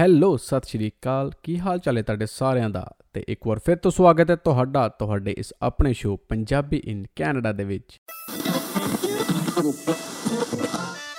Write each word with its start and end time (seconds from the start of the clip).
Hello 0.00 0.36
ਸਤਿ 0.36 0.68
ਸ਼੍ਰੀ 0.68 0.88
ਅਕਾਲ। 0.88 1.32
ਕੀ 1.42 1.60
ਹਾਲ 1.60 1.78
ਚਾਲ 1.78 1.96
ਹੈ 1.96 2.02
ਤੁਹਾਡੇ 2.02 2.26
ਸਾਰਿਆਂ 2.26 2.70
ਦਾ? 2.70 2.90
ਤੇ 3.12 3.24
ਇੱਕ 3.28 3.46
ਵਾਰ 3.46 3.58
ਫਿਰ 3.58 3.76
ਤੋਂ 3.76 3.90
ਸਵਾਗਤ 3.90 4.30
ਹੈ 4.30 4.36
ਤੁਹਾਡਾ 4.36 4.88
ਤੁਹਾਡੇ 4.88 5.34
ਇਸ 5.38 5.54
ਆਪਣੇ 5.62 5.92
ਸ਼ੋਅ 5.92 6.18
ਪੰਜਾਬੀ 6.28 6.82
ਇਨ 6.84 7.06
ਕੈਨੇਡਾ 7.16 7.52
ਦੇ 7.52 7.64
ਵਿੱਚ। 7.64 8.00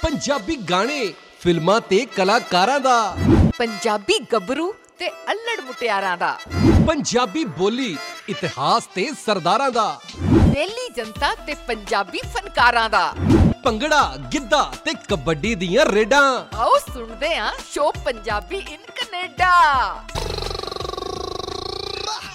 ਪੰਜਾਬੀ 0.02 0.56
ਗਾਣੇ 0.56 1.14
ਫਿਲਮਾਂ 1.40 1.82
ਤੇ 1.90 2.06
ਕਲਾਕਾਰਾਂ 2.06 2.80
ਦਾ। 2.80 3.18
ਪੰਜਾਬੀ 3.58 4.20
ਗੱਭਰੂ 4.34 4.74
ਤੇ 5.00 5.10
ਅਲੜ 5.10 5.66
ਮੁਟਿਆਰਾਂ 5.66 6.18
ਦਾ। 6.18 6.38
ਪੰਜਾਬੀ 6.88 7.46
ਬੋਲੀ 7.46 7.98
ਇਤਿਹਾਸ 8.30 8.88
ਤੇ 8.88 9.12
ਸਰਦਾਰਾਂ 9.26 9.72
ਦਾ। 9.72 10.00
ਦਿੱਲੀ 10.52 10.94
ਜਨਤਾ 10.96 11.36
ਤੇ 11.36 11.54
ਪੰਜਾਬੀ 11.68 12.20
ਫਨਕਾਰਾਂ 12.24 12.90
ਦਾ। 12.90 13.14
ਭੰਗੜਾ 13.64 14.18
ਗਿੱਧਾ 14.34 14.74
ਤੇ 14.86 14.92
ਕਬੱਡੀ 15.10 15.56
ਦੀਆਂ 15.56 15.86
ਰੇਡਾਂ। 15.86 16.56
ਆਓ 16.58 16.70
ਸੁਣਦੇ 16.94 17.36
ਆਂ 17.36 17.52
show 17.74 17.92
Punjabi 17.92 18.56
in 18.56 18.86
Canada. 18.96 19.52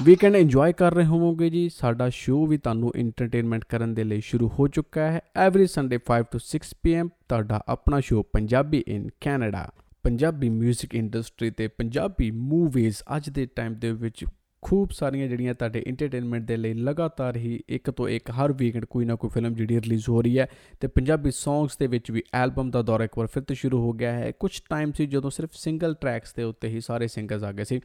Weekend 0.02 0.36
enjoy 0.36 0.72
ਕਰ 0.72 0.94
ਰਹੇ 0.94 1.04
ਹੋਵੋਗੇ 1.04 1.50
ਜੀ। 1.50 1.68
ਸਾਡਾ 1.68 2.08
ਸ਼ੋਅ 2.08 2.48
ਵੀ 2.48 2.58
ਤੁਹਾਨੂੰ 2.58 2.92
ਐਂਟਰਟੇਨਮੈਂਟ 2.96 3.64
ਕਰਨ 3.64 3.94
ਦੇ 3.94 4.04
ਲਈ 4.04 4.20
ਸ਼ੁਰੂ 4.20 4.48
ਹੋ 4.48 4.68
ਚੁੱਕਾ 4.68 5.00
ਹੈ। 5.00 5.20
ਐਵਰੀ 5.36 5.66
ਸੰਡੇ 5.66 5.98
5 6.12 6.24
ਤੋਂ 6.30 6.40
6 6.46 6.72
ਪੀਐਮ 6.82 7.08
ਤੁਹਾਡਾ 7.28 7.60
ਆਪਣਾ 7.68 8.00
show 8.00 8.24
Punjabi 8.32 8.84
in 8.88 9.08
Canada. 9.20 9.68
Punjabi 10.02 10.48
뮤직 10.58 10.94
industry 10.94 11.50
ਤੇ 11.50 11.68
ਪੰਜਾਬੀ 11.68 12.30
ਮੂਵੀਜ਼ 12.30 12.96
ਅੱਜ 13.16 13.30
ਦੇ 13.30 13.46
ਟਾਈਮ 13.46 13.74
ਦੇ 13.74 13.92
ਵਿੱਚ 13.92 14.24
ਖੂਬ 14.62 14.88
ਸਾਰੀਆਂ 14.92 15.28
ਜਿਹੜੀਆਂ 15.28 15.54
ਤੁਹਾਡੇ 15.54 15.84
ਐਂਟਰਟੇਨਮੈਂਟ 15.86 16.44
ਦੇ 16.44 16.56
ਲਈ 16.56 16.74
ਲਗਾਤਾਰ 16.74 17.36
ਹੀ 17.36 17.60
ਇੱਕ 17.68 17.90
ਤੋਂ 17.90 18.08
ਇੱਕ 18.08 18.30
ਹਰ 18.30 18.52
ਵੀਕਐਂਡ 18.52 18.84
ਕੋਈ 18.84 19.04
ਨਾ 19.04 19.14
ਕੋਈ 19.14 19.30
ਫਿਲਮ 19.30 19.54
ਜਿਹੜੀ 19.54 19.76
ਰਿਲੀਜ਼ 19.76 20.08
ਹੋ 20.08 20.22
ਰਹੀ 20.22 20.38
ਹੈ 20.38 20.48
ਤੇ 20.80 20.88
ਪੰਜਾਬੀ 20.88 21.30
ਸੌਂਗਸ 21.30 21.78
ਦੇ 21.78 21.86
ਵਿੱਚ 21.86 22.10
ਵੀ 22.10 22.22
ਐਲਬਮ 22.34 22.70
ਦਾ 22.70 22.82
ਦੌਰ 22.82 23.00
ਇੱਕ 23.00 23.18
ਵਾਰ 23.18 23.26
ਫਿਰ 23.26 23.42
ਤੋਂ 23.42 23.56
ਸ਼ੁਰੂ 23.56 23.80
ਹੋ 23.80 23.92
ਗਿਆ 23.92 24.12
ਹੈ। 24.12 24.32
ਕੁਝ 24.40 24.60
ਟਾਈਮ 24.70 24.92
ਸੀ 24.92 25.06
ਜਦੋਂ 25.06 25.30
ਸਿਰਫ 25.30 25.50
ਸਿੰਗਲ 25.52 25.94
ਟਰੈਕਸ 25.94 26.34
ਦੇ 26.34 26.42
ਉੱਤੇ 26.42 26.68
ਹੀ 26.68 26.80
ਸਾਰੇ 26.80 27.08
ਸਿੰਗਰਸ 27.08 27.42
ਆ 27.42 27.52
ਗਏ 27.52 27.64
ਸੀ। 27.64 27.80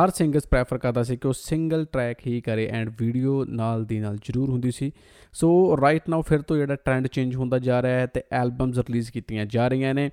ਹਰ 0.00 0.10
ਸਿੰਗਰਸ 0.10 0.46
ਪ੍ਰੈਫਰ 0.46 0.78
ਕਰਦਾ 0.78 1.02
ਸੀ 1.02 1.16
ਕਿ 1.16 1.28
ਉਹ 1.28 1.32
ਸਿੰਗਲ 1.32 1.84
ਟਰੈਕ 1.84 2.26
ਹੀ 2.26 2.40
ਕਰੇ 2.40 2.66
ਐਂਡ 2.66 2.92
ਵੀਡੀਓ 2.98 3.44
ਨਾਲ 3.44 3.84
ਦੀ 3.84 4.00
ਨਾਲ 4.00 4.16
ਜ਼ਰੂਰ 4.16 4.50
ਹੁੰਦੀ 4.50 4.70
ਸੀ। 4.70 4.92
ਸੋ 5.32 5.76
ਰਾਈਟ 5.80 6.02
ਨਾਓ 6.08 6.22
ਫਿਰ 6.22 6.42
ਤੋਂ 6.42 6.56
ਜਿਹੜਾ 6.56 6.74
ਟ੍ਰੈਂਡ 6.74 7.06
ਚੇਂਜ 7.06 7.36
ਹੁੰਦਾ 7.36 7.58
ਜਾ 7.58 7.82
ਰਿਹਾ 7.82 8.00
ਹੈ 8.00 8.06
ਤੇ 8.06 8.22
ਐਲਬਮਸ 8.32 8.78
ਰਿਲੀਜ਼ 8.78 9.10
ਕੀਤੀਆਂ 9.10 9.46
ਜਾ 9.46 9.68
ਰਹੀਆਂ 9.68 9.94
ਨੇ। 9.94 10.10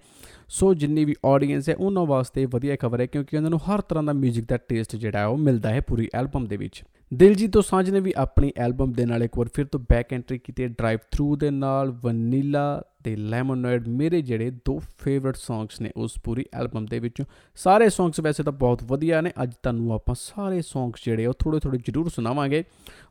ਸੋ 0.49 0.73
ਜਿੰਨੀ 0.73 1.05
ਵੀ 1.05 1.15
ਆਡੀਅנס 1.25 1.63
ਹੈ, 1.69 1.75
ਉਹਨਾਂ 1.75 2.05
ਵਾਸਤੇ 2.05 2.45
ਵਧੀਆ 2.45 2.75
ਖਬਰ 2.75 3.01
ਹੈ 3.01 3.05
ਕਿਉਂਕਿ 3.05 3.37
ਉਹਨਾਂ 3.37 3.49
ਨੂੰ 3.49 3.59
ਹਰ 3.59 3.81
ਤਰ੍ਹਾਂ 3.81 4.03
ਦਾ 4.03 4.11
뮤직 4.11 4.45
ਦਾ 4.47 4.57
ਟੇਸਟ 4.57 4.95
ਜਿਹੜਾ 4.95 5.25
ਉਹ 5.25 5.37
ਮਿਲਦਾ 5.37 5.69
ਹੈ 5.69 5.81
ਪੂਰੀ 5.81 6.09
ਐਲਬਮ 6.15 6.45
ਦੇ 6.45 6.57
ਵਿੱਚ। 6.57 6.83
ਦਿਲਜੀਤ 7.13 7.49
ਦੋਸਾਂਝ 7.49 7.89
ਨੇ 7.89 7.99
ਵੀ 7.99 8.13
ਆਪਣੀ 8.17 8.53
ਐਲਬਮ 8.57 8.91
ਦੇ 8.91 9.05
ਨਾਲ 9.05 9.23
ਇੱਕ 9.23 9.37
ਵਾਰ 9.37 9.49
ਫਿਰ 9.53 9.65
ਤੋਂ 9.65 9.79
ਬੈਕ 9.79 10.13
ਐਂਟਰੀ 10.13 10.37
ਕੀਤੀ 10.37 10.63
ਹੈ। 10.63 10.67
ਡਰਾਈਵ 10.67 10.99
ਥਰੂ 11.11 11.35
ਦੇ 11.35 11.51
ਨਾਲ 11.51 11.91
ਵਨੀਲਾ 11.91 12.83
ਤੇ 13.03 13.15
ਲੈਮੋਨੇਡ 13.15 13.87
ਮੇਰੇ 13.87 14.21
ਜਿਹੜੇ 14.21 14.51
ਦੋ 14.51 14.79
ਫੇਵਰਿਟ 14.99 15.35
ਸੌਂਗਸ 15.35 15.81
ਨੇ 15.81 15.91
ਉਸ 15.97 16.13
ਪੂਰੀ 16.23 16.45
ਐਲਬਮ 16.53 16.85
ਦੇ 16.85 16.99
ਵਿੱਚੋਂ। 16.99 17.25
ਸਾਰੇ 17.55 17.89
ਸੌਂਗਸ 17.89 18.19
ਵੈਸੇ 18.19 18.43
ਤਾਂ 18.43 18.53
ਬਹੁਤ 18.53 18.83
ਵਧੀਆ 18.83 19.21
ਨੇ। 19.21 19.31
ਅੱਜ 19.43 19.53
ਤੁਹਾਨੂੰ 19.63 19.93
ਆਪਾਂ 19.93 20.15
ਸਾਰੇ 20.17 20.61
ਸੌਂਗਸ 20.61 21.05
ਜਿਹੜੇ 21.05 21.25
ਉਹ 21.25 21.33
ਥੋੜੇ 21.39 21.59
ਥੋੜੇ 21.59 21.77
ਜ਼ਰੂਰ 21.77 22.09
ਸੁਣਾਵਾਂਗੇ। 22.09 22.63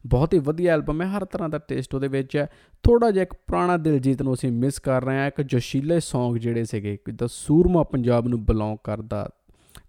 ਬਹੁਤ 0.06 0.34
ਹੀ 0.34 0.39
ਵਧੀਆ 0.39 0.75
ਐਲਬਮ 0.75 1.03
ਹੈ। 1.03 1.06
ਹਰ 1.06 1.25
ਤਰ੍ਹਾਂ 1.25 1.48
ਦਾ 1.48 1.58
ਟੇਸਟ 1.58 1.95
ਉਹਦੇ 1.95 2.08
ਵਿੱਚ 2.08 2.36
ਹੈ। 2.36 2.47
ਥੋੜਾ 2.83 3.11
ਜਿਹਾ 3.11 3.23
ਇੱਕ 3.23 3.34
ਪੁਰਾਣਾ 3.34 3.77
ਦਿਲਜੀਤ 3.77 4.23
ਨੂੰ 4.23 4.34
ਅਸੀਂ 4.34 4.53
ਮਿਸ 4.53 4.79
ਕਰ 4.79 5.05
ਰਹੇ 5.05 5.17
ਹਾਂ। 5.17 5.27
ਇੱਕ 5.27 5.42
ਜੋਸ਼ੀਲੇ 5.42 6.01
ਸੌਂਗ 6.01 6.36
ਜਿਹੜੇ 6.36 6.64
ਸੀਗੇ 6.64 6.98
ਜਿੱਦਾਂ 7.06 7.29
ਸੂਰਮਾ 7.31 7.83
ਪੰਜਾਬ 7.83 8.29
ਨੂੰ 8.29 8.45
ਬਿਲੋਂਗ 8.45 8.79
ਕਰਦਾ 8.84 9.31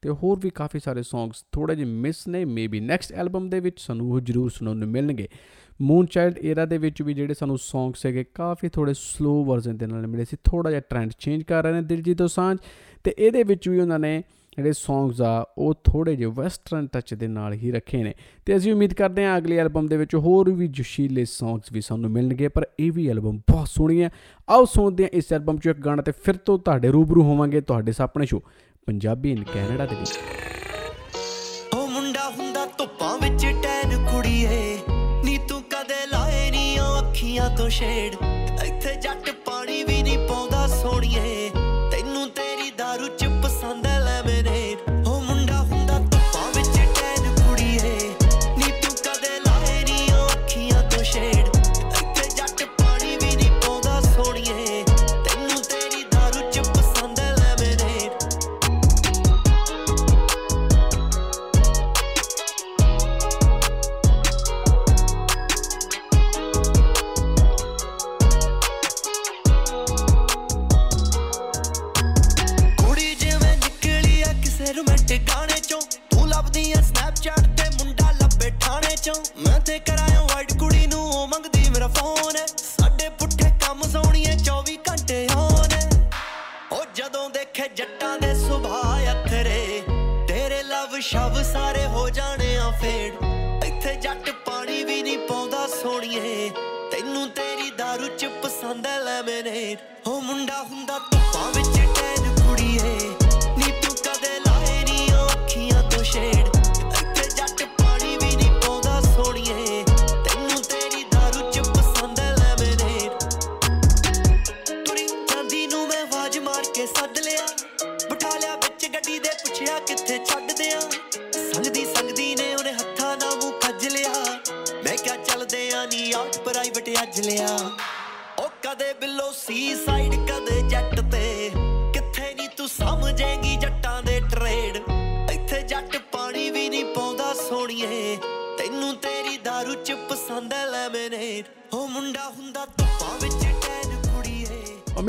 ਤੇ 0.05 0.11
ਹੋਰ 0.11 0.39
ਵੀ 0.39 0.49
ਕਾਫੀ 0.49 0.79
ਸਾਰੇ 0.79 1.03
ਸੌਂਗਸ 1.03 1.45
ਥੋੜੇ 1.51 1.75
ਜਿਹੇ 1.75 1.87
ਮਿਸ 1.87 2.27
ਨੇ 2.27 2.45
ਮੇਬੀ 2.45 2.79
ਨੈਕਸਟ 2.79 3.13
ਐਲਬਮ 3.13 3.49
ਦੇ 3.49 3.59
ਵਿੱਚ 3.59 3.79
ਸਾਨੂੰ 3.79 4.11
ਉਹ 4.11 4.19
ਜ਼ਰੂਰ 4.19 4.49
ਸੁਣਨ 4.49 4.77
ਨੂੰ 4.77 4.87
ਮਿਲਣਗੇ। 4.87 5.27
ਮੂਨ 5.81 6.05
ਚਾਈਲਡ 6.05 6.37
ਏਰਾ 6.37 6.65
ਦੇ 6.65 6.77
ਵਿੱਚ 6.77 7.01
ਵੀ 7.01 7.13
ਜਿਹੜੇ 7.13 7.33
ਸਾਨੂੰ 7.33 7.57
ਸੌਂਗ 7.57 7.93
ਸੀਗੇ 7.93 8.23
ਕਾਫੀ 8.23 8.69
ਥੋੜੇ 8.69 8.93
ਸਲੋ 8.93 9.43
ਵਰਜ਼ਨ 9.43 9.77
ਦੇ 9.77 9.87
ਨਾਲ 9.87 10.07
ਮਿਲੇ 10.07 10.25
ਸੀ 10.25 10.37
ਥੋੜਾ 10.43 10.69
ਜਿਹਾ 10.69 10.81
ਟ੍ਰੈਂਡ 10.89 11.11
ਚੇਂਜ 11.19 11.43
ਕਰ 11.43 11.63
ਰਹੇ 11.63 11.71
ਨੇ 11.71 11.81
ਦਿਲਜੀਤ 11.81 12.17
ਦੋਸਾਂਝ। 12.17 12.57
ਤੇ 13.03 13.15
ਇਹਦੇ 13.17 13.43
ਵਿੱਚ 13.43 13.69
ਵੀ 13.69 13.79
ਉਹਨਾਂ 13.79 13.99
ਨੇ 13.99 14.23
ਜਿਹੜੇ 14.57 14.73
ਸੌਂਗਸ 14.73 15.21
ਆ, 15.21 15.45
ਉਹ 15.57 15.73
ਥੋੜੇ 15.83 16.15
ਜਿਹੇ 16.15 16.29
ਵੈਸਟਰਨ 16.29 16.87
ਟੱਚ 16.87 17.13
ਦੇ 17.13 17.27
ਨਾਲ 17.27 17.53
ਹੀ 17.53 17.71
ਰੱਖੇ 17.71 18.03
ਨੇ। 18.03 18.13
ਤੇ 18.45 18.57
ਅਸੀਂ 18.57 18.73
ਉਮੀਦ 18.73 18.93
ਕਰਦੇ 18.93 19.25
ਹਾਂ 19.25 19.37
ਅਗਲੀ 19.37 19.57
ਐਲਬਮ 19.57 19.87
ਦੇ 19.87 19.97
ਵਿੱਚ 19.97 20.15
ਹੋਰ 20.15 20.51
ਵੀ 20.51 20.67
ਜੋਸ਼ੀਲੇ 20.67 21.25
ਸੌਂਗਸ 21.25 21.71
ਵੀ 21.73 21.81
ਸਾਨੂੰ 21.81 22.11
ਮਿਲਣਗੇ, 22.11 22.47
ਪਰ 22.47 22.67
ਇਹ 22.79 22.91
ਵੀ 22.91 23.09
ਐਲਬਮ 23.09 23.37
ਬਹੁਤ 23.37 23.67
ਸੋਹਣੀ 23.67 24.01
ਹੈ। 24.01 24.09
ਆਓ 24.49 24.65
ਸੁਣਦੇ 24.65 25.03
ਹਾਂ 25.03 25.09
ਇਸ 25.13 25.33
ਐਲਬਮ 25.33 25.55
'ਚੋਂ 25.55 25.71
ਇੱਕ 25.71 25.79
ਗਾਣਾ 25.79 26.01
ਤੇ 26.01 26.11
ਫਿਰ 26.11 26.35
ਤੋਂ 26.35 26.59
ਤੁਹਾਡੇ 26.59 26.87
ਰੂਬਰੂ 26.87 27.23
ਹੋਵਾਂਗੇ 27.23 27.61
ਤੁਹਾਡੇ 27.61 27.91
ਸਾਹਮਣੇ 27.91 28.25
ਸ਼ੋ 28.25 28.41
ਪੰਜਾਬੀ 28.85 29.31
ਇਨ 29.31 29.43
ਕੈਨੇਡਾ 29.43 29.85
ਦੇ 29.85 29.95
ਵਿੱਚ। 29.95 30.19
ਉਹ 31.73 31.87
ਮੁੰਡਾ 31.87 32.29
ਹੁੰਦਾ 32.29 32.65
ਧੁੱਪਾਂ 32.65 33.17
ਵਿੱਚ 33.17 33.45
ਟੈਨ 33.45 34.05
ਕੁੜੀਏ। 34.05 34.79
ਨੀ 35.23 35.37
ਤੂੰ 35.49 35.61
ਕਦੇ 35.61 36.05
ਲਾਏ 36.07 36.51
ਨੀ 36.51 36.79
ਉਹ 36.79 36.99
ਅੱਖੀਆਂ 36.99 37.49
ਤੋਂ 37.57 37.69
ਛੇੜ 37.69 38.15
ਠਾਣੇ 79.05 79.13
ਚੋਂ 79.13 79.43
ਮੈਂ 79.43 79.59
ਤੇ 79.59 79.79
ਕਰਾਇਆ 79.79 79.94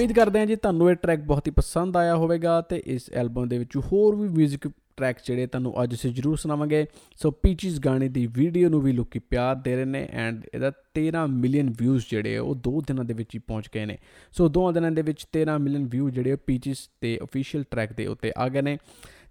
ਉਮੀਦ 0.06 0.16
ਕਰਦੇ 0.16 0.38
ਹਾਂ 0.38 0.46
ਜੀ 0.46 0.56
ਤੁਹਾਨੂੰ 0.56 0.90
ਇਹ 0.90 0.96
ਟਰੈਕ 0.96 1.20
ਬਹੁਤ 1.20 1.46
ਹੀ 1.46 1.52
ਪਸੰਦ 1.52 1.96
ਆਇਆ 1.96 2.16
ਹੋਵੇਗਾ 2.16 2.60
ਤੇ 2.60 2.82
ਇਸ 2.86 3.10
ਐਲਬਮ 3.12 3.48
ਦੇ 3.48 3.58
ਵਿੱਚ 3.58 3.76
ਹੋਰ 3.76 4.16
ਵੀ 4.16 4.28
뮤직 4.28 4.70
ਟਰੈਕ 4.96 5.16
ਜਿਹੜੇ 5.26 5.46
ਤੁਹਾਨੂੰ 5.46 5.72
ਅੱਜ 5.82 5.94
ਅਸੀਂ 5.94 6.12
ਜਰੂਰ 6.14 6.36
ਸੁਣਾਵਾਂਗੇ। 6.36 6.86
ਸੋ 7.16 7.30
ਪੀਚਸ 7.30 7.78
ਗਾਣੇ 7.80 8.08
ਦੀ 8.08 8.26
ਵੀਡੀਓ 8.26 8.68
ਨੂੰ 8.68 8.80
ਵੀ 8.80 8.92
ਲੋਕੀ 8.92 9.18
ਪਿਆਰ 9.18 9.54
ਦੇ 9.54 9.74
ਰਹੇ 9.76 9.84
ਨੇ 9.84 10.08
ਐਂਡ 10.12 10.44
ਇਹਦਾ 10.54 10.72
13 10.94 11.26
ਮਿਲੀਅਨ 11.26 11.72
ਵਿਊਜ਼ 11.78 12.04
ਜਿਹੜੇ 12.10 12.36
ਆ, 12.36 12.42
ਉਹ 12.42 12.54
ਦੋ 12.54 12.80
ਦਿਨਾਂ 12.80 13.04
ਦੇ 13.04 13.14
ਵਿੱਚ 13.14 13.34
ਹੀ 13.34 13.40
ਪਹੁੰਚ 13.46 13.68
ਗਏ 13.74 13.86
ਨੇ। 13.86 13.98
ਸੋ 14.32 14.48
ਦੋ 14.48 14.72
ਦਿਨਾਂ 14.72 14.90
ਦੇ 14.90 15.02
ਵਿੱਚ 15.02 15.26
13 15.32 15.58
ਮਿਲੀਅਨ 15.58 15.86
ਵਿਊ 15.86 16.10
ਜਿਹੜੇ 16.10 16.36
ਪੀਚਸ 16.36 16.88
ਤੇ 17.00 17.18
ਅਫੀਸ਼ੀਅਲ 17.22 17.64
ਟਰੈਕ 17.70 17.92
ਦੇ 17.92 18.06
ਉੱਤੇ 18.06 18.32
ਆ 18.36 18.48
ਗਏ 18.48 18.62
ਨੇ। 18.62 18.78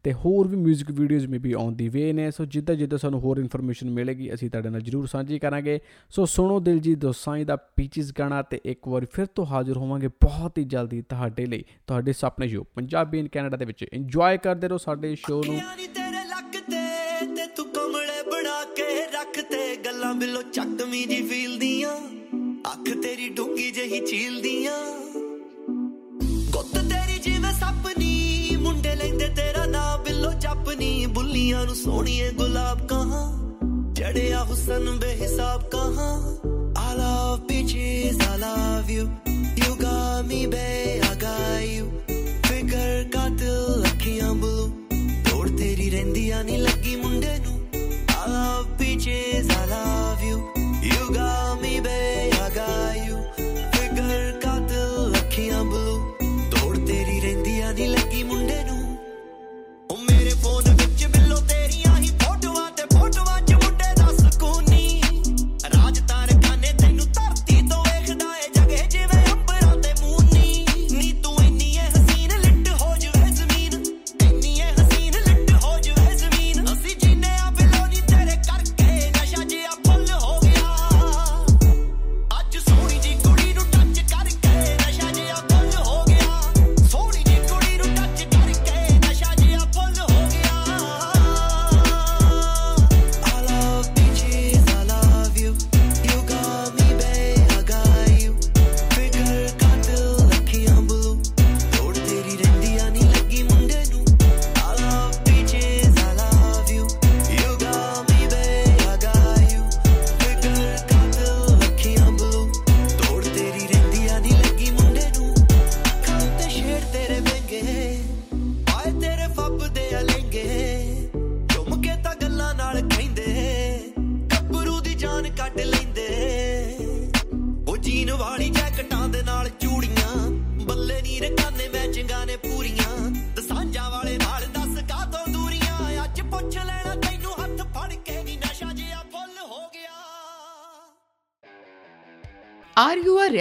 ਤੇ 0.06 0.12
ਹੋਰ 0.14 0.48
ਵੀ 0.48 0.58
뮤직 0.64 0.92
videos 0.96 1.26
may 1.28 1.38
we 1.38 1.54
on 1.54 1.76
the 1.76 1.88
ਵੇ 1.90 2.12
ਨੇ। 2.14 2.30
ਸੋ 2.32 2.46
ਜਿੱਦਾਂ 2.46 2.76
ਜਿੱਦਾਂ 2.76 2.98
ਸਾਨੂੰ 2.98 3.20
ਹੋਰ 3.20 3.38
ਇਨਫੋਰਮੇਸ਼ਨ 3.38 3.90
ਮਿਲੇਗੀ, 3.90 4.34
ਅਸੀਂ 4.34 4.50
ਤੁਹਾਡੇ 4.50 4.70
ਨਾਲ 4.70 4.82
ਜਰੂਰ 4.82 5.08
ਸਾਂਝੀ 5.08 5.40
ਕਰਾਂਗੇ। 5.40 5.80
ਸੋ 6.14 6.26
ਸੁਣੋ 6.26 6.60
ਦਿਲਜੀਤ 6.60 6.98
ਦੋਸਾਂਝ 7.00 7.44
ਦਾ 7.44 7.56
ਪੀਚਸ 7.56 8.12
ਗਾਣਾ 8.20 8.42
ਤੇ 8.42 8.60
ਇੱਕ 8.66 8.88
ਵਾਰੀ 8.88 9.06
ਫਿਰ 9.14 9.26
ਤੋਂ 9.26 9.46
ਹਾਜ਼ਰ 9.46 9.78
ਹੋਵਾਂਗੇ 9.78 10.08
ਬਹੁਤ 10.24 10.58
ਹੀ 10.58 10.64
ਜਲਦੀ 10.66 11.02
ਤੁਹਾਡੇ 11.02 11.46
ਲਈ, 11.46 11.64
ਤੁਹਾਡੇ 11.88 12.14
ਸੁਪਨੇ 12.14 12.48
ਸ਼ੋ 12.48 12.64
ਪੰਜਾਬੀ 12.76 13.20
ਇਨ 13.20 13.28
ਕੈਨੇਡਾ 13.28 13.58
ਦੇ 13.58 13.66
ਵਿੱਚ 13.66 13.84
ਇੰਜੋਏ 13.84 14.38
ਕਰਦੇ 14.38 14.68
ਰਹੋ 14.68 14.78
ਸਾਡੇ 14.78 15.16
ਸ਼ੋ 15.16 15.42
ਨੂੰ। 15.44 15.56
ਅੱਖੀਆਂ 15.56 15.76
ਨੀ 15.78 15.88
ਤੇਰੇ 15.96 16.24
ਲੱਕ 16.30 16.60
ਤੇ 16.62 17.26
ਤੇ 17.36 17.48
ਤੂੰ 17.58 17.66
ਕਮਲੇ 17.68 18.22
ਬਣਾ 18.30 18.64
ਕੇ 18.78 18.90
ਰੱਖ 19.14 19.40
ਤੇ। 19.52 19.76
ਗੱਲਾਂ 19.86 20.14
ਬਿਲੋ 20.16 20.42
ਚੱਕਵੀਂ 20.44 21.08
ਜੀ 21.08 21.22
ਫੀਲ 21.30 21.58
ਦੀਆਂ, 21.60 21.96
ਅੱਖ 22.74 22.90
ਤੇਰੀ 23.02 23.30
ਡੂੰਗੀ 23.30 23.72
ਜਹੀ 23.72 24.06
ਚੀਲਦੀਆਂ 24.06 24.78
ਗੁੱਤ 26.52 26.78
ਤੇਰੀ 26.84 27.20
ਜਿਵੇਂ 27.22 27.54
ਸੱਪ 27.54 27.88
ਨੀ 28.00 28.15
ਤੇ 29.26 29.32
ਤੇਰਾ 29.36 29.66
ਨਾਂ 29.66 29.98
ਬਿੱਲੋ 29.98 30.32
ਜਪਨੀ 30.34 31.06
ਬੁੱਲੀਆਂ 31.06 31.66
ਨੂੰ 31.66 31.76
ਸੋਹਣੀਏ 31.76 32.32
ਗੁਲਾਬ 32.32 32.88
ਕਹਾਂ 32.88 33.24
ਚੜਿਆ 33.94 34.44
ਹੁਸਨ 34.44 34.98
ਬੇਹਿਸਾਬ 35.00 35.64
ਕਹਾਂ 35.70 36.14
I 36.78 36.98
love 36.98 37.40
bitches, 37.48 38.20
I 38.26 38.36
love 38.38 38.90
you. 38.90 39.06
You 39.62 39.72
got 39.82 40.28
me, 40.28 40.40
babe, 40.48 41.06
I 41.08 41.14
got 41.24 41.64
you. 41.64 41.86
ਫਿਕਰ 42.48 43.10
ਕਾਤਲ 43.14 43.84
ਅੱਖੀਆਂ 43.92 44.34
ਬਲੂ 44.34 44.70
ਤੋੜ 45.30 45.50
ਤੇਰੀ 45.50 45.90
ਰਹਿੰਦੀਆਂ 45.90 46.44
ਨਹੀਂ 46.44 46.60
ਲੱਗੀ 46.60 46.96
ਮੁੰਡੇ 46.96 47.38
ਨੂੰ 47.46 47.60
I 48.12 48.30
love 48.30 48.70
bitches, 48.82 49.52
I 49.58 49.66
love 49.74 50.30
you. 50.30 50.55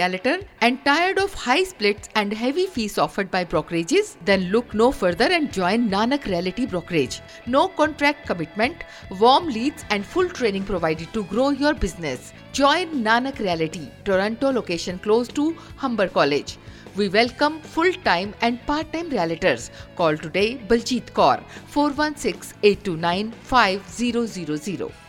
Realtor 0.05 0.39
and 0.61 0.83
tired 0.85 1.17
of 1.17 1.33
high 1.33 1.63
splits 1.63 2.09
and 2.15 2.33
heavy 2.33 2.65
fees 2.65 2.97
offered 2.97 3.29
by 3.31 3.43
brokerages? 3.43 4.15
Then 4.25 4.43
look 4.51 4.73
no 4.73 4.91
further 4.91 5.25
and 5.25 5.51
join 5.51 5.89
Nanak 5.89 6.25
Realty 6.25 6.65
Brokerage. 6.65 7.21
No 7.45 7.67
contract 7.67 8.27
commitment, 8.27 8.83
warm 9.19 9.47
leads, 9.47 9.85
and 9.89 10.05
full 10.05 10.29
training 10.29 10.65
provided 10.65 11.11
to 11.13 11.23
grow 11.23 11.49
your 11.49 11.73
business. 11.73 12.33
Join 12.51 13.03
Nanak 13.03 13.39
Realty, 13.39 13.91
Toronto 14.03 14.51
location 14.51 14.99
close 14.99 15.27
to 15.29 15.55
Humber 15.77 16.07
College. 16.07 16.57
We 16.95 17.09
welcome 17.09 17.59
full 17.61 17.93
time 18.09 18.35
and 18.41 18.65
part 18.65 18.93
time 18.93 19.09
realtors. 19.09 19.69
Call 19.95 20.17
today 20.17 20.57
Baljeet 20.69 21.11
Kaur 21.21 21.41
416 21.67 22.53
829 22.63 23.31
5000. 23.41 25.04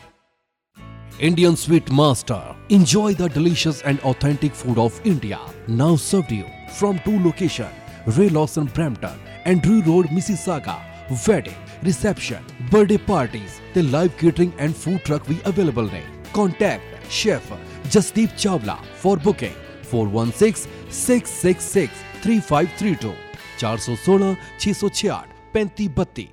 Indian 1.18 1.56
Sweet 1.56 1.90
Master. 1.90 2.54
Enjoy 2.68 3.14
the 3.14 3.28
delicious 3.30 3.80
and 3.82 3.98
authentic 4.00 4.52
food 4.54 4.76
of 4.76 5.00
India. 5.06 5.40
Now 5.66 5.96
served 5.96 6.30
you 6.30 6.44
from 6.74 6.98
two 7.06 7.18
locations, 7.24 7.72
Ray 8.06 8.28
Lawson 8.28 8.66
Brampton 8.66 9.18
and 9.46 9.62
Drew 9.62 9.80
Road, 9.82 10.08
Mississauga. 10.08 10.78
Wedding, 11.26 11.54
reception, 11.82 12.44
birthday 12.70 12.98
parties, 12.98 13.62
the 13.72 13.82
live 13.84 14.14
catering 14.18 14.52
and 14.58 14.76
food 14.76 15.04
truck 15.06 15.26
we 15.26 15.40
available 15.46 15.86
ne. 15.86 16.02
Contact 16.34 16.82
Chef 17.08 17.48
Jasdeep 17.84 18.32
Chawla 18.32 18.84
for 18.96 19.16
booking 19.16 19.54
416 19.84 20.70
666 20.90 21.92
3532 22.20 23.14
416 23.58 24.36
666 24.58 25.24
3532 25.40 26.28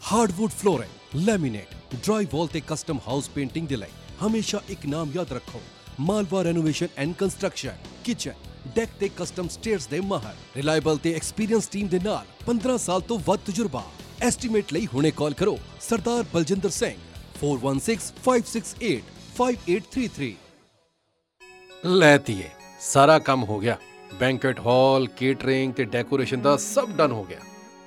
Hardwood 0.00 0.52
flooring, 0.52 0.90
laminate. 1.14 1.81
Dry 1.94 2.26
wall 2.32 2.46
ਤੇ 2.46 2.62
custom 2.66 2.98
house 3.08 3.28
painting 3.28 3.68
ਦੇ 3.68 3.76
ਲਈ 3.76 3.88
ਹਮੇਸ਼ਾ 4.22 4.60
ਇੱਕ 4.68 4.86
ਨਾਮ 4.86 5.10
ਯਾਦ 5.14 5.32
ਰੱਖੋ। 5.32 5.60
Malwa 6.00 6.42
renovation 6.42 6.86
and 6.96 7.14
construction 7.14 7.76
kitchen 8.04 8.32
deck 8.76 8.88
ਤੇ 9.00 9.10
custom 9.18 9.48
stairs 9.48 9.86
ਦੇ 9.86 10.00
ਮਾਹਰ। 10.02 10.34
ਰਿਲਾਇਬਲ 10.56 10.98
ਤੇ 10.98 11.14
ਐਕਸਪੀਰੀਅੰਸ 11.14 11.68
ਟੀਮ 11.68 11.88
ਦੇ 11.88 11.98
ਨਾਲ 11.98 12.24
15 12.46 12.78
ਸਾਲ 12.78 13.00
ਤੋਂ 13.00 13.18
ਵੱਧ 13.26 13.40
ਤਜਰਬਾ। 13.46 13.84
ਐਸਟੀਮੇਟ 14.20 14.64
ਲਈ 14.72 14.88
ਹੁਣੇ 14.94 15.10
ਕਾਲ 15.10 15.34
ਕਰੋ 15.34 15.58
ਸਰਦਾਰ 15.80 16.24
ਬਲਜਿੰਦਰ 16.34 16.70
ਸਿੰਘ 16.70 16.96
4165685833 17.40 20.36
ਲੈ 21.98 22.18
ਤੀਏ 22.18 22.50
ਸਾਰਾ 22.80 23.18
ਕੰਮ 23.18 23.44
ਹੋ 23.44 23.60
ਗਿਆ। 23.60 23.76
ਬੈਂਕਟ 24.14 24.60
ਹਾਲ 24.60 25.08
ਕੇਟਰਿੰਗ 25.18 25.72
ਤੇ 25.72 25.84
ਡੈਕੋਰੇਸ਼ਨ 25.92 26.40
ਦਾ 26.40 26.56
ਸਭ 26.64 26.88
ਡਨ 26.96 27.12
ਹੋ 27.12 27.24
ਗਿਆ। 27.24 27.38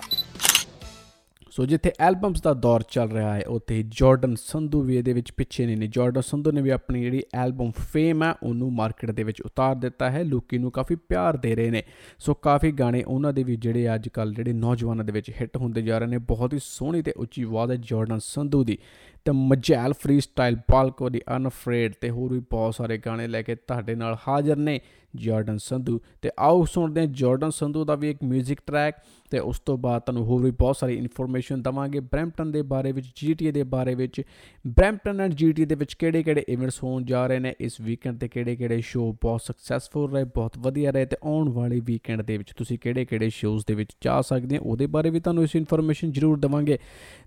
ਸੋ 1.52 1.64
ਜਿੱਥੇ 1.66 1.90
ਐਲਬਮਸ 2.00 2.40
ਦਾ 2.42 2.52
ਦੌਰ 2.54 2.82
ਚੱਲ 2.82 3.10
ਰਿਹਾ 3.10 3.32
ਹੈ 3.34 3.42
ਉੱਥੇ 3.48 3.82
ਜਾਰਡਨ 3.90 4.34
ਸੰਧੂ 4.34 4.82
ਵੀ 4.82 4.96
ਇਹਦੇ 4.96 5.12
ਵਿੱਚ 5.12 5.32
ਪਿੱਛੇ 5.32 5.66
ਨਹੀਂ 5.66 5.76
ਨੇ 5.76 5.86
ਜਾਰਡਨ 5.86 6.20
ਸੰਧੂ 6.20 6.52
ਨੇ 6.52 6.62
ਵੀ 6.62 6.70
ਆਪਣੀ 6.70 7.00
ਜਿਹੜੀ 7.02 7.22
ਐਲਬਮ 7.34 7.70
ਫੇਮ 7.92 8.22
ਹੈ 8.22 8.32
ਉਹਨੂੰ 8.42 8.72
ਮਾਰਕੀਟ 8.72 9.10
ਦੇ 9.10 9.22
ਵਿੱਚ 9.22 9.40
ਉਤਾਰ 9.42 9.74
ਦਿੱਤਾ 9.74 10.10
ਹੈ 10.10 10.22
ਲੋਕੀ 10.22 10.58
ਨੂੰ 10.58 10.70
ਕਾਫੀ 10.70 10.94
ਪਿਆਰ 11.08 11.36
ਦੇ 11.36 11.54
ਰਹੇ 11.54 11.70
ਨੇ 11.70 11.82
ਸੋ 12.18 12.34
ਕਾਫੀ 12.34 12.72
ਗਾਣੇ 12.72 13.02
ਉਹਨਾਂ 13.02 13.32
ਦੇ 13.32 13.44
ਵੀ 13.44 13.56
ਜਿਹੜੇ 13.56 13.94
ਅੱਜ 13.94 14.08
ਕੱਲ 14.08 14.34
ਜਿਹੜੇ 14.34 14.52
ਨੌਜਵਾਨਾਂ 14.52 15.04
ਦੇ 15.04 15.12
ਵਿੱਚ 15.12 15.30
ਹਿੱਟ 15.40 15.56
ਹੁੰਦੇ 15.56 15.82
ਜਾ 15.82 15.98
ਰਹੇ 15.98 16.08
ਨੇ 16.08 16.18
ਬਹੁਤ 16.28 16.54
ਹੀ 16.54 16.58
ਸੋਹਣੀ 16.62 17.02
ਤੇ 17.02 17.12
ਉੱਚੀ 17.16 17.42
ਆਵਾਜ਼ 17.42 17.70
ਹੈ 17.70 17.76
ਜਾਰਡਨ 17.82 18.18
ਸੰਧੂ 18.18 18.62
ਦੀ 18.64 18.78
ਤੇ 19.26 19.32
ਮਜੈਲ 19.32 19.92
ਫ੍ਰੀ 19.92 20.20
ਸਟਾਈਲ 20.20 20.56
ਪਾਲਕੋ 20.56 21.08
ਦੀ 21.08 21.20
ਅਨਫਰੇਡ 21.36 21.92
ਤੇ 22.00 22.10
ਹੋਰ 22.10 22.32
ਵੀ 22.32 22.40
ਬਹੁਤ 22.40 22.74
ਸਾਰੇ 22.74 22.98
ਗਾਣੇ 22.98 23.26
ਲੈ 23.26 23.42
ਕੇ 23.42 23.54
ਤੁਹਾਡੇ 23.54 23.94
ਨਾਲ 23.94 24.16
ਹਾਜ਼ਰ 24.28 24.56
ਨੇ 24.56 24.80
ਜਾਰਡਨ 25.16 25.58
ਸੰਧੂ 25.58 26.00
ਤੇ 26.22 26.30
ਆਓ 26.38 26.64
ਸੁਣਦੇ 26.64 27.00
ਹਾਂ 27.00 27.06
ਜਾਰਡਨ 27.06 27.50
ਸੰਧੂ 27.50 27.84
ਦਾ 27.84 27.94
ਵੀ 27.94 28.10
ਇੱਕ 28.10 28.18
뮤직 28.32 28.54
ਟਰੈਕ 28.66 28.94
ਤੇ 29.30 29.38
ਉਸ 29.38 29.60
ਤੋਂ 29.60 29.78
ਬਾਅਦ 29.78 30.02
ਤੁਹਾਨੂੰ 30.02 30.24
ਹੋਰ 30.24 30.42
ਵੀ 30.42 30.50
ਬਹੁਤ 30.50 30.76
ਸਾਰੀ 30.76 30.94
ਇਨਫੋਰਮੇਸ਼ਨ 30.94 31.62
ਦਵਾਂਗੇ 31.62 32.00
ਬ੍ਰੈਂਪਟਨ 32.00 32.52
ਦੇ 32.52 32.62
ਬਾਰੇ 32.62 32.92
ਵਿੱਚ 32.92 33.06
ਜੀਟੀਏ 33.14 33.52
ਦੇ 33.52 33.62
ਬਾਰੇ 33.62 33.94
ਵਿੱਚ। 33.94 34.22
ਬ੍ਰੈਂਪਟਨ 34.66 35.20
ਐਂਡ 35.20 35.32
ਜੀਟੀਏ 35.32 35.64
ਦੇ 35.64 35.74
ਵਿੱਚ 35.74 35.94
ਕਿਹੜੇ-ਕਿਹੜੇ 35.94 36.44
ਇਵੈਂਟਸ 36.48 36.82
ਹੋਣ 36.82 37.04
ਜਾ 37.04 37.26
ਰਹੇ 37.26 37.38
ਨੇ? 37.38 37.54
ਇਸ 37.60 37.80
ਵੀਕਐਂਡ 37.80 38.18
ਤੇ 38.18 38.28
ਕਿਹੜੇ-ਕਿਹੜੇ 38.28 38.80
ਸ਼ੋਅ 38.80 39.14
ਬਹੁਤ 39.14 39.40
ਸਕਸੈਸਫੁਲ 39.40 40.12
ਰਹੇ, 40.12 40.24
ਬਹੁਤ 40.24 40.52
ਵਧੀਆ 40.58 40.90
ਰਹੇ 40.90 41.06
ਤੇ 41.06 41.16
ਆਉਣ 41.24 41.48
ਵਾਲੇ 41.48 41.80
ਵੀਕਐਂਡ 41.84 42.22
ਦੇ 42.22 42.36
ਵਿੱਚ 42.36 42.52
ਤੁਸੀਂ 42.56 42.78
ਕਿਹੜੇ-ਕਿਹੜੇ 42.78 43.30
ਸ਼ੋਅਸ 43.30 43.64
ਦੇ 43.66 43.74
ਵਿੱਚ 43.74 43.90
ਜਾ 44.00 44.20
ਸਕਦੇ 44.20 44.58
ਹੋ? 44.58 44.62
ਉਹਦੇ 44.62 44.86
ਬਾਰੇ 44.86 45.10
ਵੀ 45.10 45.20
ਤੁਹਾਨੂੰ 45.20 45.44
ਇਸ 45.44 45.56
ਇਨਫੋਰਮੇਸ਼ਨ 45.56 46.12
ਜ਼ਰੂਰ 46.12 46.38
ਦਵਾਂਗੇ। 46.38 46.78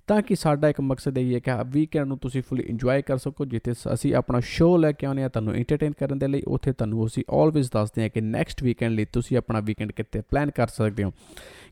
ਤਾਂ 0.07 0.21
ਕਿ 0.21 0.35
ਸਾਡਾ 0.35 0.69
ਇੱਕ 0.69 0.81
ਮਕਸਦ 0.81 1.17
ਇਹ 1.17 1.35
ਹੈ 1.35 1.39
ਕਿ 1.39 1.61
ਵੀਕਐਂਡ 1.89 2.07
ਨੂੰ 2.07 2.17
ਤੁਸੀਂ 2.17 2.41
ਫੁੱਲੀ 2.41 2.63
ਇੰਜੋਏ 2.63 3.01
ਕਰ 3.01 3.17
ਸਕੋ, 3.17 3.45
ਜਿੱਥੇ 3.45 3.73
ਅਸੀਂ 3.93 4.13
ਆਪਣਾ 4.15 4.39
ਸ਼ੋਅ 4.45 4.77
ਲੈ 4.77 4.91
ਕੇ 4.91 5.05
ਆਉਂਦੇ 5.07 5.23
ਆ 5.23 5.29
ਤੁਹਾਨੂੰ 5.29 5.53
ਐਂਟਰਟੇਨ 5.53 5.93
ਕਰਨ 5.99 6.19
ਦੇ 6.19 6.27
ਲਈ, 6.27 6.41
ਉੱਥੇ 6.47 6.71
ਤੁਹਾਨੂੰ 6.71 7.05
ਅਸੀਂ 7.05 7.23
ਆਲਵੇਜ਼ 7.33 7.69
ਦੱਸਦੇ 7.73 8.01
ਹਾਂ 8.01 8.09
ਕਿ 8.09 8.21
ਨੈਕਸਟ 8.21 8.63
ਵੀਕਐਂਡ 8.63 8.93
ਲਈ 8.93 9.05
ਤੁਸੀਂ 9.05 9.37
ਆਪਣਾ 9.37 9.59
ਵੀਕਐਂਡ 9.59 9.91
ਕਿੱਥੇ 9.91 10.21
ਪਲਾਨ 10.21 10.51
ਕਰ 10.51 10.67
ਸਕਦੇ 10.67 11.03
ਹੋ। 11.03 11.11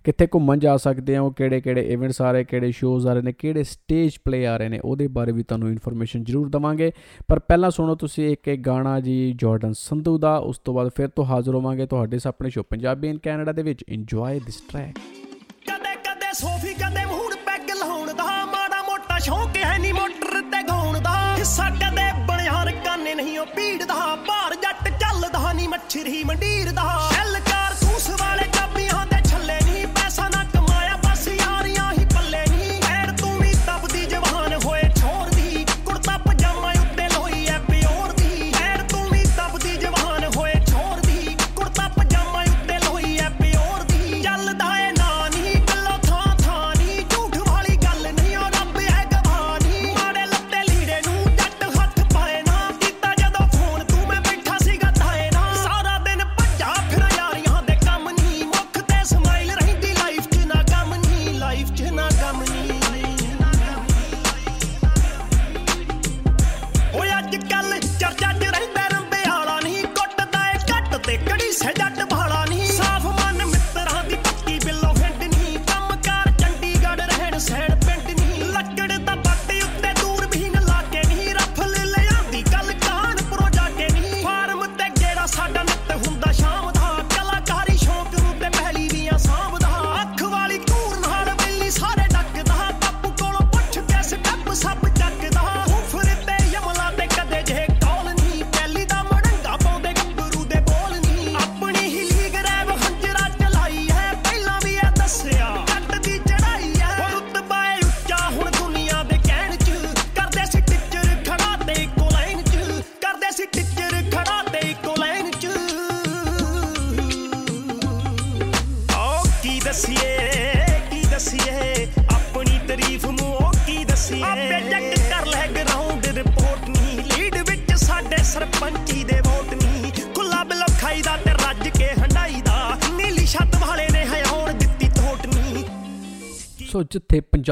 ਕਿੱਥੇ 0.04 0.28
ਘੁੰਮਣ 0.36 0.60
ਜਾ 0.60 0.76
ਸਕਦੇ 0.78 1.18
ਹੋ 1.18 1.30
ਕਿਹੜੇ 1.32 1.62
ਕਿਹੜੇ 1.62 1.82
ਇਵੈਂਟਸ 1.94 2.22
ਆ 2.22 2.32
ਰਹੇ, 2.32 2.44
ਕਿਹੜੇ 2.44 2.72
ਸ਼ੋਜ਼ 2.72 3.08
ਆ 3.08 3.14
ਰਹੇ 3.14 3.22
ਨੇ, 3.22 3.34
ਕਿਹੜੇ 3.34 3.64
ਸਟੇਜ 3.64 4.18
ਪਲੇ 4.26 4.46
ਆ 4.48 4.58
ਰਹੇ 4.58 4.70
ਨੇ, 4.70 4.80
ਉਹਦੇ 4.80 5.08
ਬਾਰੇ 5.08 5.32
ਵੀ 5.32 5.44
ਤੁਹਾਨੂੰ 5.44 5.70
ਇਨਫੋਰਮੇਸ਼ਨ 5.70 6.24
ਜ਼ਰੂਰ 6.24 6.50
ਦਵਾਂਗੇ। 6.50 6.92
ਪਰ 7.28 7.40
ਪਹਿਲਾਂ 7.40 7.72
ਸੁਣੋ 7.72 7.96
ਤੁਸੀਂ 7.96 8.30
ਇੱਕ 8.30 8.48
ਇੱਕ 8.48 8.62
ਗਾਣਾ 8.62 9.00
ਜੀ 9.00 9.36
ਜਾਰਡਨ 9.42 9.74
ਸੰਧੂ 9.74 10.18
ਦਾ, 10.18 10.38
ਉਸ 10.38 10.60
ਤੋਂ 10.60 10.74
ਬਾਅਦ 10.74 10.92
ਫਿਰ 10.96 11.08
ਤੋਂ 11.08 11.26
ਹਾਜ਼ਰ 11.26 11.56
ਹੋਵਾਂਗੇ 11.56 11.86
ਤੁਹਾਡੇ 11.86 12.20
ਆਪਣੇ 12.28 12.50
ਸ਼ੋ 12.50 12.64
ਪੰਜਾਬੀ 12.64 13.10
ਇਨ 13.10 13.18
ਕੈਨੇਡਾ 13.18 13.52
ਦੇ 13.52 13.64
ਵਿੱਚ 13.64 13.84
ਇੰਜੋਏ 13.88 14.40
ਦਿਸ 14.40 14.62
ਟਰੈਕ 14.72 15.00
ਕਦੇ 15.68 15.96
ਕਦੇ 15.96 16.34
ਸੋਫੀ, 16.34 16.74
ਕਦੇ 16.74 17.06
ਮੂੰਹ 17.06 17.26
ਸ਼ੌਂਕ 19.20 19.57
ਹੈ 19.57 19.57
ਨਹੀਂ 19.57 19.57
ਮੋਟਰ 19.57 19.57
ਚੱਲਦਾ 25.78 26.04
ਨਹੀਂ 26.04 26.26
ਮੰਡੀਰ 26.26 26.72
ਦਾ 26.72 27.10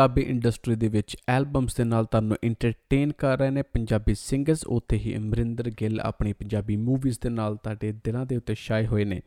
ਪੰਜਾਬੀ 0.08 0.22
ਇੰਡਸਟਰੀ 0.22 0.76
ਦੇ 0.76 0.88
ਵਿੱਚ 0.88 1.18
ਐਲਬਮਸ 1.30 1.76
ਦੇ 1.76 1.84
ਨਾਲ 1.84 2.06
ਤੁਹਾਨੂੰ 2.06 2.38
ਐਂਟਰਟੇਨ 2.44 3.12
ਕਰ 3.12 3.38
ਰਹੇ 3.38 3.50
ਨੇ। 3.50 3.62
ਪੰਜਾਬੀ 3.62 4.16
ਸਿੰਗਰਸ 4.16 4.66
ਉੱਥੇ 4.68 4.98
ਹੀ 4.98 5.16
ਅਮਰਿੰਦਰ 5.18 5.70
ਗਿੱਲ 5.70 6.00
ਆਪਣੀ 6.00 6.34
ਪੰਜਾਬੀ 6.34 6.76
ਮੂਵੀਜ਼ 6.78 7.18
ਦੇ 7.22 7.30
ਨਾਲ 7.30 7.56
ਤੁਹਾਡੇ 7.56 7.92
ਦਿਲਾਂ 7.92 8.26
ਦੇ 8.26 8.38
ਉੱਤੇ 8.38 8.56
ਛਾਏ 8.56 8.86
ਹੋਏ 8.86 9.06
ਨੇ। 9.06 9.22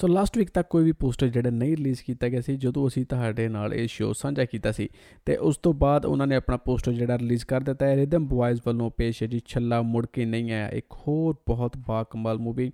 ਸੋ 0.00 0.06
ਲਾਸਟ 0.06 0.38
ਵੀਕ 0.38 0.50
ਤੱਕ 0.50 0.68
ਕੋਈ 0.70 0.84
ਵੀ 0.84 0.92
ਪੋਸਟਰ 0.92 1.28
ਜਿਹੜਾ 1.28 1.50
ਨਹੀਂ 1.50 1.76
ਰਿਲੀਜ਼ 1.76 2.02
ਕੀਤਾ 2.02 2.28
ਗਿਆ 2.28 2.40
ਸੀ, 2.40 2.56
ਜਦੋਂ 2.56 2.88
ਅਸੀਂ 2.88 3.04
ਤੁਹਾਡੇ 3.06 3.48
ਨਾਲ 3.48 3.74
ਇਹ 3.74 3.88
ਸ਼ੋਅ 3.88 4.14
ਸਾਂਝਾ 4.18 4.44
ਕੀਤਾ 4.44 4.72
ਸੀ, 4.72 4.88
ਤੇ 5.26 5.36
ਉਸ 5.36 5.56
ਤੋਂ 5.56 5.74
ਬਾਅਦ 5.74 6.06
ਉਹਨਾਂ 6.06 6.26
ਨੇ 6.26 6.36
ਆਪਣਾ 6.36 6.56
ਪੋਸਟਰ 6.56 6.92
ਜਿਹੜਾ 6.92 7.18
ਰਿਲੀਜ਼ 7.18 7.46
ਕਰ 7.46 7.60
ਦਿੱਤਾ 7.60 7.86
ਹੈ। 7.86 7.96
ਰਿਦਮ 7.96 8.26
ਬॉयਜ਼ 8.26 8.60
ਵੱਲੋਂ 8.66 8.90
ਪੇਸ਼ 8.90 9.22
ਹੈ 9.22 9.28
ਜੀ, 9.28 9.40
ਛੱਲਾ 9.46 9.82
ਮੁੜ 9.82 10.06
ਕੇ 10.06 10.24
ਨਹੀਂ 10.24 10.52
ਆਇਆ, 10.52 10.68
ਇੱਕ 10.68 10.86
ਹੋਰ 10.92 11.34
ਬਹੁਤ 11.46 11.76
ਬਾਕਮਾਲ 11.76 12.38
movie 12.38 12.72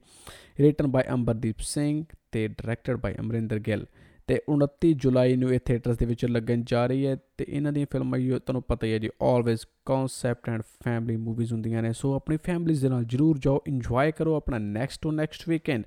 written 0.61 0.87
by 0.87 1.03
Ambardeep 1.11 1.57
Singh 1.59 2.05
ਤੇ 2.33 2.49
ਡਾਇਰੈਕਟਡ 2.49 2.97
ਬਾਈ 2.97 3.15
ਅਮਰਿੰਦਰ 3.21 3.59
ਗਿੱਲ। 3.59 3.87
ਤੇ 4.27 4.41
29 4.53 4.93
ਜੁਲਾਈ 4.93 5.37
ਨੂੰ 5.37 5.55
ਇਹ 5.55 5.61
ਥੀਏਟਰਸ 5.65 5.97
ਦੇ 5.97 6.07
ਵਿੱਚ 6.07 6.25
ਲੱਗਣ 6.25 6.63
ਜਾ 6.67 6.87
ਰਹੀ 6.87 7.07
ਹੈ 7.07 7.17
ਤੇ 7.39 7.47
ਇਹਨਾਂ 7.49 7.73
ਦੀਆਂ 7.73 7.87
ਫਿਲਮਾਂ 7.91 8.19
ਹੀ 8.19 8.31
ਤੁਹਾਨੂੰ 8.31 8.63
ਪਤਾ 8.63 8.87
ਹੀ 8.87 8.93
ਹੈ 8.93 8.99
ਜੀ 8.99 9.11
always 9.23 9.61
concept 9.87 10.49
and 10.49 10.63
family 10.85 11.17
movies 11.17 11.53
ਹੁੰਦੀਆਂ 11.53 11.83
ਨੇ। 11.83 11.93
ਸੋ 11.93 12.15
ਆਪਣੀ 12.15 12.37
ਫੈਮਿਲੀਜ਼ 12.37 12.83
ਦੇ 12.83 12.89
ਨਾਲ 12.89 13.05
ਜਰੂਰ 13.05 13.39
ਜਾਓ 13.39 13.61
ਇੰਜੋਏ 13.67 14.13
ਕਰੋ 14.13 14.35
ਆਪਣਾ 14.35 14.59
next 14.59 15.03
to 15.03 15.11
next 15.11 15.49
weekend 15.49 15.83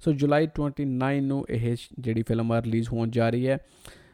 so 0.00 0.12
ਜੁਲਾਈ 0.12 0.48
29 0.60 1.20
ਨੂੰ 1.20 1.46
ਇਹ 1.50 1.76
ਜਿਹੜੀ 1.98 2.22
ਫਿਲਮ 2.22 2.52
ਆ 2.52 2.62
ਰਿਲੀਜ਼ 2.62 2.88
ਹੋਣ 2.88 3.10
ਜਾ 3.10 3.30
ਰਹੀ 3.30 3.48
ਹੈ। 3.48 3.58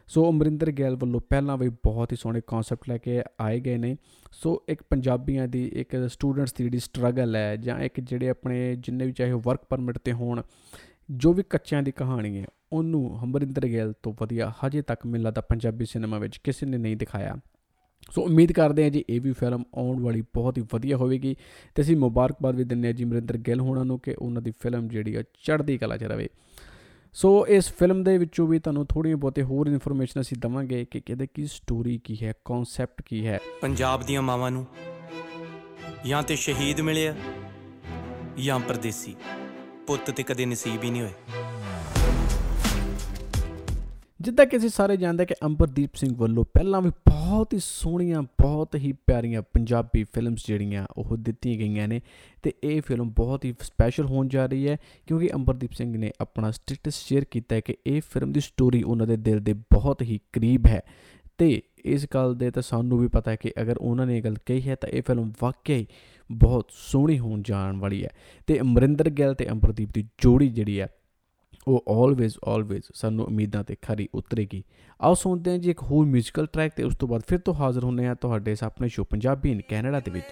ਸੋ 0.07 0.31
ਅਮਰਿੰਦਰ 0.31 0.71
ਗਿੱਲ 0.71 0.97
ਵੱਲੋਂ 0.97 1.21
ਪਹਿਲਾਂ 1.21 1.57
ਵੀ 1.57 1.69
ਬਹੁਤ 1.69 2.13
ਹੀ 2.13 2.17
ਸੋਹਣੇ 2.17 2.41
ਕਨਸੈਪਟ 2.47 2.89
ਲੈ 2.89 2.99
ਕੇ 2.99 3.23
ਆਏ 3.41 3.61
ਗਏ 3.61 3.77
ਨੇ। 3.77 3.97
ਸੋ 4.33 4.63
ਇੱਕ 4.69 4.83
ਪੰਜਾਬੀਆਂ 4.91 5.49
ਦੀ 5.49 5.71
ਇੱਕ 5.75 6.11
ਸਟੂਡੈਂਟਸ 6.11 6.53
ਦੀ 6.53 6.65
ਜਿਹੜੀ 6.65 6.79
ਸਟਰਗਲ 6.79 7.37
ਹੈ 7.37 7.57
ਜਾਂ 7.57 7.81
ਇੱਕ 7.81 8.01
ਜਿਹੜੇ 8.01 8.29
ਆਪਣੇ 8.29 8.77
ਜਿੰਨੇ 8.77 9.07
ਵੀ 9.07 9.13
ਚਾਹੇ 9.13 9.33
ਵਰਕ 9.33 9.61
ਪਰਮਿਟ 9.69 9.99
ਤੇ 9.99 10.13
ਹੋਣ 10.13 10.43
ਜੋ 11.13 11.33
ਵੀ 11.33 11.43
ਕੱਚਿਆਂ 11.43 11.83
ਦੀ 11.83 11.93
ਕਹਾਣੀ 11.93 12.39
ਹੈ, 12.39 12.47
ਉਹਨੂੰ 12.73 13.19
ਅਮਰਿੰਦਰ 13.25 13.67
ਗਿੱਲ 13.67 13.93
ਤੋਂ 14.03 14.13
ਵਧੀਆ 14.21 14.53
ਹਜੇ 14.67 14.83
ਤੱਕ 14.83 15.07
ਮੈਨੂੰ 15.07 15.25
ਲੱਗਦਾ 15.25 15.41
ਪੰਜਾਬੀ 15.41 15.85
ਸਿਨੇਮਾ 15.85 16.19
ਵਿੱਚ 16.19 16.37
ਕਿਸੇ 16.37 16.67
ਨੇ 16.67 16.79
ਨਹੀਂ 16.79 16.97
ਦਿਖਾਇਆ। 16.97 17.37
ਸੋ 18.11 18.23
ਉਮੀਦ 18.23 18.53
ਕਰਦੇ 18.53 18.83
ਹਾਂ 18.83 18.91
ਜੀ 18.91 19.05
ਇਹ 19.11 19.21
ਵੀ 19.21 19.33
ਫਿਲਮ 19.33 19.65
ਆਉਣ 19.75 20.01
ਵਾਲੀ 20.01 20.21
ਬਹੁਤ 20.21 20.59
ਹੀ 20.59 20.63
ਵਧੀਆ 20.73 20.97
ਹੋਵੇਗੀ 20.97 21.37
ਤੇ 21.75 21.83
ਅਸੀਂ 21.83 21.97
ਮੁਬਾਰਕਬਾਦ 21.97 22.55
ਵੀ 22.55 22.65
ਦਿੰਦੇ 22.65 22.89
ਹਾਂ 22.89 22.95
ਜੀ 22.95 23.05
ਅਮਰਿੰਦਰ 23.05 23.37
ਗਿੱਲ 23.37 23.61
ਹੋਣਾ 23.61 23.83
ਨੂੰ 23.85 23.99
ਕਿ 24.01 24.15
ਉਹਨਾਂ 24.19 24.43
ਦੀ 24.43 24.53
ਫਿਲਮ 24.61 24.89
ਜਿਹੜੀ 24.89 25.15
ਆ 25.15 25.23
ਚੜ੍ਹਦੀ 25.23 25.79
ਕਲਾ 25.79 25.97
'ਚ 25.97 26.05
ਰਵੇ। 26.05 26.29
ਸੋ 27.13 27.47
ਇਸ 27.47 27.73
ਫਿਲਮ 27.73 28.03
ਦੇ 28.05 28.19
ਵਿੱਚੋਂ 28.19 28.47
ਵੀ 28.49 28.59
ਤੁਹਾਨੂੰ 28.59 28.87
ਥੋੜ੍ਹੀਆਂ 28.87 29.17
ਬਹੁਤੇ 29.17 29.43
ਹੋਰ 29.43 29.67
ਇਨਫੋਰਮੇਸ਼ਨ 29.67 30.21
ਅਸੀਂ 30.21 30.37
ਦਵਾਂਗੇ 30.41 30.85
ਕਿ 30.85 31.01
ਕਿਹਦੇ 31.01 31.27
ਕੀ 31.27 31.47
ਸਟੋਰੀ 31.47 31.99
ਕੀ 32.05 32.17
ਹੈ 32.23 32.33
ਕਨਸੈਪਟ 32.45 33.03
ਕੀ 33.03 33.27
ਹੈ। 33.27 33.39
ਪੰਜਾਬ 33.61 34.03
ਦੀਆਂ 34.03 34.23
ਮਾਵਾਂ 34.23 34.51
ਨੂੰ 34.51 34.67
ਜਾਂ 36.07 36.23
ਤੇ 36.23 36.37
ਸ਼ਹੀਦ 36.37 36.81
ਮਿਲਿਆ 36.81 37.15
ਜਾਂ 38.39 38.61
ਪਰਦੇਸੀ। 38.61 39.15
ਪੁੱਤ 39.87 40.11
ਤੇ 40.11 40.23
ਕਦੇ 40.23 40.47
ਨਸੀਬ 40.47 40.85
ਹੀ 40.85 40.91
ਨਹੀਂ 40.91 41.03
ਹੋਏ। 41.03 41.11
ਜਿੱਦਾਂ 44.21 44.47
ਕਿ 44.47 44.57
ਅਸੀਂ 44.57 44.69
ਸਾਰੇ 44.69 44.97
ਜਾਣਦੇ 44.97 45.27
ਕਿ 45.27 45.35
ਅੰਬਰਦੀਪ 45.45 45.95
ਸਿੰਘ 45.95 46.17
ਵੱਲੋਂ 46.17 46.45
ਪਹਿਲਾਂ 46.45 46.83
ਵੀ 46.83 46.91
ਬਹੁਤ 46.91 47.55
ਹੀ 47.55 47.59
ਸੋਹਣੀਆਂ, 47.63 48.23
ਬਹੁਤ 48.23 48.75
ਹੀ 48.75 48.93
ਪਿਆਰੀਆਂ 48.93 49.43
ਪੰਜਾਬੀ 49.43 50.05
ਫਿਲਮਸ 50.05 50.47
ਜਿਹੜੀਆਂ 50.47 50.87
ਉਹ 50.97 51.17
ਦਿੱਤੀਆਂ 51.17 51.59
ਗਈਆਂ 51.59 51.89
ਨੇ 51.89 52.01
ਤੇ 52.43 52.53
ਇਹ 52.65 52.83
ਫਿਲਮ 52.83 53.11
ਬਹੁਤ 53.11 53.45
ਹੀ 53.45 53.55
ਸਪੈਸ਼ਲ 53.61 54.07
ਹੋਣ 54.07 54.29
ਜਾ 54.29 54.47
ਰਹੀ 54.47 54.69
ਹੈ 54.69 54.77
ਕਿਉਂਕਿ 55.07 55.29
ਅੰਬਰਦੀਪ 55.35 55.73
ਸਿੰਘ 55.73 55.97
ਨੇ 55.97 56.13
ਆਪਣਾ 56.21 56.51
ਸਟੇਟਸ 56.51 56.95
ਸ਼ੇਅਰ 56.95 57.25
ਕੀਤਾ 57.25 57.57
ਹੈ 57.57 57.61
ਕਿ 57.61 57.77
ਇਹ 57.87 58.03
ਫਿਲਮ 58.13 58.33
ਦੀ 58.33 58.41
ਸਟੋਰੀ 58.41 58.83
ਉਹਨਾਂ 58.83 59.07
ਦੇ 59.07 59.17
ਦਿਲ 59.17 59.41
ਦੇ 59.41 59.53
ਬਹੁਤ 59.53 60.03
ਹੀ 60.03 60.21
ਕਰੀਬ 60.33 60.67
ਹੈ। 60.67 60.81
ਤੇ 61.39 61.63
ਇਸ 61.85 62.07
ਗੱਲ 62.15 62.35
ਦੇ 62.35 62.51
ਤਾਂ 62.51 62.63
ਸਾਨੂੰ 62.63 62.99
ਵੀ 62.99 63.09
ਪਤਾ 63.09 63.31
ਹੈ 63.31 63.37
ਕਿ 63.37 63.53
ਅਗਰ 63.63 63.77
ਉਹਨਾਂ 63.79 64.07
ਨੇ 64.07 64.19
ਇਹ 64.19 64.23
ਗੱਲ 64.23 64.37
ਕਹੀ 64.47 64.69
ਹੈ 64.69 64.75
ਤਾਂ 64.75 64.89
ਇਹ 64.89 65.03
ਫਿਲਮ 65.07 65.33
ਵਾਕਿਆ 65.43 65.77
ਹੀ 65.77 65.87
ਬਹੁਤ 66.32 66.70
ਸੋਹਣੀ 66.72 67.20
ਹੋਣ 67.20 67.42
ਜਾਣ 67.42 67.78
ਵਾਲੀ 67.78 68.04
ਹੈ 68.04 68.10
ਤੇ 68.48 68.60
ਅਮਰਿੰਦਰ 68.60 69.10
ਗਿੱਲ 69.10 69.34
ਤੇ 69.34 69.50
ਅੰਬਰਦੀਪ 69.50 69.90
ਦੀ 69.94 70.08
ਜੋੜੀ 70.22 70.50
ਜਿਹੜੀ 70.50 70.80
ਹੈ 70.80 70.88
ਉਹ 71.68 71.84
ਆਲਵੇਜ਼ 71.90 72.38
ਆਲਵੇਜ਼ 72.48 72.84
ਸਾਨੂੰ 72.94 73.26
ਉਮੀਦਾਂ 73.26 73.64
ਤੇ 73.64 73.76
ਖਰੀ 73.82 74.08
ਉਤਰੇਗੀ 74.16 74.64
ਆਓ 75.02 75.14
ਸੁਣਦੇ 75.14 75.52
ਹਾਂ 75.52 75.58
ਜੀ 75.58 75.70
ਇੱਕ 75.70 75.84
ਹੋਰ 75.84 76.06
뮤지컬 76.06 76.46
ਟਰੈਕ 76.54 76.74
ਤੇ 76.74 76.84
ਉਸ 76.84 76.96
ਤੋਂ 76.96 77.08
ਬਾਅਦ 77.08 77.22
ਫਿਰ 77.28 77.40
ਤੋਂ 77.40 77.54
ਹਾਜ਼ਰ 77.54 77.84
ਹੁੰਨੇ 77.84 78.08
ਆ 78.08 78.14
ਤੁਹਾਡੇ 78.14 78.56
ਸਾਹਮਣੇ 78.56 78.88
ਸ਼ੋ 78.88 79.04
ਪੰਜਾਬੀ 79.04 79.52
ਇਨ 79.52 79.62
ਕੈਨੇਡਾ 79.70 80.00
ਦੇ 80.00 80.12
ਵਿੱਚ 80.12 80.26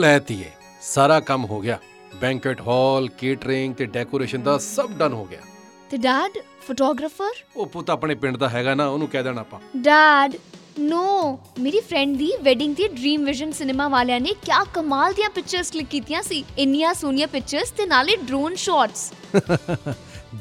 ਲੈ 0.00 0.18
ਤੀਏ 0.22 0.50
ਸਾਰਾ 0.84 1.20
ਕੰਮ 1.22 1.44
ਹੋ 1.44 1.60
ਗਿਆ 1.60 1.78
ਬੈਂਕਟ 2.20 2.60
ਹਾਲ 2.68 3.08
ਕੇਟਰਿੰਗ 3.18 3.74
ਤੇ 3.74 3.86
ਡੈਕੋਰੇਸ਼ਨ 3.92 4.42
ਦਾ 4.42 4.58
ਸਭ 4.64 4.90
ਡਨ 4.98 5.12
ਹੋ 5.12 5.24
ਗਿਆ 5.24 5.40
ਤੇ 5.90 5.96
ਡੈਡ 5.98 6.38
ਫੋਟੋਗ੍ਰਾਫਰ 6.66 7.30
ਉਹ 7.56 7.66
ਪੁੱਤ 7.66 7.90
ਆਪਣੇ 7.90 8.14
ਪਿੰਡ 8.14 8.36
ਦਾ 8.36 8.48
ਹੈਗਾ 8.48 8.74
ਨਾ 8.74 8.88
ਉਹਨੂੰ 8.88 9.08
ਕਹਿ 9.08 9.22
ਦੇਣਾ 9.22 9.40
ਆਪਾਂ। 9.40 9.60
ਡੈਡ 9.76 10.36
ਨੋ 10.78 11.38
ਮੇਰੀ 11.60 11.80
ਫਰੈਂਡ 11.80 12.16
ਦੀ 12.16 12.32
ਵੈਡਿੰਗ 12.42 12.76
ਦੀ 12.76 12.88
ਡ੍ਰੀਮ 12.88 13.24
ਵਿਜ਼ਨ 13.24 13.52
ਸਿਨੇਮਾ 13.52 13.88
ਵਾਲਿਆਂ 13.88 14.20
ਨੇ 14.20 14.32
ਕਿਆ 14.44 14.64
ਕਮਾਲ 14.74 15.12
ਦੀਆਂ 15.12 15.30
ਪਿਕਚਰਸ 15.30 15.70
ਕਲਿੱਕ 15.70 15.88
ਕੀਤੀਆਂ 15.90 16.22
ਸੀ। 16.22 16.44
ਇੰਨੀਆਂ 16.58 16.94
ਸੋਹਣੀਆਂ 16.94 17.28
ਪਿਕਚਰਸ 17.28 17.70
ਤੇ 17.70 17.86
ਨਾਲੇ 17.86 18.16
ਡਰੋਨ 18.16 18.54
ਸ਼ਾਟਸ 18.56 19.12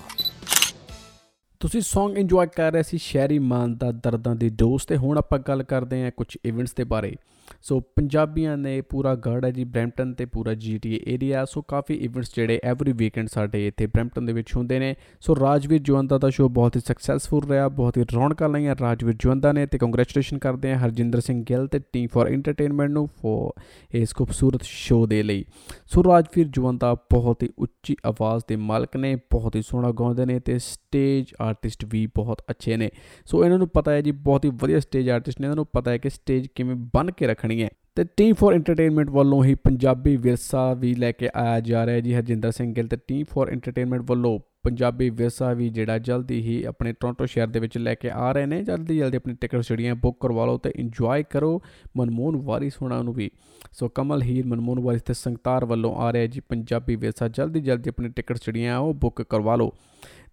ਤੁਸੀਂ 1.60 1.80
Song 1.80 2.16
ਇੰਜੋਏ 2.16 2.46
ਕਰ 2.46 2.72
ਰਹੇ 2.72 2.82
ਸੀ 2.82 2.98
ਸ਼ਹਿਰੀ 2.98 3.38
ਮਾਨ 3.38 3.76
ਦਾ 3.76 3.92
ਦਰਦਾਂ 3.92 4.34
ਦੀ 4.36 4.50
ਦੋਸਤ 4.50 4.88
ਤੇ 4.88 4.96
ਹੁਣ 4.96 5.18
ਆਪਾਂ 5.18 5.38
ਗੱਲ 5.38 5.62
ਕਰਦੇ 5.62 6.04
ਹਾਂ 6.04 6.10
ਕੁਝ 6.10 6.36
ਇਵੈਂਟਸ 6.44 6.74
ਦੇ 6.74 6.84
ਬਾਰੇ। 6.84 7.16
ਸੋ 7.62 7.80
ਪੰਜਾਬੀਆਂ 7.80 8.56
ਨੇ 8.56 8.80
ਪੂਰਾ 8.80 9.14
ਗੜ 9.14 9.44
ਹੈ 9.44 9.50
ਜੀ, 9.50 9.64
ਬ੍ਰੈਂਪਟਨ 9.64 10.12
ਤੇ 10.14 10.24
ਪੂਰਾ 10.24 10.54
ਜੀਟੀਏ 10.54 11.00
ਏਰੀਆ 11.06 11.44
ਸੋ 11.44 11.62
ਕਾਫੀ 11.62 11.94
ਇਵੈਂਟਸ 11.94 12.34
ਜਿਹੜੇ 12.34 12.60
ਐਵਰੀ 12.64 12.92
ਵੀਕਐਂਡ 12.92 13.28
ਸਾਡੇ 13.28 13.66
ਇੱਥੇ 13.66 13.86
ਬ੍ਰੈਂਪਟਨ 13.86 14.26
ਦੇ 14.26 14.32
ਵਿੱਚ 14.32 14.54
ਹੁੰਦੇ 14.56 14.78
ਨੇ। 14.78 14.94
ਸੋ 15.20 15.36
ਰਾਜਵੀਰ 15.36 15.82
ਜਵੰਦਾ 15.82 16.18
ਦਾ 16.18 16.30
ਸ਼ੋਅ 16.30 16.50
ਬਹੁਤ 16.50 16.76
ਹੀ 16.76 16.80
ਸਕਸੈਸਫੁਲ 16.80 17.46
ਰਿਹਾ, 17.48 17.68
ਬਹੁਤ 17.68 17.98
ਹੀ 17.98 18.02
ਰੌਣਕਾਂ 18.14 18.48
ਲਾਈਆਂ 18.48 18.76
ਰਾਜਵੀਰ 18.80 19.14
ਜਵੰਦਾ 19.18 19.52
ਨੇ 19.52 19.66
ਤੇ 19.66 19.78
ਕੰਗ੍ਰੈਚੁਲੇਸ਼ਨ 19.78 20.38
ਕਰਦੇ 20.38 20.72
ਹਾਂ 20.72 20.78
ਹਰਜਿੰਦਰ 20.78 21.20
ਸਿੰਘ 21.20 21.44
ਗਿੱਲ 21.48 21.66
ਤੇ 21.66 21.78
ਟੀਮ 21.92 22.08
ਫॉर 22.08 22.26
ਐਂਟਰਟੇਨਮੈਂਟ 22.26 22.90
ਨੂੰ 22.90 23.06
ਫॉर 23.06 23.62
ਇਸ 23.94 24.14
ਖੂਬਸੂਰਤ 24.14 24.62
ਸ਼ੋਅ 24.62 25.06
ਦੇ 25.06 25.22
ਲਈ। 25.22 25.44
ਸੋ 25.86 26.04
ਰਾਜਵੀਰ 26.04 26.48
ਜਵੰਦਾ 26.48 26.94
ਬਹੁਤ 26.94 27.42
ਹੀ 27.42 27.48
ਉੱਚੀ 27.58 27.96
ਆਵਾਜ਼ 28.06 28.44
ਦੇ 28.48 28.56
ਮਾਲਕ 28.56 28.96
ਨੇ, 28.96 29.14
ਬਹੁਤ 29.16 29.56
ਹੀ 29.56 29.62
ਸੋਹਣਾ 29.62 29.90
ਗਾਉਂਦੇ 29.90 30.26
ਨੇ 30.26 30.40
ਤੇ 30.40 30.58
ਸਟੇਜ 30.58 31.32
ਆਰਟਿਸਟ 31.40 31.84
ਵੀ 31.88 32.06
ਬਹੁਤ 32.06 32.42
ਅੱਛੇ 32.50 32.76
ਨੇ। 32.76 32.90
ਸੋ 33.26 33.44
ਇਹਨਾਂ 33.44 33.58
ਨੂੰ 33.58 33.68
ਪਤਾ 33.68 33.92
ਹੈ 33.92 34.00
ਜੀ, 34.00 34.10
ਬਹੁਤ 34.10 34.44
ਹੀ 34.44 34.50
ਵਧੀਆ 34.50 34.80
ਸਟੇਜ 34.80 35.10
ਆਰਟਿਸਟ 35.10 35.40
ਨੇ। 35.40 35.46
ਇਹਨਾਂ 35.46 35.56
ਨੂੰ 35.56 35.66
ਪਤਾ 35.72 35.90
ਹੈ 35.90 35.98
ਕਿ 35.98 36.10
ਸਟੇਜ 36.10 36.46
ਕਿਵੇਂ 36.54 36.76
ਬਣ 36.94 37.10
ਕੇ 37.10 37.26
ਰੱਖਣੀ 37.26 37.51
ਹੈ। 37.60 37.68
ਤੇ 37.94 38.04
ਟੀਮ 38.16 38.34
ਫॉर 38.34 38.54
ਐਂਟਰਟੇਨਮੈਂਟ 38.54 39.10
ਵੱਲੋਂ 39.10 39.44
ਹੀ 39.44 39.54
ਪੰਜਾਬੀ 39.54 40.16
ਵਿਰਸਾ 40.16 40.74
ਵੀ 40.74 40.94
ਲੈ 40.94 41.12
ਕੇ 41.12 41.28
ਆਇਆ 41.34 41.60
ਜਾ 41.60 41.86
ਰਿਹਾ 41.86 41.96
ਹੈ। 41.96 42.00
ਜੀ 42.00 42.14
ਹਰਜਿੰਦਰ 42.14 42.50
ਸਿੰਘ 42.50 42.74
ਗਿੱਲ 42.74 42.86
ਤੇ 42.86 42.96
ਟੀਮ 43.08 43.24
ਫॉर 43.24 43.50
ਐਂਟਰਟੇਨਮੈਂਟ 43.50 44.02
ਵੱਲੋਂ 44.06 44.40
ਪੰਜਾਬੀ 44.62 45.10
ਵਿਰਸਾ 45.10 45.52
ਵੀ 45.52 45.68
ਜਿਹੜਾ 45.68 45.98
ਜਲਦੀ 45.98 46.40
ਹੀ 46.40 46.64
ਆਪਣੇ 46.64 46.92
ਟੋਰਾਂਟੋ 46.92 47.26
ਸ਼ਹਿਰ 47.26 47.46
ਦੇ 47.46 47.60
ਵਿੱਚ 47.60 47.78
ਲੈ 47.78 47.94
ਕੇ 47.94 48.10
ਆ 48.10 48.32
ਰਹੇ 48.32 48.46
ਨੇ। 48.46 48.62
ਜਲਦੀ 48.62 48.98
ਜਲਦੀ 48.98 49.16
ਆਪਣੀ 49.16 49.34
ਟਿਕਟ 49.34 49.60
ਜਿਹੜੀਆਂ 49.60 49.94
ਬੁੱਕ 49.94 50.16
ਕਰਵਾ 50.20 50.46
ਲਓ 50.46 50.58
ਤੇ 50.58 50.72
ਇੰਜੋਏ 50.76 51.22
ਕਰੋ 51.30 51.62
ਮਨਮੋਹਨ 51.96 52.36
ਵਾਰਿਸ 52.36 52.72
ਹੋਣਾ 52.82 53.02
ਨੂੰ 53.02 53.14
ਵੀ। 53.14 53.30
ਸੋ 53.72 53.88
ਕਮਲ 53.88 54.22
ਹੀਰ, 54.22 54.46
ਮਨਮੋਹਨ 54.46 54.80
ਵਾਰਿਸ 54.80 55.02
ਤੇ 55.02 55.14
ਸੰਗਤਾਰ 55.14 55.64
ਵੱਲੋਂ 55.64 55.96
ਆ 55.96 56.12
ਰਿਹਾ 56.12 56.26
ਜੀ 56.26 56.40
ਪੰਜਾਬੀ 56.40 56.96
ਵਿਰਸਾ 56.96 57.28
ਜਲਦੀ 57.28 57.60
ਜਲਦੀ 57.60 57.90
ਆਪਣੀ 57.90 58.08
ਟਿਕਟ 58.08 58.36
ਜਿਹੜੀਆਂ 58.36 58.78
ਉਹ 58.78 58.94
ਬੁੱਕ 58.94 59.22
ਕਰਵਾ 59.22 59.56
ਲਓ। 59.56 59.72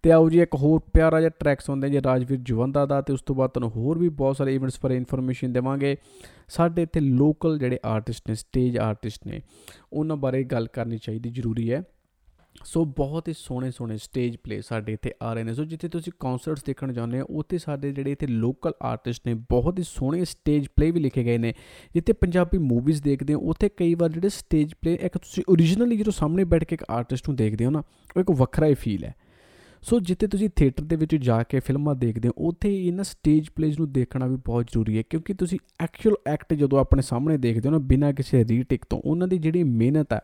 ਤੇ 0.02 0.12
ਆਓ 0.12 0.28
ਜੀ, 0.30 0.40
ਇੱਕ 0.40 0.54
ਹੋਰ 0.54 0.80
ਪਿਆਰਾ 0.94 1.20
ਜਿਹਾ 1.20 1.30
ਟਰੈਕ 1.40 1.60
ਸੁਣਦੇ 1.60 1.88
ਜੀ, 1.90 2.00
ਰਾਜਵੀਰ 2.02 2.38
ਜਵੰਦਾ 2.38 2.86
ਦਾ 2.86 3.00
ਤੇ 3.00 3.12
ਉਸ 3.12 3.22
ਤੋਂ 3.22 3.34
ਬਾਅਦ 3.36 3.50
ਤੁਹਾਨੂੰ 3.50 3.70
ਹੋਰ 3.70 3.98
ਵੀ 3.98 4.08
ਬਹੁਤ 4.08 4.36
ਸਾਰੇ 4.36 4.54
ਇਵੈਂਟਸ 4.54 4.80
ਬਾਰੇ 4.82 4.96
ਇਨਫੋਰਮੇਸ਼ਨ 4.96 5.52
ਦੇਵਾਂਗੇ। 5.52 5.96
ਸਾਡੇ 6.48 6.82
ਇੱਥੇ 6.82 7.00
ਲੋਕਲ 7.00 7.58
ਜਿਹੜੇ 7.58 7.78
ਆਰਟਿਸਟ 7.84 8.28
ਨੇ 8.28 8.34
ਸਟੇਜ 8.34 8.78
ਆਰਟਿਸਟ 8.78 9.26
ਨੇ, 9.26 9.40
ਉਹਨਾਂ 9.92 10.16
ਬਾਰੇ 10.16 10.44
ਗੱਲ 10.44 10.66
ਕਰਨੀ 10.66 10.98
ਚਾਹੀਦੀ, 10.98 11.30
ਜ਼ਰੂਰੀ 11.30 11.72
ਹੈ। 11.72 11.82
ਸੋ 12.64 12.84
ਬਹੁਤ 12.84 13.28
ਹੀ 13.28 13.32
ਸੋਹਣੇ 13.32 13.70
ਸੋਹਣੇ 13.70 13.96
ਸਟੇਜ 13.96 14.36
ਪਲੇ 14.36 14.60
ਸਾਡੇ 14.60 14.92
ਇੱਥੇ 14.92 15.12
ਆ 15.22 15.32
ਰਹੇ 15.34 15.44
ਨੇ। 15.44 15.52
ਸੋ 15.54 15.64
ਜਿੱਥੇ 15.64 15.88
ਤੁਸੀਂ 15.88 16.12
ਕਨਸਰਟਸ 16.20 16.64
ਦੇਖਣ 16.64 16.92
ਜਾਂਦੇ 16.92 17.20
ਹੋ, 17.20 17.26
ਉੱਥੇ 17.30 17.58
ਸਾਡੇ 17.58 17.92
ਜਿਹੜੇ 17.92 18.12
ਇੱਥੇ 18.12 18.26
ਲੋਕਲ 18.26 18.72
ਆਰਟਿਸਟ 18.82 19.26
ਨੇ, 19.26 19.34
ਬਹੁਤ 19.50 19.78
ਹੀ 19.78 19.84
ਸੋਹਣੇ 19.84 20.24
ਸਟੇਜ 20.24 20.66
ਪਲੇ 20.76 20.90
ਵੀ 20.90 21.00
ਲਿਖੇ 21.00 21.24
ਗਏ 21.24 21.38
ਨੇ। 21.38 21.54
ਜਿੱਥੇ 21.94 22.12
ਪੰਜਾਬੀ 22.12 22.58
ਮੂਵੀਜ਼ 22.58 23.02
ਦੇਖਦੇ 23.02 23.34
ਹੋ, 23.34 23.40
ਉੱਥੇ 23.40 23.68
ਕਈ 23.68 23.94
ਵਾਰ 23.94 24.08
ਜਿਹੜੇ 24.08 24.28
ਸਟੇਜ 24.28 24.74
ਪਲੇ 24.74 24.98
ਇੱਕ 25.02 25.18
ਤੁਸੀਂ 25.18 25.44
ਓਰੀਜਨਲੀ 25.48 25.96
ਜਦੋਂ 25.96 26.12
ਸਾਹਮਣੇ 26.12 26.44
ਬੈਠ 26.44 26.64
ਕੇ 26.64 26.74
ਇੱਕ 26.74 26.84
ਆਰਟਿਸਟ 26.90 27.28
ਨੂੰ 27.28 27.36
ਦੇਖਦੇ 27.36 27.64
ਹੋ 27.64 27.70
ਨਾ, 27.70 27.82
ਉਹ 28.16 28.20
ਇੱਕ 28.20 28.30
ਵੱਖਰਾ 28.30 28.66
ਹੀ 28.66 28.74
ਫੀਲ 28.74 29.04
ਹੈ। 29.04 29.14
ਸੋ 29.82 30.00
ਜਿੱਥੇ 30.00 30.26
ਤੁਸੀਂ 30.26 30.48
ਥੀਏਟਰ 30.56 30.84
ਦੇ 30.84 30.96
ਵਿੱਚ 30.96 31.14
ਜਾ 31.16 31.42
ਕੇ 31.42 31.60
ਫਿਲਮਾਂ 31.60 31.94
ਦੇਖਦੇ 31.94 32.28
ਹੋ, 32.28 32.32
ਉੱਥੇ 32.48 32.86
ਇਹਨਾਂ 32.86 33.04
ਸਟੇਜ 33.04 33.48
ਪਲੇਸ 33.56 33.78
ਨੂੰ 33.78 33.92
ਦੇਖਣਾ 33.92 34.26
ਵੀ 34.26 34.36
ਬਹੁਤ 34.36 34.66
ਜ਼ਰੂਰੀ 34.66 34.96
ਹੈ, 34.96 35.02
ਕਿਉਂਕਿ 35.02 35.34
ਤੁਸੀਂ 35.34 35.58
ਐਕਚੁਅਲ 35.80 36.16
ਐਕਟ 36.26 36.54
ਜਦੋਂ 36.54 36.78
ਆਪਣੇ 36.78 37.02
ਸਾਹਮਣੇ 37.02 37.36
ਦੇਖਦੇ 37.38 37.68
ਹੋ 37.68 37.72
ਨਾ, 37.72 37.78
ਬਿਨਾਂ 37.78 38.12
ਕਿਸੇ 38.12 38.44
ਰੀਟੇਕ 38.44 38.84
ਤੋਂ, 38.90 39.00
ਉਹਨਾਂ 39.04 39.28
ਦੀ 39.28 39.38
ਜਿਹੜੀ 39.38 39.62
ਮਿਹਨਤ 39.64 40.12
ਹੈ 40.12 40.20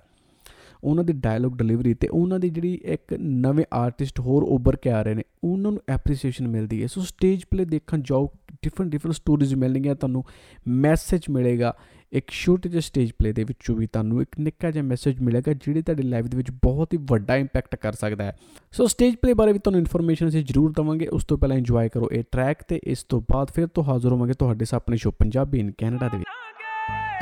ਉਹਨਾਂ 0.86 1.04
ਦੀ 1.04 1.12
ਡਾਇਲੌਗ 1.12 1.56
ਡਿਲੀਵਰੀ 1.56 1.94
ਤੇ 1.94 2.08
ਉਹਨਾਂ 2.08 2.38
ਦੀ 2.38 2.48
ਜਿਹੜੀ 2.50 2.80
ਇੱਕ 2.84 3.14
ਨਵੇਂ 3.14 3.64
ਆਰਟਿਸਟ 3.74 4.20
ਹੋਰ 4.20 4.42
ਉੱਭਰ 4.42 4.76
ਕੇ 4.76 4.90
ਆ 4.90 5.02
ਰਹੇ 5.02 5.14
ਨੇ, 5.14 5.22
ਉਹਨਾਂ 5.44 5.72
ਨੂੰ 5.72 5.80
ਐਪਰੀਸੀਏਸ਼ਨ 5.88 6.48
ਮਿਲਦੀ 6.48 6.82
ਹੈ। 6.82 6.86
ਸੋ 6.86 7.00
ਸਟੇਜ 7.00 7.44
ਪਲੇ 7.50 7.64
ਦੇਖਣ 7.64 8.02
ਜਾਓ 8.02 8.30
ਡਿਫਰੈਂਟ 8.62 8.90
ਡਿਫਰੈਂਟ 8.90 9.14
ਸਟੋਰੀਜ਼ 9.14 9.54
ਮਿਲਣਗੀਆਂ, 9.54 9.94
ਤੁਹਾਨੂੰ 9.94 10.24
ਮੈਸੇਜ 10.68 11.22
ਮਿਲੇਗਾ 11.30 11.76
ਇੱਕ 12.12 12.30
ਛੋਟੇ 12.30 12.68
ਜਿਹੇ 12.68 12.80
ਸਟੇਜ 12.80 13.10
ਪਲੇ 13.12 13.32
ਦੇ 13.32 13.44
ਵਿੱਚੋਂ 13.44 13.74
ਵੀ, 13.76 13.86
ਤੁਹਾਨੂੰ 13.86 14.22
ਇੱਕ 14.22 14.38
ਨਿੱਕਾ 14.40 14.70
ਜਿਹਾ 14.70 14.84
ਮੈਸੇਜ 14.84 15.20
ਮਿਲੇਗਾ 15.20 15.52
ਜਿਹੜੇ 15.52 15.82
ਤੁਹਾਡੀ 15.82 16.02
ਲਾਈਫ 16.02 16.24
ਦੇ 16.24 16.36
ਵਿੱਚ 16.36 16.50
ਬਹੁਤ 16.50 16.92
ਹੀ 16.92 16.98
ਵੱਡਾ 17.02 17.36
ਇੰਪੈਕਟ 17.36 17.76
ਕਰ 17.76 17.92
ਸਕਦਾ 17.92 18.24
ਹੈ। 18.24 18.36
ਸੋ 18.72 18.86
ਸਟੇਜ 18.86 19.14
ਪਲੇ 19.14 19.34
ਬਾਰੇ 19.34 19.52
ਵੀ 19.52 19.58
ਤੁਹਾਨੂੰ 19.58 19.78
ਇਨਫੋਰਮੇਸ਼ਨ 19.78 20.28
ਅਸੀਂ 20.28 20.44
ਜ਼ਰੂਰ 20.44 20.72
ਦਵਾਂਗੇ, 20.72 21.06
ਉਸ 21.06 21.24
ਤੋਂ 21.24 21.38
ਪਹਿਲਾਂ 21.38 21.56
ਇੰਜੋਏ 21.56 21.88
ਕਰੋ 21.88 22.08
ਇਹ 22.12 22.24
ਟਰੈਕ 22.32 22.62
ਤੇ 22.68 22.80
ਇਸ 22.84 23.02
ਤੋਂ 23.02 23.20
ਬਾਅਦ 23.32 23.50
ਫਿਰ 23.50 23.66
ਤੋਂ 23.66 23.84
ਹਾਜ਼ਰ 23.84 24.12
ਹੋਵਾਂਗੇ 24.12 24.32
ਤੁਹਾਡੇ 24.32 24.64
ਸਾਹਮਣੇ 24.64 24.96
ਸ਼ੋ 24.96 25.10
ਪੰਜਾਬੀ 25.10 25.58
ਇਨ 25.58 25.72
ਕੈਨੇਡਾ 25.78 26.08
ਦੇ 26.08 26.18
ਵਿੱਚ। 26.18 26.30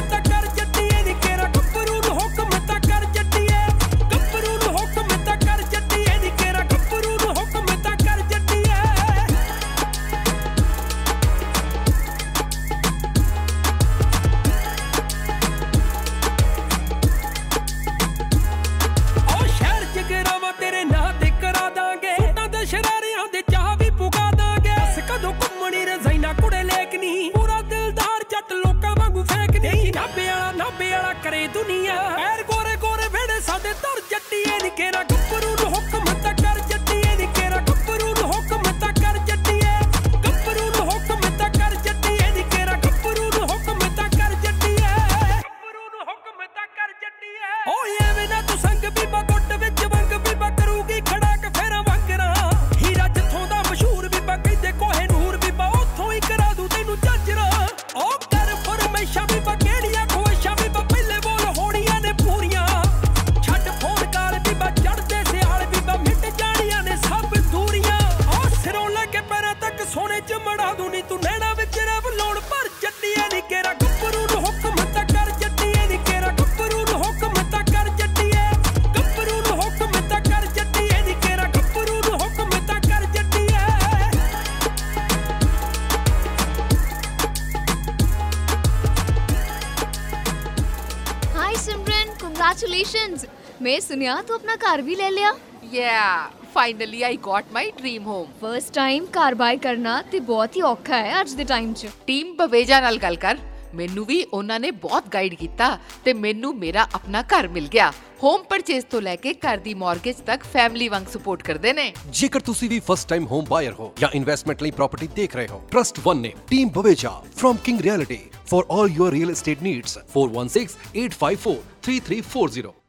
ਮੈਂ 93.96 93.96
ਸੁਨਿਆ 93.96 94.22
ਤੂੰ 94.22 94.36
ਆਪਣਾ 94.36 94.56
ਘਰ 94.56 94.82
ਵੀ 94.82 94.94
ਲੈ 94.94 95.10
ਲਿਆ। 95.10 95.32
Yeah, 95.74 96.30
finally 96.56 97.00
I 97.08 97.12
got 97.26 97.42
my 97.56 97.64
dream 97.78 98.08
home. 98.08 98.26
First 98.40 98.74
time 98.74 99.06
ਘਰ 99.16 99.34
ਬਾਈ 99.34 99.56
ਕਰਨਾ 99.56 100.02
ਤੇ 100.02 100.20
ਬਹੁਤ 100.20 100.56
ਹੀ 100.56 100.62
ਔਖਾ 100.62 100.96
ਹੈ 100.96 101.20
ਅੱਜ 101.20 101.34
ਦੇ 101.34 101.44
ਟਾਈਮ 101.44 101.72
'ਚ। 101.72 101.86
ਟੀਮ 102.06 102.36
ਬਵੇਜਾ 102.36 102.80
ਨਾਲ 102.80 102.98
ਗੱਲ 102.98 103.16
ਕਰ। 103.16 103.38
ਮੈਨੂੰ 103.74 104.06
ਵੀ 104.06 104.26
ਉਹਨਾਂ 104.32 104.60
ਨੇ 104.60 104.70
ਬਹੁਤ 104.84 105.04
ਗਾਈਡ 105.14 105.34
ਕੀਤਾ 105.34 105.78
ਤੇ 106.04 106.12
ਮੈਨੂੰ 106.12 106.58
ਮੇਰਾ 106.58 106.88
ਆਪਣਾ 106.94 107.22
ਘਰ 107.22 107.48
ਮਿਲ 107.48 107.68
ਗਿਆ। 107.68 107.92
ਹੋਮ 108.22 108.42
ਪਰਚੇਸ 108.42 108.84
ਤੋਂ 108.84 109.02
ਲੈ 109.02 109.16
ਕੇ 109.16 109.34
ਘਰ 109.34 109.58
ਦੀ 109.58 109.74
ਮਾਰਗੇਜ 109.74 110.16
ਤੱਕ 110.26 110.42
ਫੈਮਿਲੀ 110.52 110.88
ਵਾਂਗ 110.88 111.04
ਸਪੋਰਟ 111.12 111.42
ਕਰਦੇ 111.42 111.72
ਨੇ। 111.72 111.92
ਜੇਕਰ 112.10 112.40
ਤੁਸੀਂ 112.40 112.70
ਵੀ 112.70 112.80
ਫਸਟ 112.86 113.08
ਟਾਈਮ 113.08 113.26
ਹੋਮ 113.26 113.44
ਬਾਇਰ 113.48 113.72
ਹੋ 113.72 113.92
ਜਾਂ 114.00 114.08
ਇਨਵੈਸਟਮੈਂਟ 114.14 114.62
ਲਈ 114.62 114.70
ਪ੍ਰਾਪਰਟੀ 114.70 115.08
ਦੇਖ 115.16 115.36
ਰਹੇ 115.36 115.46
ਹੋ 115.50 115.62
ਟਰਸਟ 115.70 116.00
ਵਨ 116.04 116.20
ਨੇ 116.20 116.32
team 116.50 116.68
Baweja 116.68 117.22
firm 117.36 117.56
King 117.64 117.80
Realty 117.80 118.18
for 118.46 118.62
all 118.76 118.88
your 118.98 119.10
real 119.18 119.30
estate 119.36 119.60
needs 119.68 119.90
4168543340 120.16 122.85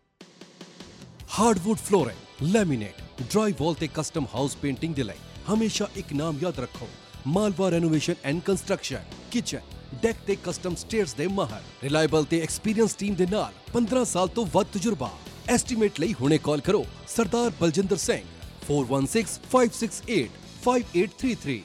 hardwood 1.40 1.80
flooring 1.80 2.48
laminate 2.52 3.22
dry 3.22 3.54
wall 3.60 3.74
ਤੇ 3.74 3.90
ਕਸਟਮ 3.96 4.26
ਹਾਊਸ 4.36 4.56
ਪੇਂਟਿੰਗ 4.56 4.96
ਦੇ 4.96 5.04
ਲਈ 5.04 5.16
ਹਮੇਸ਼ਾ 5.50 5.88
ਇੱਕ 5.96 6.14
ਨਾਮ 6.14 6.38
ਯਾਦ 6.42 6.60
ਰੱਖੋ। 6.60 6.88
Malwa 7.28 7.70
renovation 7.70 8.14
and 8.24 8.42
construction, 8.42 9.00
kitchen, 9.32 9.60
deck 10.04 10.16
ਤੇ 10.28 10.38
ਕਸਟਮ 10.46 10.76
ਸਟੇਅਰਸ 10.76 11.14
ਦੇ 11.14 11.28
ਮਾਹਰ। 11.28 11.62
ਰਿਲਾਇਬਲ 11.84 12.24
ਤੇ 12.24 12.42
ਐਕਸਪੀਰੀਅੰਸ 12.42 12.96
ਟੀਮ 12.96 13.16
ਦੇ 13.16 13.26
ਨਾਲ 13.26 13.52
15 13.74 14.06
ਸਾਲ 14.06 14.28
ਤੋਂ 14.28 14.48
ਵੱਧ 14.54 14.68
ਤਜਰਬਾ। 14.74 15.12
ਐਸਟੀਮੇਟ 15.48 15.92
ਲਈ 16.00 16.16
ਹੁਣੇ 16.22 16.38
ਕਾਲ 16.38 16.62
ਕਰੋ 16.62 16.86
ਸਰਦਾਰ 17.08 17.52
ਬਲਜਿੰਦਰ 17.60 17.98
ਸਿੰਘ 17.98 18.24
4165685833 18.70 21.64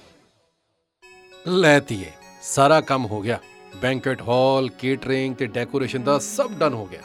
ਲੈ 1.49 1.81
ਸਾਰਾ 2.43 2.81
ਕੰਮ 2.93 3.07
ਹੋ 3.07 3.21
ਗਿਆ। 3.21 3.39
ਬੈਂਕਟ 3.77 4.23
ਹਾਲ, 4.29 4.69
ਕੇਟਰਿੰਗ 4.69 5.35
ਤੇ 5.35 5.47
ਡੈਕੋਰੇਸ਼ਨ 5.57 6.03
ਦਾ 6.03 6.19
ਸਭ 6.29 6.53
ਡਨ 6.53 6.75
ਹੋ 6.75 6.87
ਗਿਆ। 6.87 7.01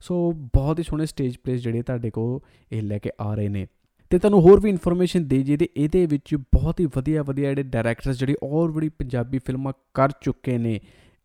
ਸੋ 0.00 0.32
ਬਹੁਤ 0.54 0.78
ਹੀ 0.78 0.84
ਸੋਹਣੇ 0.84 1.06
ਸਟੇਜ 1.06 1.36
ਪਲੇਸ 1.36 1.60
ਜਿਹੜੇ 1.60 1.82
ਤੁਹਾਡੇ 1.82 2.10
ਕੋਲ 2.10 2.40
ਇਹ 2.72 2.82
ਲੈ 2.82 2.98
ਕੇ 2.98 3.10
ਆ 3.20 3.34
ਰਹੇ 3.34 3.48
ਨੇ। 3.48 3.66
ਤੇ 4.10 4.18
ਤੁਹਾਨੂੰ 4.18 4.40
ਹੋਰ 4.40 4.60
ਵੀ 4.60 4.70
ਇਨਫੋਰਮੇਸ਼ਨ 4.70 5.28
ਦੇ 5.28 5.42
ਜੀ 5.42 5.56
ਤੇ 5.56 5.68
ਇਹਦੇ 5.76 6.06
ਵਿੱਚ 6.06 6.34
ਬਹੁਤ 6.34 6.80
ਹੀ 6.80 6.86
ਵਧੀਆ 6.96 7.22
ਵਧੀਆ 7.22 7.48
ਜਿਹੜੇ 7.48 7.62
ਡਾਇਰੈਕਟਰਸ 7.62 8.18
ਜਿਹੜੇ 8.18 8.34
ਆਲਰੇਡੀ 8.44 8.88
ਪੰਜਾਬੀ 8.88 9.38
ਫਿਲਮਾਂ 9.38 9.72
ਕਰ 9.94 10.12
ਚੁੱਕੇ 10.20 10.58
ਨੇ, 10.58 10.80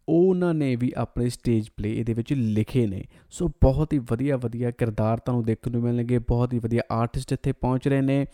ਉਹਨਾਂ 0.07 0.53
ਨੇ 0.53 0.75
ਵੀ 0.75 0.91
ਆਪਣੇ 0.97 1.29
ਸਟੇਜ 1.29 1.69
ਪਲੇ 1.77 1.93
ਇਹਦੇ 1.93 2.13
ਵਿੱਚ 2.13 2.33
ਲਿਖੇ 2.33 2.85
ਨੇ। 2.87 3.03
ਸੋ 3.29 3.47
ਬਹੁਤ 3.61 3.93
ਹੀ 3.93 3.99
ਵਧੀਆ 3.99 4.37
ਵਧੀਆ 4.37 4.71
ਕਿਰਦਾਰ 4.71 5.17
ਤੁਹਾਨੂੰ 5.17 5.43
ਦੇਖਣ 5.45 5.71
ਨੂੰ 5.71 5.81
ਮਿਲਣਗੇ, 5.81 6.19
ਬਹੁਤ 6.19 6.53
ਹੀ 6.53 6.59
ਵਧੀਆ 6.59 6.81
ਆਰਟਿਸਟ 6.91 7.33
ਇੱਥੇ 7.33 7.51
ਪਹੁੰਚ 7.51 7.87
ਰਹੇ 7.87 8.01
ਨੇ। 8.01 8.25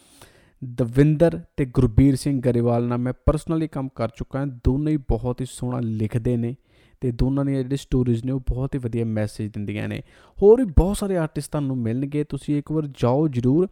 ਦਵਿੰਦਰ 0.63 1.39
ਤੇ 1.57 1.65
ਗੁਰਬੀਰ 1.65 2.15
ਸਿੰਘ 2.15 2.41
ਗਰੇਵਾਲ 2.41 2.87
ਨਾਲ 2.87 2.97
ਮੈਂ 2.97 3.13
ਪਰਸਨਲੀ 3.25 3.67
ਕੰਮ 3.67 3.89
ਕਰ 3.95 4.09
ਚੁੱਕਾ 4.09 4.39
ਹਾਂ, 4.39 4.47
ਦੋਨੋਂ 4.47 4.91
ਹੀ 4.91 4.97
ਬਹੁਤ 4.97 5.41
ਹੀ 5.41 5.45
ਸੋਹਣਾ 5.49 5.79
ਲਿਖਦੇ 5.79 6.37
ਨੇ। 6.37 6.55
ਤੇ 7.01 7.11
ਦੋਨਾਂ 7.11 7.45
ਦੀਆਂ 7.45 7.63
ਜਿਹੜੀ 7.63 7.77
ਸਟੋਰੀਜ਼ 7.77 8.25
ਨੇ 8.25 8.31
ਉਹ 8.31 8.39
ਬਹੁਤ 8.39 8.75
ਹੀ 8.75 8.79
ਵਧੀਆ 8.79 9.05
ਮੈਸੇਜ 9.05 9.51
ਦਿੰਦੀਆਂ 9.51 9.87
ਨੇ। 9.87 10.01
ਹੋਰ 10.37 10.65
ਵੀ 10.65 10.71
ਬਹੁਤ 10.77 10.97
ਸਾਰੇ 10.97 11.17
ਆਰਟਿਸਟ 11.17 11.51
ਤੁਹਾਨੂੰ 11.51 11.77
ਮਿਲਣਗੇ, 11.77 12.23
ਤੁਸੀਂ 12.23 12.57
ਇੱਕ 12.57 12.71
ਵਾਰ 12.71 12.87
ਜਾਓ 12.87 13.27
ਜਰੂਰ। 13.27 13.67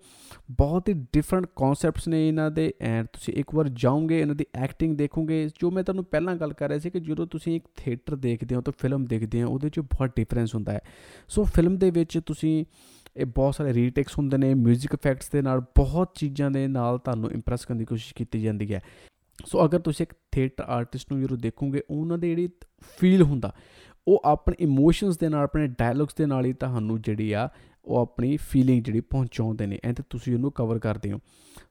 ਬਹੁਤ 0.51 0.89
ਹੀ 0.89 0.93
ਡਿਫਰੈਂਟ 0.93 1.45
ਕਨਸੈਪਟਸ 1.45 2.07
ਨੇ 2.07 2.27
ਇਹਨਾਂ 2.27 2.51
ਦੇ 2.51 2.73
ਐਂਡ 2.81 3.07
ਤੁਸੀਂ 3.13 3.33
ਇੱਕ 3.33 3.55
ਵਾਰ 3.55 3.69
ਜਾਓਗੇ, 3.69 4.21
ਇਹਨਾਂ 4.21 4.35
ਦੀ 4.35 4.45
ਐਕਟਿੰਗ 4.55 4.97
ਦੇਖੋਗੇ। 4.97 5.49
ਜੋ 5.59 5.71
ਮੈਂ 5.71 5.83
ਤੁਹਾਨੂੰ 5.83 6.05
ਪਹਿਲਾਂ 6.05 6.35
ਗੱਲ 6.35 6.53
ਕਰ 6.53 6.67
ਰਿਹਾ 6.67 6.79
ਸੀ 6.79 6.89
ਕਿ 6.89 6.99
ਜਦੋਂ 6.99 7.27
ਤੁਸੀਂ 7.27 7.55
ਇੱਕ 7.55 7.65
ਥੀਏਟਰ 7.77 8.15
ਦੇਖਦੇ 8.15 8.55
ਹੋ 8.55 8.61
ਤਾਂ 8.61 8.73
ਫਿਲਮ 8.79 9.05
ਦੇਖਦੇ 9.05 9.43
ਹੋ, 9.43 9.49
ਉਹਦੇ 9.49 9.69
'ਚ 9.69 9.79
ਬਹੁਤ 9.79 10.11
ਡਿਫਰੈਂਸ 10.15 10.55
ਹੁੰਦਾ 10.55 10.71
ਹੈ। 10.71 10.81
ਸੋ 11.27 11.43
ਫਿਲਮ 11.43 11.77
ਦੇ 11.77 11.91
ਵਿੱਚ 11.91 12.19
ਤੁਸੀਂ, 12.25 12.65
ਇਹ 13.17 13.25
ਬਹੁਤ 13.25 13.55
ਸਾਰੇ 13.55 13.73
ਰੀਟੇਕਸ 13.73 14.17
ਹੁੰਦੇ 14.17 14.37
ਨੇ 14.37 14.53
뮤직 14.53 14.93
ਇਫੈਕਟਸ 14.93 15.29
ਦੇ 15.29 15.41
ਨਾਲ, 15.41 15.59
ਬਹੁਤ 15.59 16.11
ਚੀਜ਼ਾਂ 16.15 16.51
ਦੇ 16.51 16.67
ਨਾਲ 16.67 16.97
ਤੁਹਾਨੂੰ 16.97 17.31
ਇੰਪ੍ਰੈਸ 17.31 17.65
ਕਰਨ 17.65 17.77
ਦੀ 17.77 17.85
ਕੋਸ਼ਿਸ਼ 17.85 18.13
ਕੀਤੀ 18.13 18.41
ਜਾਂਦੀ 18.41 18.73
ਹੈ। 18.73 18.81
ਸੋ 19.45 19.65
ਅਗਰ 19.65 19.79
ਤੁਸੀਂ 19.79 20.05
ਇੱਕ 20.05 20.13
ਥੀਏਟਰ 20.31 20.63
ਆਰਟਿਸਟ 20.63 21.11
ਨੂੰ 21.11 21.21
ਜਦੋਂ 21.21 21.37
ਦੇਖੋਗੇ, 21.37 21.81
ਉਹਨਾਂ 21.89 22.17
ਦੇ 22.17 22.29
ਜਿਹੜੀ 22.29 22.49
ਫੀਲ 22.99 23.21
ਹੁੰਦਾ, 23.21 23.53
ਉਹ 24.07 24.21
ਆਪਣੇ 24.25 24.55
ਇਮੋਸ਼ਨਸ 24.59 25.17
ਦੇ 25.17 25.29
ਨਾਲ, 25.29 25.43
ਆਪਣੇ 25.43 25.67
ਡਾਇਲੌਗਸ 25.67 26.15
ਦੇ 26.15 26.25
ਨਾਲ 26.25 26.45
ਹੀ 26.45 26.53
ਤੁਹਾਨੂੰ 26.53 27.01
ਜਿਹੜੀ 27.01 27.31
ਆ, 27.31 27.49
ਉਹ 27.85 27.97
ਆਪਣੀ 27.97 28.37
ਫੀਲਿੰਗ 28.37 28.83
ਜਿਹੜੀ 28.83 28.99
ਪਹੁੰਚਾਉਂਦੇ 28.99 29.65
ਨੇ 29.65 29.79
ਐਂ 29.83 29.93
ਤੇ 29.93 30.03
ਤੁਸੀਂ 30.09 30.33
ਉਹਨੂੰ 30.33 30.51
ਕਵਰ 30.51 30.79
ਕਰਦੇ 30.79 31.11
ਹੋ। 31.11 31.19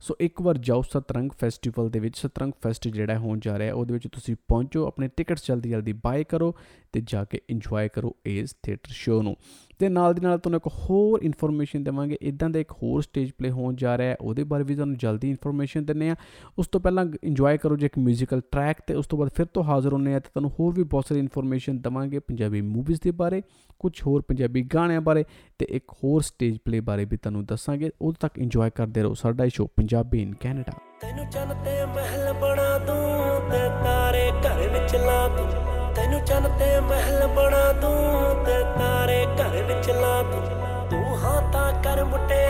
ਸੋ 0.00 0.16
ਇੱਕ 0.20 0.42
ਵਾਰ 0.42 0.58
ਜਾਓ 0.58 0.82
ਸਤਰੰਗ 0.82 1.30
ਫੈਸਟੀਵਲ 1.30 1.90
ਦੇ 1.90 1.98
ਵਿੱਚ, 1.98 2.16
ਸਤਰੰਗ 2.16 2.52
ਫੈਸਟ 2.62 2.88
ਜਿਹੜਾ 2.88 3.18
ਹੋਣ 3.18 3.40
ਜਾ 3.40 3.58
ਰਿਹਾ, 3.58 3.74
ਉਹਦੇ 3.74 3.94
ਵਿੱਚ 3.94 4.08
ਤੁਸੀਂ 4.08 4.36
ਪਹੁੰਚੋ, 4.48 4.86
ਆਪਣੇ 4.86 5.08
ਟਿਕਟਸ 5.08 5.46
ਜਲਦੀ 5.46 5.70
ਜਲਦੀ 5.70 5.92
ਬਾਏ 5.92 6.24
ਕਰੋ 6.24 6.54
ਤੇ 6.92 7.02
ਜਾ 7.04 7.24
ਕੇ 7.24 7.40
ਇੰਜੋਏ 7.50 7.88
ਕਰੋ 7.88 8.16
ਇਸ 8.26 8.56
ਥੀਏਟਰ 8.62 8.90
ਸ਼ੋਅ 8.90 9.22
ਨੂੰ। 9.22 9.36
ਤੇ 9.79 9.89
ਨਾਲ 9.89 10.13
ਦੀ 10.13 10.21
ਨਾਲ 10.21 10.37
ਤੁਹਾਨੂੰ 10.37 10.59
ਇੱਕ 10.65 10.67
ਹੋਰ 10.89 11.21
ਇਨਫੋਰਮੇਸ਼ਨ 11.23 11.83
ਦੇਵਾਂਗੇ 11.83 12.17
ਇਦਾਂ 12.21 12.49
ਦਾ 12.49 12.59
ਇੱਕ 12.59 12.71
ਹੋਰ 12.71 13.01
ਸਟੇਜ 13.01 13.31
ਪਲੇ 13.37 13.49
ਹੋਣ 13.51 13.75
ਜਾ 13.75 13.97
ਰਿਹਾ 13.97 14.09
ਹੈ 14.09 14.17
ਉਹਦੇ 14.21 14.43
ਬਾਰੇ 14.43 14.63
ਵੀ 14.63 14.75
ਤੁਹਾਨੂੰ 14.75 14.97
ਜਲਦੀ 14.97 15.29
ਇਨਫੋਰਮੇਸ਼ਨ 15.29 15.85
ਦਿੰਨੇ 15.85 16.09
ਆ 16.09 16.15
ਉਸ 16.59 16.67
ਤੋਂ 16.67 16.81
ਪਹਿਲਾਂ 16.81 17.05
ਇੰਜੋਏ 17.23 17.57
ਕਰੋ 17.57 17.75
ਜੇ 17.75 17.85
ਇੱਕ 17.85 17.99
뮤지컬 17.99 18.41
ਟਰੈਕ 18.51 18.81
ਤੇ 18.87 18.93
ਉਸ 18.93 19.07
ਤੋਂ 19.07 19.19
ਬਾਅਦ 19.19 19.31
ਫਿਰ 19.35 19.45
ਤੋਂ 19.45 19.63
ਹਾਜ਼ਰ 19.63 19.93
ਹੋਣੇ 19.93 20.13
ਆ 20.15 20.19
ਤੇ 20.19 20.29
ਤੁਹਾਨੂੰ 20.33 20.51
ਹੋਰ 20.59 20.73
ਵੀ 20.73 20.83
ਬਹੁਤ 20.83 21.07
ਸਾਰੀ 21.07 21.19
ਇਨਫੋਰਮੇਸ਼ਨ 21.19 21.79
ਦਵਾਂਗੇ 21.81 22.19
ਪੰਜਾਬੀ 22.19 22.61
ਮੂਵੀਜ਼ 22.61 23.01
ਦੇ 23.03 23.11
ਬਾਰੇ 23.11 23.41
ਕੁਝ 23.79 23.91
ਹੋਰ 24.07 24.21
ਪੰਜਾਬੀ 24.21 24.61
ਗਾਣਿਆਂ 24.73 25.01
ਬਾਰੇ 25.01 25.23
ਤੇ 25.59 25.65
ਇੱਕ 25.69 25.91
ਹੋਰ 26.03 26.21
ਸਟੇਜ 26.21 26.57
ਪਲੇ 26.65 26.79
ਬਾਰੇ 26.79 27.05
ਵੀ 27.05 27.17
ਤੁਹਾਨੂੰ 27.17 27.45
ਦੱਸਾਂਗੇ 27.45 27.91
ਉਦੋਂ 28.01 28.13
ਤੱਕ 28.19 28.39
ਇੰਜੋਏ 28.39 28.69
ਕਰਦੇ 28.69 29.01
ਰਹੋ 29.01 29.13
ਸਾਡਾ 29.13 29.47
ਸ਼ੋਅ 29.47 29.67
ਪੰਜਾਬੀ 29.75 30.21
ਇਨ 30.21 30.33
ਕੈਨੇਡਾ 30.35 30.71
ਤੈਨੂੰ 31.01 31.29
ਚੰਨ 31.31 31.53
ਤੇ 31.63 31.85
ਮਹਿਲ 31.85 32.33
ਬਣਾ 32.33 32.77
ਦੂੰ 32.77 33.49
ਤੇ 33.51 33.67
ਤਾਰੇ 33.83 34.29
ਘਰ 34.41 34.67
ਵਿੱਚ 34.69 34.95
ਲਾ 34.95 35.27
ਦੂੰ 35.27 35.47
ਤੈਨੂੰ 35.95 36.19
ਚੰਨ 36.25 36.57
ਤੇ 36.59 36.79
ਮਹਿਲ 36.81 37.27
ਬਣਾ 37.27 37.71
ਦੂੰ 37.73 38.45
ਤੇ 38.45 38.63
ਤਾਰੇ 39.86 39.98
ਘਰ 39.98 39.98
ਵਿੱਚ 39.98 40.00
ਲਾ 40.00 40.22
ਦੂੰ 40.22 40.90
ਤੂੰ 40.90 41.18
ਹਾਂ 41.18 41.52
ਤਾਂ 41.52 41.72
ਕਰ 41.82 42.04
ਮੁਟਿਆਰੇ 42.04 42.45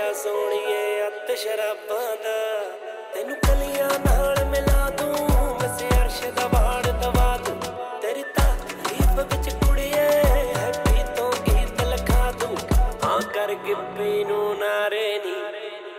ਨਸ਼ਾ 0.00 0.12
ਸੋਹਣੀਏ 0.12 1.06
ਅੱਤ 1.06 1.30
ਸ਼ਰਾਬਾਂ 1.38 2.16
ਦਾ। 2.16 2.36
ਤੈਨੂੰ 3.14 3.36
ਕਲੀਆਂ 3.36 3.88
ਨਾਲ 3.98 4.44
ਮਿਲਾ 4.44 4.88
ਦੂੰ 4.90 5.14
ਵਸੇ 5.54 5.88
ਅਰਸ਼ 5.96 6.22
ਦਾ 6.36 6.46
ਬਾੜ 6.48 6.86
ਦਵਾ 6.86 7.36
ਦੂੰ। 7.36 7.56
ਤੇਰੀ 8.02 8.22
ਤਾਰੀਫ 8.36 9.18
ਵਿੱਚ 9.18 9.48
ਕੁੜੀਏ, 9.54 10.06
ਹੈਪੀ 10.56 11.02
ਤੋਂ 11.16 11.32
ਗੀਤ 11.46 11.82
ਲਿਖਾ 11.82 12.30
ਦੂੰ। 12.40 12.56
ਹਾਂ 13.04 13.20
ਕਰ 13.34 13.54
ਗਿੱਪੀ 13.66 14.24
ਨੂੰ 14.24 14.58
ਨਾਰੇ 14.58 15.18
ਨੀ 15.24 15.34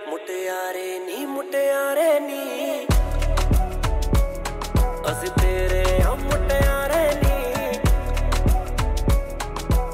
ਮੁਟਿਆਰੇ 0.10 1.00
ਨੀ 1.00 1.26
ਮੁਟਿਆਰੇ 1.26 2.20
ਨੀ। 2.20 2.86
ਅਸੀਂ 5.12 5.30
ਤੇਰੇ 5.42 6.02
ਆ 6.04 6.16
ਮੁਟਿਆਰੇ 6.16 7.04
ਨੀ। 7.16 7.78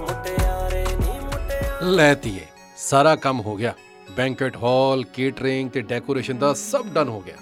ਮੁਟਿਆਰੇ 0.02 0.86
ਨੀ 0.96 1.20
ਮੁਟਿਆਰੇ 1.20 1.96
ਲੈ 1.96 2.13
ਧੀਏ, 2.13 2.48
ਸਾਰਾ 2.78 3.15
ਕੰਮ 3.17 3.41
ਹੋ 3.41 3.56
ਗਿਆ। 3.56 3.74
ਬੈਂਕਟ 4.17 4.56
ਹਾਲ 4.58 5.03
ਕੇਟਰਿੰਗ 5.13 5.69
ਤੇ 5.69 5.82
ਡੈਕੋਰੇਸ਼ਨ 5.82 6.38
ਦਾ 6.38 6.53
ਸਭ 6.53 6.86
ਡਨ 6.93 7.08
ਹੋ 7.08 7.19
ਗਿਆ। 7.21 7.36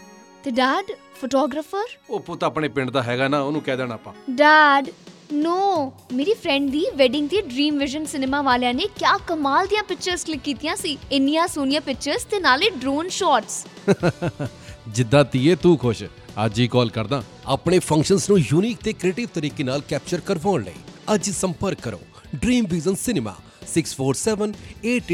ਤੇ 0.43 0.51
ਡੈਡ 0.51 0.91
ਫੋਟੋਗ੍ਰਾਫਰ 1.21 1.97
ਉਹ 2.09 2.19
ਪੁੱਤ 2.19 2.43
ਆਪਣੇ 2.43 2.67
ਪਿੰਡ 2.67 2.89
ਦਾ 2.91 3.03
ਹੈਗਾ 3.03 3.27
ਨਾ 3.27 3.41
ਉਹਨੂੰ 3.41 3.61
ਕਹਿ 3.61 3.77
ਦੇਣਾ 3.77 3.93
ਆਪਾਂ। 3.93 4.13
ਡੈਡ 4.31 4.89
ਨੋ 5.33 5.93
ਮੇਰੀ 6.13 6.33
ਫਰੈਂਡ 6.33 6.69
ਦੀ 6.71 6.85
ਵੈਡਿੰਗ 6.95 7.29
ਤੇ 7.29 7.41
ਡ੍ਰੀਮ 7.41 7.77
ਵਿਜ਼ਨ 7.79 8.05
ਸਿਨੇਮਾ 8.05 8.41
ਵਾਲਿਆਂ 8.41 8.73
ਨੇ 8.73 8.87
ਕਿਆ 8.97 9.17
ਕਮਾਲ 9.27 9.67
ਦੀਆਂ 9.67 9.83
ਪਿਕਚਰਸ 9.83 10.25
ਕਲਿੱਕ 10.25 10.43
ਕੀਤੀਆਂ 10.43 10.75
ਸੀ। 10.75 10.97
ਇੰਨੀਆਂ 11.11 11.47
ਸੋਹਣੀਆਂ 11.47 11.81
ਪਿਕਚਰਸ 11.81 12.23
ਤੇ 12.23 12.39
ਨਾਲੇ 12.39 12.69
ਡਰੋਨ 12.69 13.09
ਸ਼ਾਟਸ 13.09 13.65
ਜਿੱਦਾਂ 14.95 15.23
ਧੀਏ 15.31 15.55
ਤੂੰ 15.55 15.77
ਖੁਸ਼ 15.77 16.03
ਅੱਜ 16.45 16.59
ਹੀ 16.59 16.67
ਕਾਲ 16.67 16.89
ਕਰਦਾ। 16.89 17.23
ਆਪਣੇ 17.47 17.79
ਫੰਕਸ਼ਨਸ 17.79 18.29
ਨੂੰ 18.29 18.39
ਯੂਨੀਕ 18.41 18.77
ਤੇ 18.83 18.93
ਕ੍ਰੀਏਟਿਵ 18.93 19.29
ਤਰੀਕੇ 19.33 19.63
ਨਾਲ 19.63 19.81
ਕੈਪਚਰ 19.89 20.19
ਕਰਵਾਉਣ 20.19 20.63
ਲਈ 20.63 20.79
ਅੱਜ 21.13 21.29
ਸੰਪਰਕ 21.31 21.81
ਕਰੋ। 21.81 21.99
Dream 22.35 22.65
Vision 22.69 22.95
Cinema 22.95 23.35
six 23.73 23.95
at 23.99 24.15
seven 24.15 24.55
eight 24.85 25.11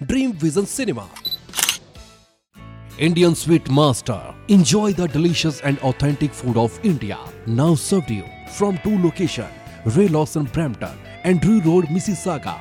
Dream 0.00 0.32
Vision 0.32 0.64
Cinema 0.64 1.08
Indian 2.98 3.34
Sweet 3.34 3.68
Master. 3.68 4.34
Enjoy 4.48 4.92
the 4.92 5.08
delicious 5.08 5.60
and 5.60 5.78
authentic 5.80 6.32
food 6.32 6.56
of 6.56 6.78
India. 6.84 7.18
Now 7.46 7.74
served 7.74 8.10
you 8.10 8.24
from 8.52 8.78
two 8.78 8.96
locations, 8.98 9.50
Ray 9.96 10.06
Lawson 10.08 10.44
Brampton 10.44 10.96
and 11.24 11.40
Drew 11.40 11.60
Road, 11.60 11.86
Mississauga. 11.86 12.56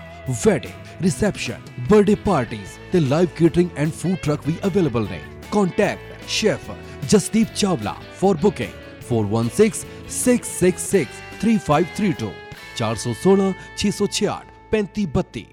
Wedding, 0.46 0.74
reception, 1.00 1.62
birthday 1.88 2.16
parties, 2.16 2.78
the 2.92 3.02
live 3.02 3.34
catering 3.36 3.72
and 3.78 3.94
food 3.94 4.22
truck 4.22 4.46
we 4.46 4.58
available 4.62 5.08
ne. 5.08 5.22
Contact 5.52 6.02
Chef 6.28 6.68
Jasdeep 7.04 7.48
Chawla 7.52 7.96
for 8.14 8.36
booking 8.36 8.74
416 9.02 9.88
416-666-3532 10.08 12.32
416 12.78 13.54
666 13.76 14.46
3532 14.72 15.46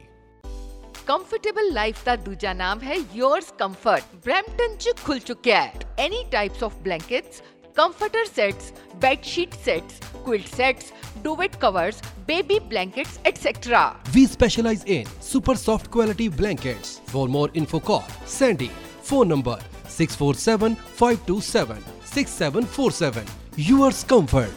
comfortable 1.06 1.72
life 1.72 2.04
ਦਾ 2.04 2.16
ਦੂਜਾ 2.16 2.52
ਨਾਮ 2.54 2.80
ਹੈ 2.82 2.94
yours 3.16 3.48
comfort 3.62 4.02
Brampton 4.24 4.76
ਚ 4.76 4.92
ਖੁੱਲ 5.04 5.18
ਚੁੱਕਿਆ 5.20 5.62
ਹੈ 5.62 5.72
any 6.04 6.24
types 6.32 6.62
of 6.62 6.72
blankets 6.84 7.42
comforter 7.76 8.24
sets 8.34 8.72
bed 9.02 9.22
sheet 9.24 9.54
sets 9.64 10.00
quilt 10.24 10.54
sets 10.56 10.92
duvet 11.24 11.58
covers 11.58 11.96
baby 12.28 12.58
blankets 12.70 13.18
etc 13.24 13.94
We 14.14 14.26
specialize 14.26 14.84
in 14.86 15.06
super 15.20 15.56
soft 15.56 15.90
quality 15.90 16.28
blankets. 16.40 17.00
For 17.12 17.28
more 17.28 17.50
info 17.54 17.80
call 17.80 18.04
Sandy. 18.26 18.70
Phone 19.04 19.28
number 19.28 19.58
647 19.88 20.76
527 20.98 21.82
6747. 22.04 23.43
Yours 23.56 24.02
Comfort. 24.02 24.50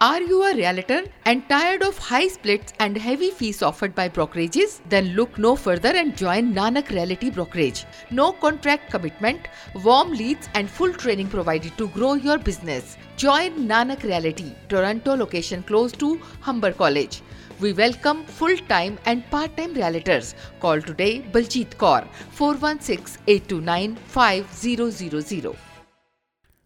Are 0.00 0.22
you 0.22 0.44
a 0.44 0.56
realtor 0.56 1.02
and 1.26 1.46
tired 1.46 1.82
of 1.82 1.98
high 1.98 2.26
splits 2.26 2.72
and 2.80 2.96
heavy 2.96 3.30
fees 3.30 3.62
offered 3.62 3.94
by 3.94 4.08
brokerages? 4.08 4.80
Then 4.88 5.08
look 5.08 5.36
no 5.36 5.54
further 5.54 5.90
and 5.90 6.16
join 6.16 6.54
Nanak 6.54 6.88
Realty 6.88 7.28
Brokerage. 7.28 7.84
No 8.10 8.32
contract 8.32 8.90
commitment, 8.90 9.48
warm 9.84 10.12
leads, 10.12 10.48
and 10.54 10.70
full 10.70 10.90
training 10.94 11.28
provided 11.28 11.76
to 11.76 11.88
grow 11.88 12.14
your 12.14 12.38
business. 12.38 12.96
Join 13.18 13.68
Nanak 13.68 14.04
Realty, 14.04 14.54
Toronto 14.70 15.14
location 15.14 15.62
close 15.64 15.92
to 15.92 16.18
Humber 16.40 16.72
College. 16.72 17.20
We 17.60 17.74
welcome 17.74 18.24
full 18.24 18.56
time 18.56 18.98
and 19.04 19.28
part 19.30 19.54
time 19.58 19.74
realtors. 19.74 20.32
Call 20.60 20.80
today 20.80 21.20
Baljeet 21.20 21.76
Kaur 21.76 22.08
416 22.30 23.20
829 23.26 23.96
5000. 23.96 25.71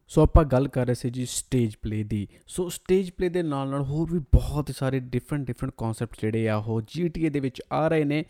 So 0.09 0.23
ਆਪਾਂ 0.23 0.45
ਗੱਲ 0.45 0.69
ਕਰ 0.69 0.87
ਰਹੇ 0.87 0.95
ਸੀ 0.95 1.11
ਜੀ 1.11 1.27
stage 1.27 1.75
play 1.83 2.03
ਦੀ। 2.03 2.29
So 2.47 2.69
stage 2.69 3.11
play 3.11 3.29
ਦੇ 3.29 3.43
ਨਾਲ 3.43 3.69
ਨਾਲ 3.69 3.83
ਹੋਰ 3.83 4.13
ਵੀ 4.13 4.19
ਬਹੁਤ 4.19 4.71
ਸਾਰੇ 4.77 5.01
ਡਿਫਰੈਂਟ 5.01 5.47
ਡਿਫਰੈਂਟ 5.47 5.73
ਕਨਸੈਪਟ 5.77 6.17
ਜਿਹੜੇ 6.21 6.49
ਆ, 6.49 6.57
ਉਹ 6.57 6.81
GTA 6.81 7.31
ਦੇ 7.31 7.41
ਵਿੱਚ 7.41 7.63
ਆ 7.73 7.89
ਰਹੇ 7.89 8.05
ਨੇ। 8.05 8.25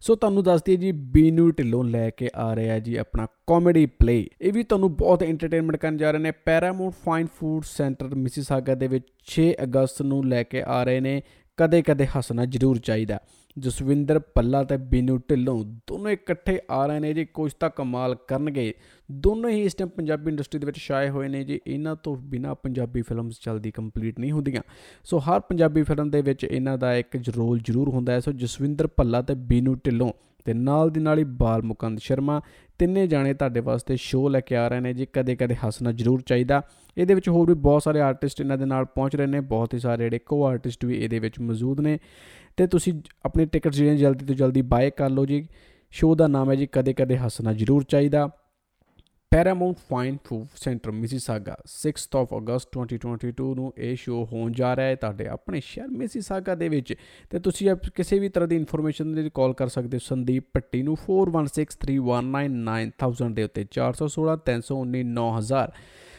ਸੋ 0.00 0.14
ਤੁਹਾਨੂੰ 0.14 0.44
ਦੱਸ 0.44 0.62
ਦਈਏ 0.62 0.76
ਜੀ, 0.76 0.92
ਬੀਨੂ 0.92 1.50
ਢਿੱਲੋਂ 1.50 1.84
ਲੈ 1.84 2.10
ਕੇ 2.10 2.30
ਆ 2.34 2.56
ਰਿਹਾ 2.56 2.78
ਜੀ 2.78 2.96
ਆਪਣਾ 2.96 3.26
ਕਾਮੇਡੀ 3.46 3.86
ਪਲੇ 3.86 4.28
ਇਹ 4.40 4.52
ਵੀ 4.52 4.62
ਤੁਹਾਨੂੰ 4.62 4.96
ਬਹੁਤ 4.96 5.22
ਐਂਟਰਟੇਨਮੈਂਟ 5.22 5.76
ਕਰਨ 5.76 5.96
ਜਾ 5.96 6.10
ਰਹੇ 6.10 6.20
ਨੇ। 6.20 6.30
Paramount 6.30 6.94
Fine 7.04 7.26
Food 7.26 7.62
Centre 7.64 8.14
Mississauga 8.14 8.74
ਦੇ 8.74 8.86
ਵਿੱਚ 8.86 9.08
6 9.26 9.52
ਅਗਸਤ 9.62 10.02
ਨੂੰ 10.02 10.28
ਲੈ 10.28 10.42
ਕੇ 10.42 10.62
ਆ 10.62 10.84
ਰਹੇ 10.84 11.00
ਨੇ। 11.00 11.22
ਕਦੇ 11.56 11.82
ਕਦੇ 11.82 12.06
ਹੱਸਣਾ 12.06 12.44
ਜ਼ਰੂਰ 12.44 12.78
ਚਾਹੀਦਾ 12.78 13.18
ਜਸਵਿੰਦਰ 13.58 14.18
ਪੱਲਾ 14.18 14.64
ਤੇ 14.64 14.76
ਬੀਨੂ 14.76 15.18
ਢਿੱਲੋਂ 15.18 15.64
ਦੋਨੋਂ 15.64 16.10
ਇਕੱਠੇ 16.10 16.60
ਆ 16.70 16.86
ਰਹੇ 16.86 17.00
ਨੇ 17.00 17.14
ਜੀ, 17.14 17.24
ਕੁਝ 17.24 17.52
ਤਾਂ 17.52 17.70
ਕਮਾਲ 17.70 18.14
ਕਰਨਗੇ। 18.14 18.74
ਦੋਨੋਂ 19.12 19.50
ਹੀ 19.50 19.62
ਇਸ 19.62 19.74
ਟਾਈਮ 19.74 19.88
ਪੰਜਾਬੀ 19.88 20.30
ਇੰਡਸਟਰੀ 20.30 20.60
ਦੇ 20.60 20.66
ਵਿੱਚ 20.66 20.78
ਛਾਏ 20.78 21.08
ਹੋਏ 21.08 21.28
ਨੇ 21.28 21.44
ਜੀ। 21.44 21.60
ਇਹਨਾਂ 21.66 21.96
ਤੋਂ 21.96 22.16
ਬਿਨਾ 22.16 22.54
ਪੰਜਾਬੀ 22.54 23.02
ਫਿਲਮਸ 23.02 23.38
ਜਲਦੀ 23.46 23.70
ਕੰਪਲੀਟ 23.70 24.20
ਨਹੀਂ 24.20 24.32
ਹੁੰਦੀਆਂ। 24.32 24.62
ਸੋ 25.04 25.18
ਹਰ 25.18 25.40
ਪੰਜਾਬੀ 25.40 25.82
ਫਿਲਮ 25.82 26.10
ਦੇ 26.10 26.22
ਵਿੱਚ 26.22 26.44
ਇਹਨਾਂ 26.44 26.78
ਦਾ 26.78 26.94
ਇੱਕ 26.94 27.16
ਰੋਲ 27.36 27.60
ਜ਼ਰੂਰ 27.64 27.88
ਹੁੰਦਾ 27.88 28.12
ਹੈ। 28.12 28.20
ਸੋ 28.20 28.32
ਜਸਵਿੰਦਰ 28.32 28.86
ਭੱਲਾ 28.86 29.22
ਤੇ 29.22 29.34
ਬੀਨੂ 29.34 29.74
ਢਿੱਲੋਂ 29.74 30.12
ਤੇ 30.44 30.54
ਨਾਲ 30.54 30.90
ਦੀ 30.90 31.00
ਨਾਲ 31.00 31.18
ਹੀ 31.18 31.24
ਬਾਲ 31.24 31.62
ਮੁਕੰਦ 31.62 31.98
ਸ਼ਰਮਾ, 31.98 32.40
ਤਿੰਨੇ 32.78 33.06
ਜਾਣੇ 33.06 33.34
ਤੁਹਾਡੇ 33.34 33.60
ਵਾਸਤੇ 33.60 33.96
ਸ਼ੋਅ 33.96 34.30
ਲੈ 34.30 34.40
ਕੇ 34.40 34.56
ਆ 34.56 34.68
ਰਹੇ 34.68 34.80
ਨੇ 34.80 34.94
ਜੀ 34.94 35.06
ਕਦੇ 35.12 35.36
ਕਦੇ 35.36 35.54
ਹੱਸਣਾ 35.54 35.92
ਜ਼ਰੂਰ 35.92 36.22
ਚਾਹੀਦਾ। 36.22 36.62
ਇਹਦੇ 36.98 37.14
ਵਿੱਚ 37.14 37.28
ਹੋਰ 37.28 37.48
ਵੀ 37.48 37.54
ਬਹੁਤ 37.54 37.82
ਸਾਰੇ 37.82 38.00
ਆਰਟਿਸਟ 38.00 38.40
ਇਹਨਾਂ 38.40 38.58
ਦੇ 38.58 38.64
ਨਾਲ 38.64 38.84
ਪਹੁੰਚ 38.84 39.16
ਰਹੇ 39.16 39.26
ਨੇ, 39.26 39.40
ਬਹੁਤ 39.40 39.74
ਹੀ 39.74 39.78
ਸਾਰੇ 39.78 40.04
ਜਿਹੜੇ 40.04 40.18
ਕੋ 40.18 40.44
ਆਰਟਿਸਟ 40.46 40.84
ਵੀ 40.84 40.94
ਇਹਦੇ 40.94 41.18
ਵਿੱਚ 41.18 41.40
ਮੌਜੂਦ 41.40 41.80
ਨੇ। 41.80 41.98
ਤੇ 42.56 42.66
ਤੁਸੀਂ 42.66 43.02
ਆਪਣੀ 43.24 43.44
ਟਿਕਟ 43.44 43.72
ਜਿਹੜੀਆਂ 43.72 43.94
ਜਲਦੀ 43.94 44.26
ਤੋਂ 44.26 44.34
ਜਲਦੀ 44.34 44.62
ਬਾਏ 44.62 44.90
ਕਰ 44.90 45.10
ਲਓ 45.10 45.26
ਜੀ 45.26 45.48
ਸ਼ੋਅ 45.90 46.16
ਦਾ 46.16 46.26
ਨਾਮ 46.26 46.50
ਹੈ 46.50 46.54
ਜੀ 46.54 46.66
ਕਦੇ 46.72 46.92
ਕਦੇ 46.92 47.18
ਹੱਸਣਾ 47.18 47.52
ਜ਼ਰੂਰ 47.52 47.84
ਚਾਹੀਦਾ। 47.84 48.30
Paramount 49.34 49.76
Fine 49.90 50.18
Food 50.24 50.46
Centre 50.56 50.90
Mississauga 50.90 51.56
6th 51.66 52.16
of 52.16 52.34
August 52.34 52.78
2022 52.78 53.54
ਨੂੰ 53.54 53.72
ਇਹ 53.78 53.96
ਸ਼ੋਅ 53.96 54.26
ਹੋਣ 54.26 54.52
ਜਾ 54.52 54.76
ਰਿਹਾ 54.76 54.86
ਹੈ 54.86 54.94
ਤੁਹਾਡੇ 54.94 55.26
ਆਪਣੇ 55.26 55.60
ਸ਼ਹਿਰ 55.60 55.88
ਮਿਸੀਸਾਗਾ 55.88 56.54
ਦੇ 56.54 56.68
ਵਿੱਚ। 56.68 56.94
ਤੇ 57.30 57.38
ਤੁਸੀਂ 57.38 57.70
ਆਪ 57.70 57.78
ਕਿਸੇ 57.94 58.18
ਵੀ 58.18 58.28
ਤਰ੍ਹਾਂ 58.28 58.48
ਦੀ 58.48 58.56
ਇਨਫੋਰਮੇਸ਼ਨ 58.56 59.14
ਲਈ 59.14 59.30
ਕਾਲ 59.34 59.52
ਕਰ 59.52 59.68
ਸਕਦੇ 59.68 59.96
ਹੋ। 59.96 60.06
ਸੰਦੀਪ 60.06 60.44
ਪੱਟੀ 60.54 60.82
ਨੂੰ 60.82 60.96
4163199000 60.96 63.34
ਦੇ 63.34 63.42
ਉੱਤੇ 63.42 63.66
416 63.70 65.72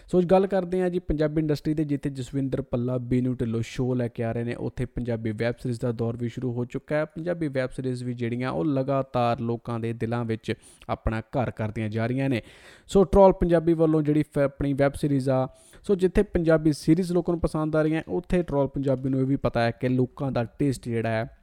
319 0.06 0.22
9000 0.22 0.22
ਸੋ 0.22 0.28
ਗੱਲ 0.32 0.48
ਕਰਦੇ 0.48 0.82
ਹਾਂ 0.82 0.90
ਜੀ 0.90 1.00
ਪੰਜਾਬੀ 1.00 1.40
ਇੰਡਸਟਰੀ 1.40 1.74
ਦੇ, 1.74 1.84
ਜਿੱਥੇ 1.84 2.10
ਜਸਵਿੰਦਰ 2.10 2.62
ਪੱਲਾ 2.62 2.98
ਬੀਨੂ 2.98 3.34
ਢਿੱਲੋਂ 3.34 3.62
ਸ਼ੋਅ 3.62 3.96
ਲੈ 3.96 4.08
ਕੇ 4.08 4.24
ਆ 4.24 4.32
ਰਹੇ 4.32 4.44
ਨੇ, 4.44 4.56
ਉੱਥੇ 4.56 4.86
ਪੰਜਾਬੀ 4.86 5.32
ਵੈਬ 5.32 5.56
ਸੀਰੀਜ਼ 5.60 5.80
ਦਾ 5.82 5.92
ਦੌਰ 5.92 6.18
ਵੀ 6.18 6.30
ਸ਼ੁਰੂ 6.30 6.54
ਹੋ 6.54 6.66
ਚੁੱਕਾ 6.66 6.96
ਹੈ। 6.96 7.06
ਪੰਜਾਬੀ 7.06 7.48
ਵੈਬ 7.48 7.70
ਸੀਰੀਜ਼ 7.70 8.04
ਵੀ 8.04 8.14
ਜਿਹੜੀਆਂ, 8.14 8.52
ਉਹ 8.52 8.66
ਲਗਾਤਾਰ 8.66 9.40
ਲੋਕਾਂ 9.40 9.80
ਦੇ 9.80 9.94
ਦਿਲਾਂ 9.94 10.26
ਵਿੱਚ 10.26 10.54
ਆਪਣਾ 10.90 11.20
ਘਰ 11.20 11.52
ਕਰਦੀਆਂ 11.52 11.90
ਜਾ 11.90 12.08
ਰਹੀਆਂ 12.08 12.30
ਨੇ। 12.30 12.42
ਸੋ 12.88 13.04
ਟ੍ਰੋਲ 13.04 13.34
ਪੰਜਾਬੀ 13.34 13.74
ਵੱਲੋਂ 13.74 14.02
ਜਿਹੜੀ 14.02 14.24
ਫ- 14.24 14.38
ਆਪਣੀ 14.38 14.74
ਵੈਬ 14.74 14.94
ਸੀਰੀਜ਼ 14.94 15.30
ਆ, 15.30 15.48
ਸੋ 15.84 15.96
ਜਿੱਥੇ 15.96 16.24
ਪੰਜਾਬੀ 16.24 16.74
ਸੀਰੀਜ਼ 16.74 17.12
ਲੋਕਾਂ 17.12 17.34
ਨੂੰ 17.34 17.40
ਪਸੰਦ 17.40 17.76
ਆ 17.76 17.82
ਰਹੀਆਂ, 17.82 18.02
ਉੱਥੇ 18.08 18.44
ਟ੍ਰੋਲ 18.44 18.68
ਪੰਜਾਬੀ 18.68 19.10
ਨੂੰ 19.10 19.20
ਇਹ 19.20 19.26
ਵੀ 19.26 19.36
ਪਤਾ 19.36 19.62
ਹੈ 19.62 19.72
ਕਿ 19.72 19.90
ਲੋਕਾਂ 19.90 20.32
ਦਾ 20.32 20.44
ਟੇਸਟ 20.44 20.90
ਜਿਹੜਾ 20.90 21.10
ਹੈ 21.10 21.38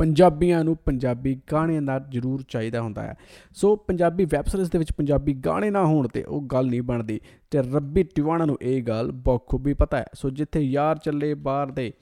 ਪੰਜਾਬੀਆਂ 0.00 0.64
ਨੂੰ 0.64 0.76
ਪੰਜਾਬੀ 0.76 1.40
ਗਾਣਿਆਂ 1.52 1.82
ਦਾ 1.82 1.98
ਜ਼ਰੂਰ 2.08 2.44
ਚਾਹੀਦਾ 2.48 2.80
ਹੁੰਦਾ 2.80 3.02
ਹੈ। 3.02 3.14
ਸੋ 3.52 3.76
ਪੰਜਾਬੀ 3.76 4.24
ਵੈਬ 4.24 4.44
ਸੀਰੀਜ਼ 4.44 4.70
ਦੇ 4.70 4.78
ਵਿੱਚ 4.78 4.92
ਪੰਜਾਬੀ 4.92 5.34
ਗਾਣੇ 5.34 5.70
ਨਾ 5.70 5.86
ਹੋਣ 5.86 6.08
ਤੇ 6.08 6.22
ਉਹ 6.22 6.42
ਗੱਲ 6.42 6.66
ਨਹੀਂ 6.66 6.82
ਬਣਦੀ 6.82 7.20
ਤੇ 7.50 7.58
ਰੱਬੀ 7.58 8.02
ਟਿਵਾਣਾ 8.02 8.44
ਨੂੰ 8.44 8.58
ਇਹ 8.62 8.82
ਗੱਲ 8.82 9.12
ਬਖੂਬੀ 9.12 9.74
ਪਤਾ 9.74 9.96
ਹੈ। 9.96 10.06
ਸੋ 10.14 10.30
ਜਿੱਥੇ 10.30 10.60
ਯਾਰ 10.60 10.98
ਚੱਲੇ 10.98 11.34
ਬਾਹਰ 11.34 11.70
ਦੇ 11.70 11.92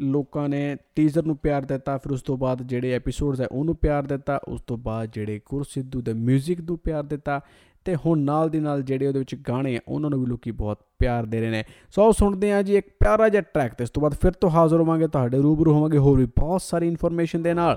ਲੋਕਾਂ 0.00 0.48
ਨੇ 0.48 0.76
ਟੀਜ਼ਰ 0.96 1.24
ਨੂੰ 1.24 1.36
ਪਿਆਰ 1.36 1.62
ਦਿੱਤਾ, 1.62 1.98
ਫਿਰ 1.98 2.12
ਉਸ 2.12 2.22
ਤੋਂ 2.22 2.36
ਬਾਅਦ 2.36 2.62
ਜਿਹੜੇ 2.62 2.92
ਐਪੀਸੋਡਸ 2.92 3.40
ਹੈ 3.40 3.46
ਉਹਨੂੰ 3.46 3.76
ਪਿਆਰ 3.76 4.02
ਦਿੱਤਾ, 4.02 4.40
ਉਸ 4.48 4.60
ਤੋਂ 4.60 4.78
ਬਾਅਦ 4.78 5.10
ਜਿਹੜੇ 5.12 5.40
ਗੁਰਸਿੱਧੂ 5.46 6.02
ਦੇ 6.02 6.12
뮤직 6.12 6.64
ਨੂੰ 6.64 6.78
ਪਿਆਰ 6.78 7.04
ਦਿੱਤਾ 7.04 7.40
ਤੇ 7.86 7.94
ਹੁਣ 7.96 8.18
ਨਾਲ 8.18 8.48
ਦੀ 8.50 8.60
ਨਾਲ 8.60 8.82
ਜਿਹੜੇ 8.82 9.06
ਉਹਦੇ 9.06 9.18
ਵਿੱਚ 9.18 9.34
ਗਾਣੇ 9.48 9.76
ਆ, 9.76 9.80
ਉਹਨਾਂ 9.88 10.10
ਨੂੰ 10.10 10.20
ਵੀ 10.20 10.26
ਲੋਕੀ 10.26 10.50
ਬਹੁਤ 10.50 10.78
ਪਿਆਰ 10.98 11.26
ਦੇ 11.26 11.40
ਰਹੇ 11.40 11.50
ਨੇ 11.50 11.64
ਸੋ 11.90 12.02
ਆਓ 12.02 12.12
ਸੁਣਦੇ 12.12 12.52
ਹਾਂ 12.52 12.62
ਜੀ 12.62 12.76
ਇੱਕ 12.76 12.86
ਪਿਆਰਾ 13.00 13.28
ਜਿਹਾ 13.28 13.42
ਟਰੈਕ 13.54 13.74
ਤੇ, 13.74 13.84
ਇਸ 13.84 13.90
ਤੋਂ 13.90 14.02
ਬਾਅਦ 14.02 14.14
ਫਿਰ 14.22 14.32
ਤੋਂ 14.32 14.50
ਹਾਜ਼ਰ 14.50 14.80
ਹੋਵਾਂਗੇ, 14.80 15.06
ਤੁਹਾਡੇ 15.06 15.38
ਰੂਬਰੂ 15.38 15.72
ਹੋਵਾਂਗੇ, 15.74 15.98
ਹੋਰ 15.98 16.18
ਵੀ 16.18 16.26
ਬਹੁਤ 16.38 16.62
ਸਾਰੀ 16.62 16.88
ਇਨਫੋਰਮੇਸ਼ਨ 16.88 17.42
ਦੇ 17.42 17.54
ਨਾਲ 17.54 17.76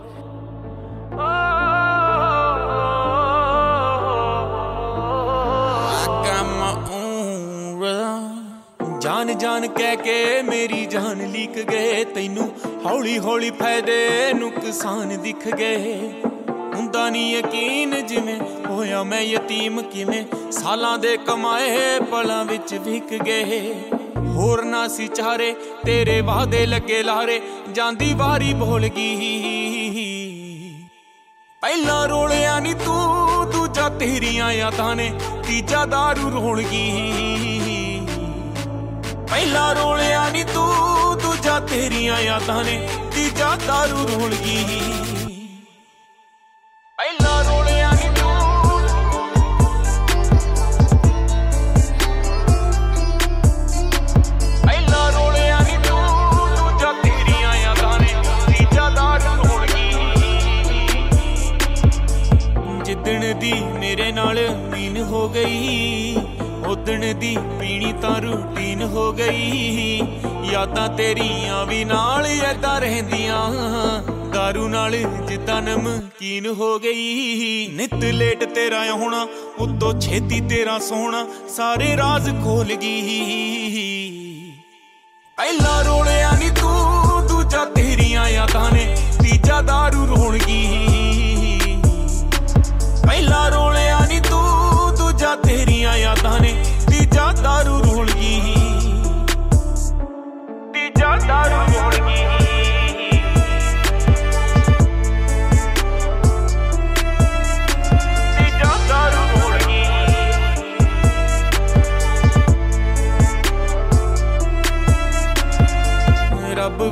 I 5.99 6.05
got 6.25 6.45
my 6.59 6.73
own 6.97 7.41
rhythm. 7.81 8.99
ਜਾਨ 9.01 9.37
ਜਾਨ 9.37 9.67
ਕਹਿ 9.67 9.95
ਕੇ 9.97 10.41
ਮੇਰੀ 10.41 10.85
ਜਾਨ 10.85 11.17
ਲੀਕ 11.31 11.59
ਗਏ, 11.71 12.03
ਤੈਨੂੰ 12.15 12.49
ਹੌਲੀ 12.85 13.17
ਹੌਲੀ 13.19 13.49
ਫਾਇਦੇ, 13.59 14.33
ਨੁਕਸਾਨ 14.33 15.17
ਦਿਖ 15.21 15.47
ਗਏ 15.55 16.11
ਹੁੰਦਾ 16.79 16.99
ਹੁੰਦਾ 16.99 17.09
ਨਹੀਂ 17.09 17.37
ਯਕੀਨ 17.37 18.05
ਜਿਵੇਂ। 18.05 18.39
ਹੋਇਆ 18.67 19.03
ਮੈਂ 19.03 19.21
ਯਤੀਮ 19.21 19.81
ਕਿਵੇਂ? 19.81 20.51
ਸਾਲਾਂ 20.51 20.97
ਦੇ 20.97 21.17
ਕਮਾਏ 21.17 21.99
ਪਲਾਂ 22.11 22.45
ਵਿੱਚ 22.45 22.73
ਵਿਕ 22.73 23.23
ਗਏ। 23.23 23.73
ਹੋਰ 24.17 24.63
ਨਾ 24.65 24.87
ਸੀ 24.87 25.07
ਚਾਰੇ, 25.07 25.55
ਤੇਰੇ 25.85 26.21
ਵਾਦੇ 26.21 26.65
ਲੱਗੇ 26.65 27.01
ਲਾਰੇ। 27.03 27.41
ਜਾਂਦੀ 27.71 28.13
ਵਾਰੀ 28.13 28.53
ਭੁੱਲ 28.53 28.87
ਗਈ। 28.87 29.19
ਪਹਿਲਾਂ 31.61 32.07
ਰੋਲਿਆ 32.07 32.59
ਨਹੀਂ 32.59 32.75
ਤੂੰ, 32.75 33.51
ਦੂਜਾ 33.51 33.89
ਤੇਰੀਆਂ 33.89 34.51
ਯਾਦਾਂ 34.53 34.95
ਨੇ। 34.95 35.11
ਤੀਜਾ 35.47 35.85
ਦਾਰੂ 35.85 36.29
ਰੋਣਗੀ 36.31 36.87
ਪਹਿਲਾਂ 39.29 39.75
ਰੋਲਿਆ 39.75 40.29
ਨਹੀਂ 40.29 40.45
ਤੂੰ, 40.45 41.17
ਦੂਜਾ 41.17 41.59
ਤੇਰੀਆਂ 41.59 42.21
ਯਾਦਾਂ 42.21 42.63
ਨੇ। 42.63 42.87
ਤੀਜਾ 43.15 43.57
ਦਾਰੂ 43.67 44.07
ਰੋਣਗੀ 44.07 44.83
ਪਹਿਲਾਂ 46.99 47.43
ਰੋਲਿਆ 47.43 47.91
ਨਹੀਂ 47.91 48.09
ਤੂੰ 48.11 48.31
ਪਹਿਲਾਂ 54.63 55.11
ਰੋਲਿਆ 55.11 55.59
ਨਹੀਂ 55.59 55.77
ਤੂੰ 55.79 55.99
ਦੂਜਾ 56.57 56.91
ਤੇਰੀਆਂ 56.93 57.55
ਯਾਦਾਂ 57.55 57.99
ਨੇ, 57.99 58.07
ਤੀਜਾ 58.47 58.89
ਦਾਰੂ 58.89 59.35
ਰੋਣਗੀ 59.37 59.87
ਜਿੱਦਣ 62.83 63.33
ਦੀ 63.39 63.53
ਮੇਰੇ 63.79 64.11
ਨਾਲ 64.11 64.39
ਮੀਨ 64.71 65.01
ਹੋ 65.03 65.27
ਗਈ 65.29 66.15
ਉਦਣ 66.67 67.13
ਦੀ 67.13 67.37
ਪੀਣੀ 67.59 67.93
ਤਾਂ 67.93 68.15
ਰੂਟੀਨ 68.21 68.81
ਹੋ 68.83 69.11
ਗਈ। 69.13 70.01
ਯਾਦਾਂ 70.51 70.89
ਤੇਰੀਆਂ 70.89 71.65
ਵੀ 71.65 71.83
ਨਾਲ 71.85 72.27
ਏਦਾਂ 72.27 72.79
ਰਹਿੰਦੀਆਂ। 72.81 73.43
ਦਾਰੂ 74.39 74.67
ਨਾਲ 74.67 74.95
ਜਿੱਦਾਂ 75.27 75.61
ਨਮਕੀਨ 75.61 76.45
ਹੋ 76.57 76.67
ਗਈ 76.79 77.67
ਨਿਤ 77.67 77.93
ਲੇਟ 77.93 78.43
ਤੇਰਾ 78.55 78.83
ਹੋਣਾ 78.91 79.25
ਉਤੋਂ 79.59 79.91
ਛੇਤੀ 80.01 80.39
ਤੇਰਾ 80.49 80.77
ਸੋਹਣਾ 80.79 81.25
ਸਾਰੇ 81.55 81.95
ਰਾਜ਼ 81.97 82.29
ਖੋਲ 82.43 82.73
ਗਈ 82.75 84.53
ਪਹਿਲਾਂ 85.37 85.83
ਰੋਲਿਆ 85.83 85.98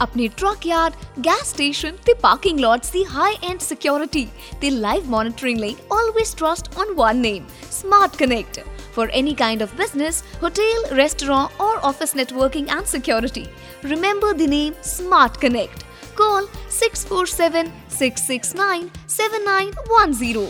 ਆਪਣੇ 0.03 0.27
ਟਰੱਕ 0.39 0.67
ਯਾਰਡ 0.67 0.95
ਗੈਸ 1.27 1.51
ਸਟੇਸ਼ਨ 1.51 1.97
ਤੇ 2.07 2.15
ਪਾਰਕਿੰਗ 2.23 2.59
ਲੋਟਸ 2.61 2.91
ਦੀ 2.91 3.05
ਹਾਈ 3.15 3.37
ਐਂਡ 3.51 3.61
ਸਿਕਿਉਰਿਟੀ 3.61 4.27
ਤੇ 4.61 4.71
ਲਾਈਵ 4.71 5.11
ਮੋਨਿਟਰਿੰਗ 5.11 5.59
ਲਈ 5.61 5.77
always 5.93 6.35
trust 6.35 6.79
on 6.79 6.95
one 6.95 7.17
name 7.21 7.47
Smart 7.71 8.17
Connect 8.17 8.61
For 8.93 9.09
any 9.11 9.33
kind 9.33 9.63
of 9.63 9.77
business, 9.77 10.25
hotel, 10.41 10.85
restaurant, 10.91 11.53
or 11.61 11.75
office 11.85 12.15
networking 12.15 12.69
and 12.69 12.85
security, 12.85 13.47
remember 13.85 14.35
the 14.35 14.49
name 14.49 14.75
Smart 14.83 15.39
Connect. 15.39 15.85
Call 16.17 16.49
647 16.69 17.71
669 17.91 18.91
7910. 19.07 20.49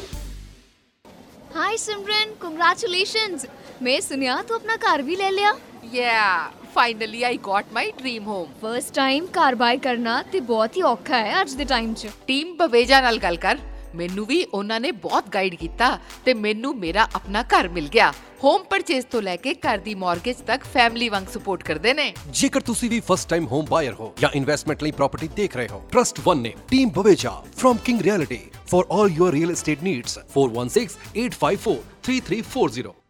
Hi 1.52 1.76
Simran, 1.76 2.32
congratulations! 2.40 3.46
मैं 3.82 4.00
सुनिया 4.00 4.40
तो 4.42 4.54
अपना 4.54 4.76
car 4.78 5.02
भी 5.02 5.16
ले 5.16 5.30
लिया 5.30 5.52
yeah 5.91 6.51
finally 6.73 7.23
I 7.23 7.37
got 7.37 7.65
my 7.73 7.91
dream 7.91 8.23
home 8.23 8.47
first 8.61 8.93
time 8.93 9.27
ਘਰ 9.33 9.55
buy 9.55 9.79
ਕਰਨਾ 9.79 10.23
ਤੇ 10.31 10.41
ਬਹੁਤ 10.41 10.77
ਹੀ 10.77 10.83
ਔਖਾ 10.83 11.17
ਹੈ 11.17 11.41
ਅੱਜ 11.41 11.53
ਦੇ 11.53 11.65
ਟਾਈਮ 11.65 11.93
'ਚ 11.93 12.07
ਟੀਮ 12.27 12.57
ਬਵੇਜਾ 12.57 13.01
ਨਾਲ 13.01 13.19
ਗੱਲ 13.19 13.37
ਕਰ 13.37 13.57
ਮੈਨੂੰ 13.95 14.25
ਵੀ 14.25 14.45
ਉਹਨਾਂ 14.45 14.79
ਨੇ 14.79 14.91
ਬਹੁਤ 15.01 15.29
ਗਾਈਡ 15.29 15.55
ਕੀਤਾ 15.55 15.99
ਤੇ 16.25 16.35
ਮੈਨੂੰ 16.35 16.77
ਮੇਰਾ 16.77 17.07
ਆਪਣਾ 17.15 17.45
ਘਰ 17.49 17.67
ਮਿਲ 17.67 17.87
ਗਿਆ 17.87 18.13
ਹੋਮ 18.43 18.63
ਪਰਚੇਸ 18.63 19.05
ਤੋਂ 19.05 19.21
ਲੈ 19.21 19.35
ਕੇ 19.35 19.55
ਘਰ 19.59 19.77
ਦੀ 19.77 19.95
ਮਾਰਗੇਜ 19.95 20.37
ਤੱਕ 20.47 20.63
ਫੈਮਿਲੀ 20.73 21.09
ਵਾਂਗ 21.09 21.27
ਸਪੋਰਟ 21.27 21.63
ਕਰਦੇ 21.63 21.93
ਨੇ 21.93 22.13
ਜੇਕਰ 22.31 22.61
ਤੁਸੀਂ 22.61 22.89
ਵੀ 22.89 23.01
ਫਸਟ 23.07 23.29
ਟਾਈਮ 23.29 23.47
ਹੋਮ 23.47 23.65
ਬਾਇਰ 23.65 23.93
ਹੋ 23.93 24.13
ਜਾਂ 24.19 24.29
ਇਨਵੈਸਟਮੈਂਟ 24.35 24.83
ਲਈ 24.83 24.93
ਪ੍ਰਾਪਰਟੀ 24.93 25.29
ਦੇਖ 25.35 25.57
ਰਹੇ 25.57 25.67
ਹੋ 25.67 25.89
ਟਰਸਟ 25.91 26.19
1 26.25 26.37
ਨੇ 26.37 26.53
team 26.69 26.89
Baweja 26.95 27.43
firm 27.53 27.77
King 27.85 28.01
Realty 28.01 28.39
for 28.67 28.85
all 28.91 29.13
your 29.13 29.31
real 29.31 29.51
estate 29.51 29.83
needs 29.83 30.19
4168543340 30.33 33.02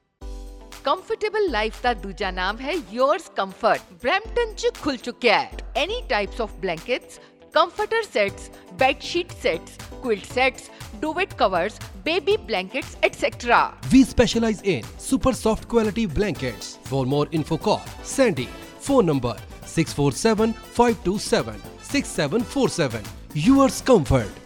comfortable 0.85 1.49
life 1.51 1.81
ਦਾ 1.83 1.93
ਦੂਜਾ 1.93 2.29
ਨਾਮ 2.31 2.57
ਹੈ 2.59 2.73
yours 2.93 3.27
comfort 3.37 3.93
ਬ੍ਰੈਂਪਟਨ 4.01 4.53
ਚ 4.55 4.71
ਖੁੱਲ 4.81 4.97
ਚੁੱਕਿਆ 4.97 5.37
ਹੈ 5.39 5.57
any 5.81 6.01
types 6.09 6.41
of 6.41 6.55
blankets 6.61 7.19
comforter 7.53 8.01
sets 8.03 8.49
bed 8.81 9.03
sheet 9.07 9.33
sets 9.43 9.73
quilt 10.03 10.25
sets 10.37 10.69
duvet 11.03 11.35
covers 11.41 11.75
baby 12.07 12.37
blankets 12.49 12.95
etc 13.09 13.59
We 13.93 14.01
specialize 14.11 14.61
in 14.75 14.89
super 15.07 15.33
soft 15.43 15.67
quality 15.73 16.05
blankets. 16.19 16.71
For 16.91 17.05
more 17.15 17.25
info 17.39 17.59
call 17.67 17.81
Sandy. 18.15 18.49
Phone 18.87 19.11
number 19.13 19.35
647 19.75 20.55
527 20.79 21.61
6747. 21.93 23.11
Yours 23.49 23.81
comfort. 23.91 24.42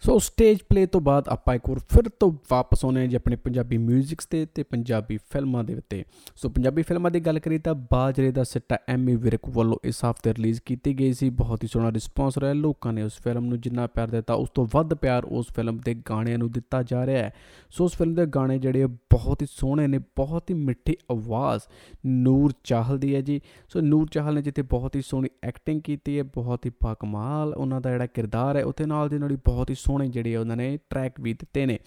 So 0.00 0.18
stage 0.18 0.58
play 0.68 0.86
ਤੋਂ 0.86 1.00
ਬਾਅਦ 1.00 1.28
ਆਪਾਂ 1.28 1.54
ਇੱਕ 1.54 1.68
ਵਾਰ 1.68 1.78
ਫਿਰ 1.78 2.08
ਤੋਂ 2.20 2.32
ਵਾਪਸ 2.50 2.84
ਆਉਨੇ 2.84 3.00
ਹਾਂ 3.00 3.08
ਜੀ 3.08 3.16
ਆਪਣੇ 3.16 3.36
ਪੰਜਾਬੀ 3.36 3.76
뮤직ਸ 3.76 4.26
ਤੇ 4.26 4.46
ਤੇ 4.46 4.62
ਪੰਜਾਬੀ 4.62 5.16
ਫਿਲਮਾਂ 5.16 5.64
ਦੇ 5.64 5.74
ਉੱਤੇ। 5.74 6.04
ਸੋ 6.36 6.48
ਪੰਜਾਬੀ 6.48 6.82
ਫਿਲਮਾਂ 6.82 7.10
ਦੀ 7.10 7.20
ਗੱਲ 7.20 7.38
ਕਰੀ 7.38 7.58
ਤਾਂ 7.58 7.74
ਬਾਜਰੇ 7.74 8.30
ਦਾ 8.30 8.44
ਸਿੱਟਾ 8.44 8.78
ਐਮੀ 8.88 9.16
ਵਿਰਕ 9.16 9.40
ਵੱਲੋਂ 9.48 9.78
ਇਸ 9.84 10.04
ਹਫ਼ਤੇ 10.04 10.34
ਰਿਲੀਜ਼ 10.34 10.60
ਕੀਤੀ 10.66 10.98
ਗਈ 10.98 11.12
ਸੀ। 11.12 11.30
ਬਹੁਤ 11.30 11.62
ਹੀ 11.62 11.68
ਸੋਹਣਾ 11.68 11.92
ਰਿਸਪੌਂਸ 11.92 12.38
ਰਿਹਾ 12.38 12.52
ਲੋਕਾਂ 12.52 12.92
ਨੇ 12.92 13.02
ਉਸ 13.02 13.12
ਫਿਲਮ 13.24 13.44
ਨੂੰ 13.44 13.60
ਜਿੰਨਾ 13.60 13.86
ਪਿਆਰ 13.86 14.08
ਦਿੱਤਾ, 14.08 14.34
ਉਸ 14.34 14.50
ਤੋਂ 14.50 14.66
ਵੱਧ 14.72 14.94
ਪਿਆਰ 14.94 15.24
ਉਸ 15.24 15.46
ਫਿਲਮ 15.56 15.78
ਦੇ 15.84 15.94
ਗਾਣਿਆਂ 15.94 16.38
ਨੂੰ 16.38 16.52
ਦਿੱਤਾ 16.52 16.82
ਜਾ 16.82 17.06
ਰਿਹਾ 17.06 17.22
ਹੈ। 17.22 17.32
ਸੋ 17.70 17.84
ਉਸ 17.84 17.96
ਫਿਲਮ 17.96 18.14
ਦੇ 18.14 18.26
ਗਾਣੇ 18.26 18.58
ਜਿਹੜੇ 18.58 18.82
ਆ 18.82 18.86
ਬਹੁਤ 18.86 19.42
ਹੀ 19.42 19.46
ਸੋਹਣੇ 19.50 19.86
ਨੇ, 19.86 19.98
ਬਹੁਤ 19.98 20.50
ਹੀ 20.50 20.54
ਮਿੱਠੀ 20.54 20.96
ਆਵਾਜ਼ 21.10 21.62
ਨੂਰ 22.06 22.52
ਚਾਹਲ 22.64 22.98
ਦੀ 22.98 23.14
ਹੈ 23.14 23.20
ਜੀ। 23.20 23.40
ਸੋ 23.68 23.80
ਨੂਰ 23.80 24.08
ਚਾਹਲ 24.12 24.34
ਨੇ 24.34 24.42
ਜਿੱਥੇ 24.42 24.62
ਬਹੁਤ 24.62 24.96
ਹੀ 24.96 25.02
ਸੋਹਣੀ 25.02 25.28
ਐਕਟਿੰਗ 25.42 25.82
ਕੀਤੀ 25.82 26.18
ਹੈ, 26.18 26.22
ਬਹੁਤ 26.22 26.66
ਹੀ 26.66 26.70
ਬਾਕਮਾਲ 26.84 27.54
ਉਹਨਾਂ 27.54 27.80
ਦਾ 27.80 27.90
ਜਿਹੜਾ 27.90 28.06
ਕਿਰਦਾਰ 28.06 28.56
ਹੈ, 28.56 28.64
ਉੱਥੇ 28.64 28.86
ਨਾਲ 28.86 29.08
ਦੀ 29.08 29.18
ਨਾਲ 29.18 29.30
ਹੀ 29.30 29.36
ਬਹੁਤ 29.36 29.70
ਹੀ 29.70 29.74
ਸੋਹਣੇ 29.74 29.97
ਜਿਹੜੇ 30.07 30.35
ਆ 30.35 30.39
ਉਹਨਾਂ 30.39 30.57
ਨੇ 30.57 30.77
ਟਰੈਕ 30.89 31.19
ਵੀ 31.21 31.33
ਦਿੱਤੇ 31.33 31.65
ਨੇ 31.65 31.79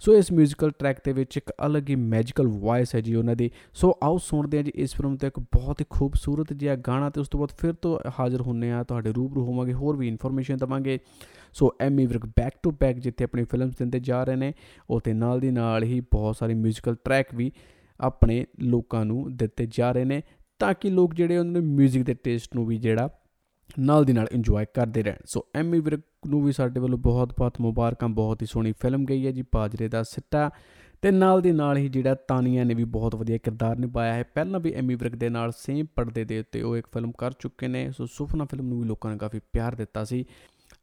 ਸੋ 0.00 0.14
ਇਸ 0.14 0.32
뮤지컬 0.32 0.70
ਟਰੈਕ 0.78 0.98
ਦੇ 1.04 1.12
ਵਿੱਚ 1.12 1.36
ਇੱਕ 1.36 1.52
ਅਲੱਗ 1.66 1.88
ਹੀ 1.88 1.94
ਮੈਜੀਕਲ 1.94 2.46
ਵੌਇਸ 2.46 2.94
ਹੈ 2.94 3.00
ਜੀ 3.00 3.14
ਉਹਨਾਂ 3.14 3.36
ਦੀ 3.36 3.50
ਸੋ 3.74 3.92
ਆਓ 4.02 4.18
ਸੁਣਦੇ 4.18 4.56
ਹਾਂ 4.56 4.64
ਜੀ 4.64 4.72
ਇਸ 4.74 4.94
ਫਿਲਮ 4.94 5.16
ਤੇ 5.16 5.26
ਇੱਕ 5.26 5.38
ਬਹੁਤ 5.38 5.80
ਹੀ 5.80 5.86
ਖੂਬਸੂਰਤ 5.90 6.52
ਜਿਹਾ 6.52 6.76
ਗਾਣਾ 6.76 7.10
ਤੇ 7.10 7.20
ਉਸ 7.20 7.28
ਤੋਂ 7.28 7.40
ਬਾਅਦ 7.40 7.56
ਫਿਰ 7.58 7.72
ਤੋਂ 7.72 7.98
ਹਾਜ਼ਰ 8.18 8.40
ਹੁੰਨੇ 8.40 8.72
ਆ 8.72 8.82
ਤੁਹਾਡੇ 8.82 9.12
ਰੂਬਰੂ 9.12 9.44
ਹੋਵਾਂਗੇ 9.44 9.72
ਹੋਰ 9.72 9.96
ਵੀ 9.96 10.08
ਇਨਫੋਰਮੇਸ਼ਨ 10.08 10.56
ਦਵਾਂਗੇ 10.56 10.98
so 11.52 11.72
Ammy 11.80 12.06
Virk 12.06 12.26
back 12.26 12.52
to 12.62 12.70
back 12.70 12.98
ਜਿੱਥੇ 12.98 13.24
ਆਪਣੀ 13.24 13.44
ਫਿਲਮਸ 13.44 13.76
ਦਿੰਦੇ 13.76 14.00
ਜਾ 14.00 14.24
ਰਹੇ 14.24 14.36
ਨੇ 14.36 14.52
ਉਤੇ 14.90 15.12
ਨਾਲ 15.12 15.40
ਦੀ 15.40 15.50
ਨਾਲ 15.50 15.84
ਹੀ 15.84 16.00
ਬਹੁਤ 16.00 16.36
ਸਾਰੇ 16.36 16.54
뮤지컬 16.54 16.96
ਟਰੈਕ 17.04 17.34
ਵੀ 17.34 17.52
ਆਪਣੇ 18.00 18.46
ਲੋਕਾਂ 18.60 19.04
ਨੂੰ 19.04 19.36
ਦਿੱਤੇ 19.36 19.66
ਜਾ 19.66 19.92
ਰਹੇ 19.92 20.04
ਨੇ 20.04 20.22
ਤਾਂ 20.58 20.74
ਕਿ 20.74 20.90
ਲੋਕ 20.90 21.14
ਜਿਹੜੇ 21.14 21.38
ਉਹਨਾਂ 21.38 21.62
ਦੇ 21.62 21.84
뮤직 21.84 22.02
ਦੇ 22.02 22.14
ਟੇਸਟ 22.14 22.54
ਨੂੰ 22.54 22.66
ਵੀ 22.66 22.78
ਜਿਹੜਾ 22.78 23.08
ਨਾਲ 23.79 24.05
ਦੀ 24.05 24.13
ਨਾਲ 24.13 24.27
ਇੰਜੋਏ 24.31 24.65
ਕਰਦੇ 24.73 25.03
ਰਹਿਣ। 25.03 25.15
ਸੋ 25.25 25.45
ਐਮੀ 25.55 25.79
ਵਿਰਕ 25.79 25.99
ਨੂੰ 26.27 26.45
ਵੀ 26.45 26.51
ਸਾਡੇ 26.51 26.79
ਵੱਲੋਂ 26.79 26.97
ਬਹੁਤ-ਬਹੁਤ 26.97 27.61
ਮੁਬਾਰਕਾਂ, 27.61 28.09
ਬਹੁਤ 28.09 28.41
ਹੀ 28.41 28.47
ਸੋਹਣੀ 28.47 28.71
ਫਿਲਮ 28.71 29.05
ਗਈ 29.05 29.25
ਹੈ 29.25 29.31
ਜੀ 29.31 29.41
ਪਾਜਰੇ 29.41 29.87
ਦਾ 29.87 30.03
ਸਿੱਟਾ। 30.03 30.49
ਤੇ 31.01 31.11
ਨਾਲ 31.11 31.41
ਦੀ 31.41 31.51
ਨਾਲ 31.51 31.77
ਹੀ 31.77 31.89
ਜਿਹੜਾ 31.89 32.15
ਤਾਨੀਆ 32.15 32.63
ਨੇ 32.63 32.73
ਵੀ 32.73 32.83
ਬਹੁਤ 32.83 33.15
ਵਧੀਆ 33.15 33.37
ਕਿਰਦਾਰ 33.37 33.77
ਨਿਭਾਇਆ 33.77 34.13
ਹੈ। 34.13 34.23
ਪਹਿਲਾਂ 34.23 34.59
ਵੀ 34.59 34.73
ਐਮੀ 34.73 34.95
ਵਿਰਕ 34.95 35.15
ਦੇ 35.15 35.29
ਨਾਲ 35.29 35.51
ਸੇਮ 35.51 35.85
ਪਰਦੇ 35.95 36.25
ਦੇ 36.25 36.39
ਉੱਤੇ 36.39 36.61
ਉਹ 36.61 36.77
ਇੱਕ 36.77 36.87
ਫਿਲਮ 36.93 37.11
ਕਰ 37.11 37.31
ਚੁੱਕੇ 37.31 37.67
ਨੇ। 37.67 37.91
ਸੋ 37.91 38.05
ਸੁਫਨਾ 38.05 38.45
ਫਿਲਮ 38.45 38.67
ਨੂੰ 38.67 38.79
ਵੀ 38.79 38.87
ਲੋਕਾਂ 38.87 39.11
ਨੇ 39.11 39.17
ਕਾਫੀ 39.17 39.39
ਪਿਆਰ 39.53 39.75
ਦਿੱਤਾ 39.75 40.03
ਸੀ। 40.03 40.25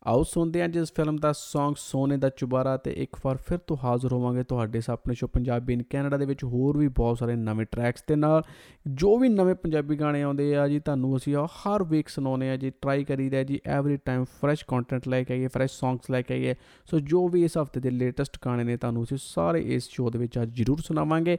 ਆਓ 0.07 0.23
ਸੁਣਦੇ 0.23 0.61
ਹਾਂ 0.61 0.69
ਜਿਸ 0.69 0.93
ਫਿਲਮ 0.93 1.17
ਦਾ 1.17 1.31
Song 1.31 1.75
ਸੋਨੇ 1.77 2.17
ਦਾ 2.17 2.29
ਚੁਬਾਰਾ 2.29 2.77
ਤੇ 2.77 2.91
ਇੱਕ 2.91 3.17
ਵਾਰ 3.25 3.37
ਫਿਰ 3.37 3.59
ਤੋਂ 3.59 3.77
ਹਾਜ਼ਰ 3.85 4.13
ਹੋਵਾਂਗੇ 4.13 4.43
ਤੁਹਾਡੇ 4.43 4.81
ਸਾਹਮਣੇ 4.81 5.15
ਸ਼ੋ 5.15 5.27
ਪੰਜਾਬੀ 5.27 5.73
ਇਨ 5.73 5.83
ਕੈਨੇਡਾ 5.83 6.17
ਦੇ 6.17 6.27
ਵਿੱਚ 6.27 6.45
ਹੋਰ 6.45 6.79
ਵੀ 6.79 6.89
ਬਹੁਤ 6.89 7.19
ਸਾਰੇ 7.19 7.37
ਨਵੇਂ 7.37 7.67
ਟਰੈਕਸ 7.73 8.03
ਤੇ 8.03 8.17
ਨਾਲ। 8.17 8.43
ਜੋ 8.87 9.19
ਵੀ 9.19 9.29
ਨਵੇਂ 9.29 9.55
ਪੰਜਾਬੀ 9.55 9.97
ਗਾਣੇ 9.97 10.23
ਆਉਂਦੇ 10.23 10.57
ਆ 10.57 10.69
ਜੀ, 10.69 10.81
ਤੁਹਾਨੂੰ 10.81 11.17
ਅਸੀਂ 11.17 11.37
ਉਹ 11.37 11.47
ਹਰ 11.47 11.85
ਵੀਕ 11.85 12.09
ਸੁਣਾਉਨੇ 12.09 12.51
ਆ 12.51 12.57
ਜੀ 12.57 12.71
ਟਰਾਈ 12.71 13.05
ਕਰੀਦਾ 13.05 13.43
ਜੀ 13.43 13.61
ਐਵਰੀ 13.67 13.97
ਟਾਈਮ 13.97 14.25
ਫਰੈਸ਼ 14.25 14.65
ਕੰਟੈਂਟ 14.69 15.09
ਲੈ 15.09 15.23
ਕੇ 15.25 15.35
ਆਈਏ 15.35 15.49
ਫਰੈਸ਼ 15.49 15.73
ਸੌਂਗਸ 15.73 16.11
ਲੈ 16.11 16.23
ਕੇ 16.23 16.35
ਆਈਏ। 16.35 16.55
ਸੋ 16.91 17.01
ਜੋ 17.01 17.29
ਵੀ 17.29 17.45
ਇਸ 17.45 17.59
ਹਫ਼ਤੇ 17.59 17.81
ਦੇ 17.81 17.91
ਲੇਟੈਸਟ 17.91 18.39
ਗਾਣੇ 18.45 18.65
ਨੇ, 18.65 18.77
ਤੁਹਾਨੂੰ 18.77 19.05
ਅਸੀਂ 19.05 19.17
ਸਾਰੇ 19.21 19.61
ਇਸ 19.61 19.89
ਸ਼ੋਅ 19.89 20.11
ਦੇ 20.11 20.19
ਵਿੱਚ 20.19 20.39
ਅੱਜ 20.43 20.57
ਜ਼ਰੂਰ 20.57 20.79
ਸੁਣਾਵਾਂਗੇ। 20.79 21.39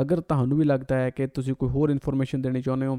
ਅਗਰ 0.00 0.20
ਤੁਹਾਨੂੰ 0.20 0.58
ਵੀ 0.58 0.64
ਲੱਗਦਾ 0.64 0.96
ਹੈ 0.96 1.10
ਕਿ 1.10 1.26
ਤੁਸੀਂ 1.26 1.54
ਕੋਈ 1.54 1.68
ਹੋਰ 1.68 1.90
ਇਨਫੋਰਮੇਸ਼ਨ 1.90 2.42
ਦੇਣੀ 2.42 2.62
ਚਾਹੁੰਦੇ 2.62 2.86
ਹੋ 2.86 2.98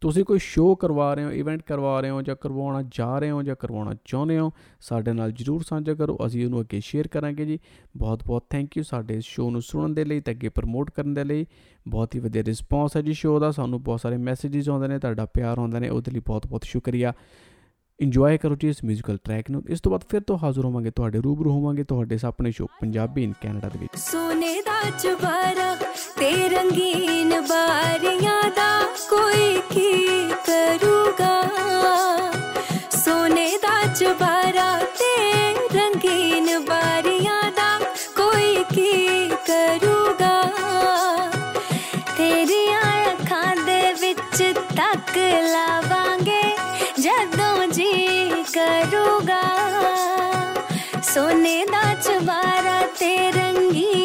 ਤੁਸੀਂ 0.00 0.24
ਕੋਈ 0.24 0.38
ਸ਼ੋਅ 0.38 0.76
ਕਰਵਾ 0.76 1.14
ਰਹੇ 1.14 1.24
ਹੋ 1.24 1.30
ਇਵੈਂਟ 1.30 1.62
ਕਰਵਾ 1.62 2.00
ਰਹੇ 2.00 2.10
ਹੋ 2.10 2.22
ਜਾਂ 2.22 2.36
ਕਰਵਾਉਣਾ 2.36 2.82
ਜਾ 2.90 3.18
ਰਹੇ 3.18 3.30
ਹੋ 3.30 3.42
ਜਾਂ 3.42 3.56
ਕਰਵਾਉਣਾ 3.56 3.94
ਚਾਹੁੰਦੇ 4.04 4.38
ਹੋ, 4.38 4.52
ਸਾਡੇ 4.80 5.12
ਨਾਲ 5.12 5.32
ਜਰੂਰ 5.32 5.62
ਸਾਂਝਾ 5.62 5.94
ਕਰੋ, 5.94 6.18
ਅਸੀਂ 6.26 6.44
ਉਹਨੂੰ 6.44 6.60
ਅੱਗੇ 6.60 6.80
ਸ਼ੇਅਰ 6.80 7.08
ਕਰਾਂਗੇ 7.08 7.44
ਜੀ। 7.44 7.58
ਬਹੁਤ 7.96 8.24
ਬਹੁਤ 8.26 8.44
ਥੈਂਕ 8.50 8.76
ਯੂ 8.76 8.82
ਸਾਡੇ 8.82 9.14
ਇਸ 9.14 9.24
ਸ਼ੋਅ 9.24 9.50
ਨੂੰ 9.50 9.62
ਸੁਣਨ 9.62 9.94
ਦੇ 9.94 10.04
ਲਈ 10.04 10.20
ਤੇ 10.20 10.32
ਅੱਗੇ 10.32 10.48
ਪ੍ਰਮੋਟ 10.48 10.90
ਕਰਨ 10.90 11.14
ਦੇ 11.14 11.24
ਲਈ। 11.24 11.46
ਬਹੁਤ 11.88 12.14
ਹੀ 12.14 12.20
ਵਧੀਆ 12.20 12.42
ਰਿਸਪੌਂਸ 12.42 12.96
ਹੈ 12.96 13.02
ਜੀ 13.02 13.12
ਸ਼ੋਅ 13.12 13.40
ਦਾ, 13.40 13.50
ਸਾਨੂੰ 13.50 13.82
ਬਹੁਤ 13.82 14.00
ਸਾਰੇ 14.00 14.16
ਮੈਸੇजेस 14.16 14.70
ਆਉਂਦੇ 14.70 14.88
ਨੇ, 14.88 14.98
ਤੁਹਾਡਾ 14.98 15.26
ਪਿਆਰ 15.26 15.58
ਆਉਂਦਾ 15.58 15.78
ਨੇ, 15.78 15.88
ਉਹਦੇ 15.88 16.10
ਲਈ 16.10 16.20
ਬਹੁਤ 16.20 16.46
ਬਹੁਤ 16.46 16.64
ਸ਼ੁਕਰੀਆ। 16.64 17.12
ਇੰਜੋਏ 18.00 18.36
ਕਰੋ 18.38 18.54
ਜੀ 18.54 18.68
ਇਸ 18.68 18.76
ਮਿਊਜ਼ੀਕਲ 18.84 19.18
ਟਰੈਕ 19.24 19.50
ਨੂੰ। 19.50 19.62
ਇਸ 19.68 19.80
ਤੋਂ 19.80 19.90
ਬਾਅਦ 19.92 20.04
ਫਿਰ 20.08 20.20
ਤੋਂ 20.20 20.38
ਹਾਜ਼ਰ 20.38 20.64
ਹੋਵਾਂਗੇ, 20.64 20.90
ਤੁਹਾਡੇ 20.90 21.20
ਰੂਬਰੂ 21.20 21.50
ਹੋਵਾਂਗੇ 21.52 21.84
ਤੁਹਾਡੇ 21.84 22.18
ਆਪਣੇ 22.24 22.50
ਸ਼ੋਅ 22.50 22.66
ਪੰਜਾਬੀ 22.80 23.24
ਇਨ 23.24 23.34
ਕੈਨੇਡਾ 23.40 23.68
ਦੇ 23.68 23.78
ਵਿੱਚ। 23.78 23.98
ਸੋਨੇ 24.00 24.54
ਦਾ 24.60 24.90
ਚੁਬਾਰਾ 24.90 25.74
ਤੇ 26.18 26.48
ਰੰਗੀਨ 26.48 27.40
ਬਾਰੀਆਂ 27.40 28.42
ਦਾ 28.50 28.70
ਕੋਈ 29.10 29.60
ਕੀ 29.70 30.06
ਕਰੂਗਾ? 30.46 31.34
ਸੋਨੇ 33.04 33.48
ਦਾ 33.58 33.94
ਚੁਬਾਰਾ 33.94 34.78
ਤੇ 34.98 35.12
ਰੰਗੀਨ 35.78 36.58
ਬਾਰੀਆਂ 36.60 37.42
ਦਾ 37.52 37.78
ਕੋਈ 38.16 38.64
ਕੀ 38.74 39.28
ਕਰੂਗਾ? 39.28 40.42
ਤੇਰੀਆਂ 42.18 43.12
ਅੱਖਾਂ 43.12 43.56
ਦੇ 43.66 43.92
ਵਿੱਚ 43.92 44.42
ਤੱਕ 44.76 45.18
ਲਾਵਾ 45.52 45.99
ਕਰੂਗਾ। 48.54 49.42
ਸੋਨੇ 51.02 51.64
ਦਾ 51.64 51.94
ਚਵਾਰਾ 51.94 52.80
ਤੇ 52.98 53.32
ਰੰਗੀ 53.32 53.99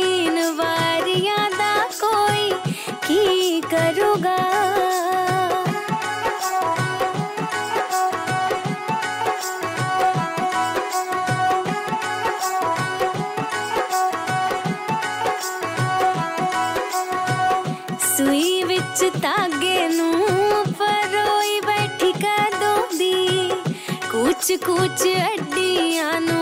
ਕੁਛ 24.65 25.01
ਅੱਡੀਆਂ 25.05 26.19
ਨੂੰ 26.21 26.34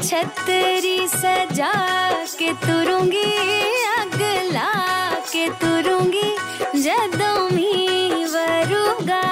ਉੱਤੇ 0.00 0.08
ਛਤਰੀ 0.08 1.06
ਸਜਾ 1.06 1.72
ਕੇ 2.38 2.52
ਤੁਰੂੰਗੀ 2.62 3.22
ਅੱਗ 4.02 4.20
ਲਾ 4.52 4.68
ਕੇ 5.32 5.48
ਤੁਰੂੰਗੀ 5.60 6.36
ਜਦੋਂ 6.82 7.50
ਮੀਂਹ 7.50 8.26
ਵਰੂਗਾ 8.26 9.22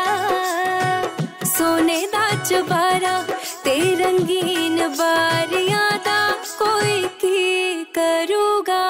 ਸੋਨੇ 1.47 2.01
ਦਾ 2.07 2.29
ਚੁਬਾਰਾ 2.45 3.23
ਤੇ 3.64 3.79
ਰੰਗੀਨ 3.97 4.89
ਬਾਰੀਆਂ 4.89 5.91
ਦਾ 6.05 6.31
ਕੋਈ 6.59 7.03
ਕੀ 7.21 7.85
ਕਰੂਗਾ 7.95 8.83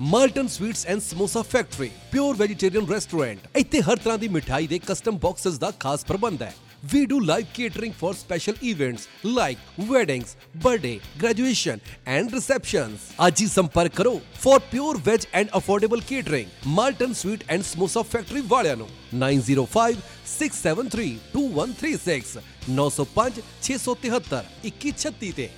Malton 0.00 0.46
Sweets 0.46 0.86
and 0.86 1.00
Samosa 1.00 1.42
Factory 1.42 1.90
pure 2.12 2.36
vegetarian 2.36 2.86
restaurant 2.92 3.56
ਇੱਥੇ 3.56 3.80
ਹਰ 3.82 3.96
ਤਰ੍ਹਾਂ 3.96 4.18
ਦੀ 4.18 4.28
ਮਿਠਾਈ 4.28 4.66
ਦੇ 4.66 4.78
ਕਸਟਮ 4.86 5.18
ਬਾਕਸਸ 5.18 5.58
ਦਾ 5.58 5.70
ਖਾਸ 5.80 6.04
ਪ੍ਰਬੰਧ 6.04 6.42
ਹੈ। 6.42 6.54
We 6.82 7.06
do 7.06 7.18
live 7.18 7.52
catering 7.52 7.92
for 7.92 8.14
special 8.14 8.54
events 8.62 9.08
like 9.24 9.58
weddings, 9.76 10.36
birthday, 10.54 11.00
graduation 11.18 11.80
and 12.06 12.32
receptions. 12.32 13.06
ਅੱਜ 13.26 13.40
ਹੀ 13.42 13.46
ਸੰਪਰਕ 13.46 13.94
ਕਰੋ 13.94 14.12
for 14.42 14.60
pure 14.72 14.94
veg 15.08 15.26
and 15.40 15.50
affordable 15.58 16.04
catering. 16.10 16.46
Malton 16.76 17.16
Sweet 17.22 17.42
and 17.48 17.66
Samosa 17.70 18.04
Factory 18.12 18.44
ਵਾਲਿਆਂ 18.48 18.76
ਨੂੰ 18.76 18.88
905 19.24 19.98
673 20.36 21.10
2136 21.34 22.40
905 22.78 23.42
673 23.68 24.42
2136 24.70 25.32
ਤੇ 25.36 25.48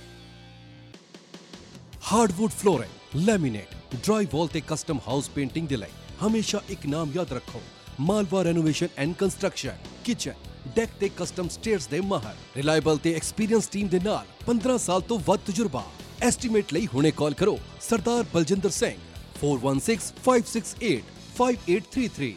ਹਾਰਡਵੁੱਡ 2.11 2.51
ਫਲੋਰਿੰਗ 2.61 3.25
ਲੈਮੀਨੇਟ 3.27 3.75
ਡਰਾਈ 3.95 4.27
ਵਾਲ 4.33 4.47
ਤੇ 4.53 4.61
ਕਸਟਮ 4.69 5.07
ਹਾਊਸ 5.07 5.29
ਪੇਂਟਿੰਗ 5.35 5.67
ਦੇ 5.67 5.77
ਲਈ 5.77 5.99
ਹਮੇਸ਼ਾ 6.23 6.61
ਇੱਕ 6.69 6.85
ਨਾਮ 6.95 7.11
ਯਾਦ 7.15 7.33
ਰੱਖੋ 7.33 7.61
Malwa 7.99 8.43
Renovation 8.43 8.87
and 8.97 9.15
Construction 9.19 9.77
kitchen 10.05 10.49
deck 10.67 10.89
ਤੇ 10.99 11.09
ਕਸਟਮ 11.17 11.47
ਸਟੇਅਰਸ 11.49 11.87
ਦੇ 11.87 12.01
ਮਾਹਰ 12.01 12.35
ਰਿਲਾਇਬਲ 12.55 12.97
ਤੇ 12.97 13.13
ਐਕਸਪੀਰੀਅੰਸ 13.15 13.67
ਟੀਮ 13.69 13.87
ਦੇ 13.87 13.99
ਨਾਲ 14.03 14.25
15 14.47 14.77
ਸਾਲ 14.79 15.01
ਤੋਂ 15.07 15.19
ਵੱਧ 15.27 15.39
ਤਜਰਬਾ 15.47 15.83
ਐਸਟੀਮੇਟ 16.23 16.73
ਲਈ 16.73 16.87
ਹੁਣੇ 16.93 17.11
ਕਾਲ 17.19 17.33
ਕਰੋ 17.33 17.57
ਸਰਦਾਰ 17.81 18.23
ਬਲਜਿੰਦਰ 18.33 18.69
ਸਿੰਘ 18.73 18.97
416568 19.39 20.93
5833 21.37 22.31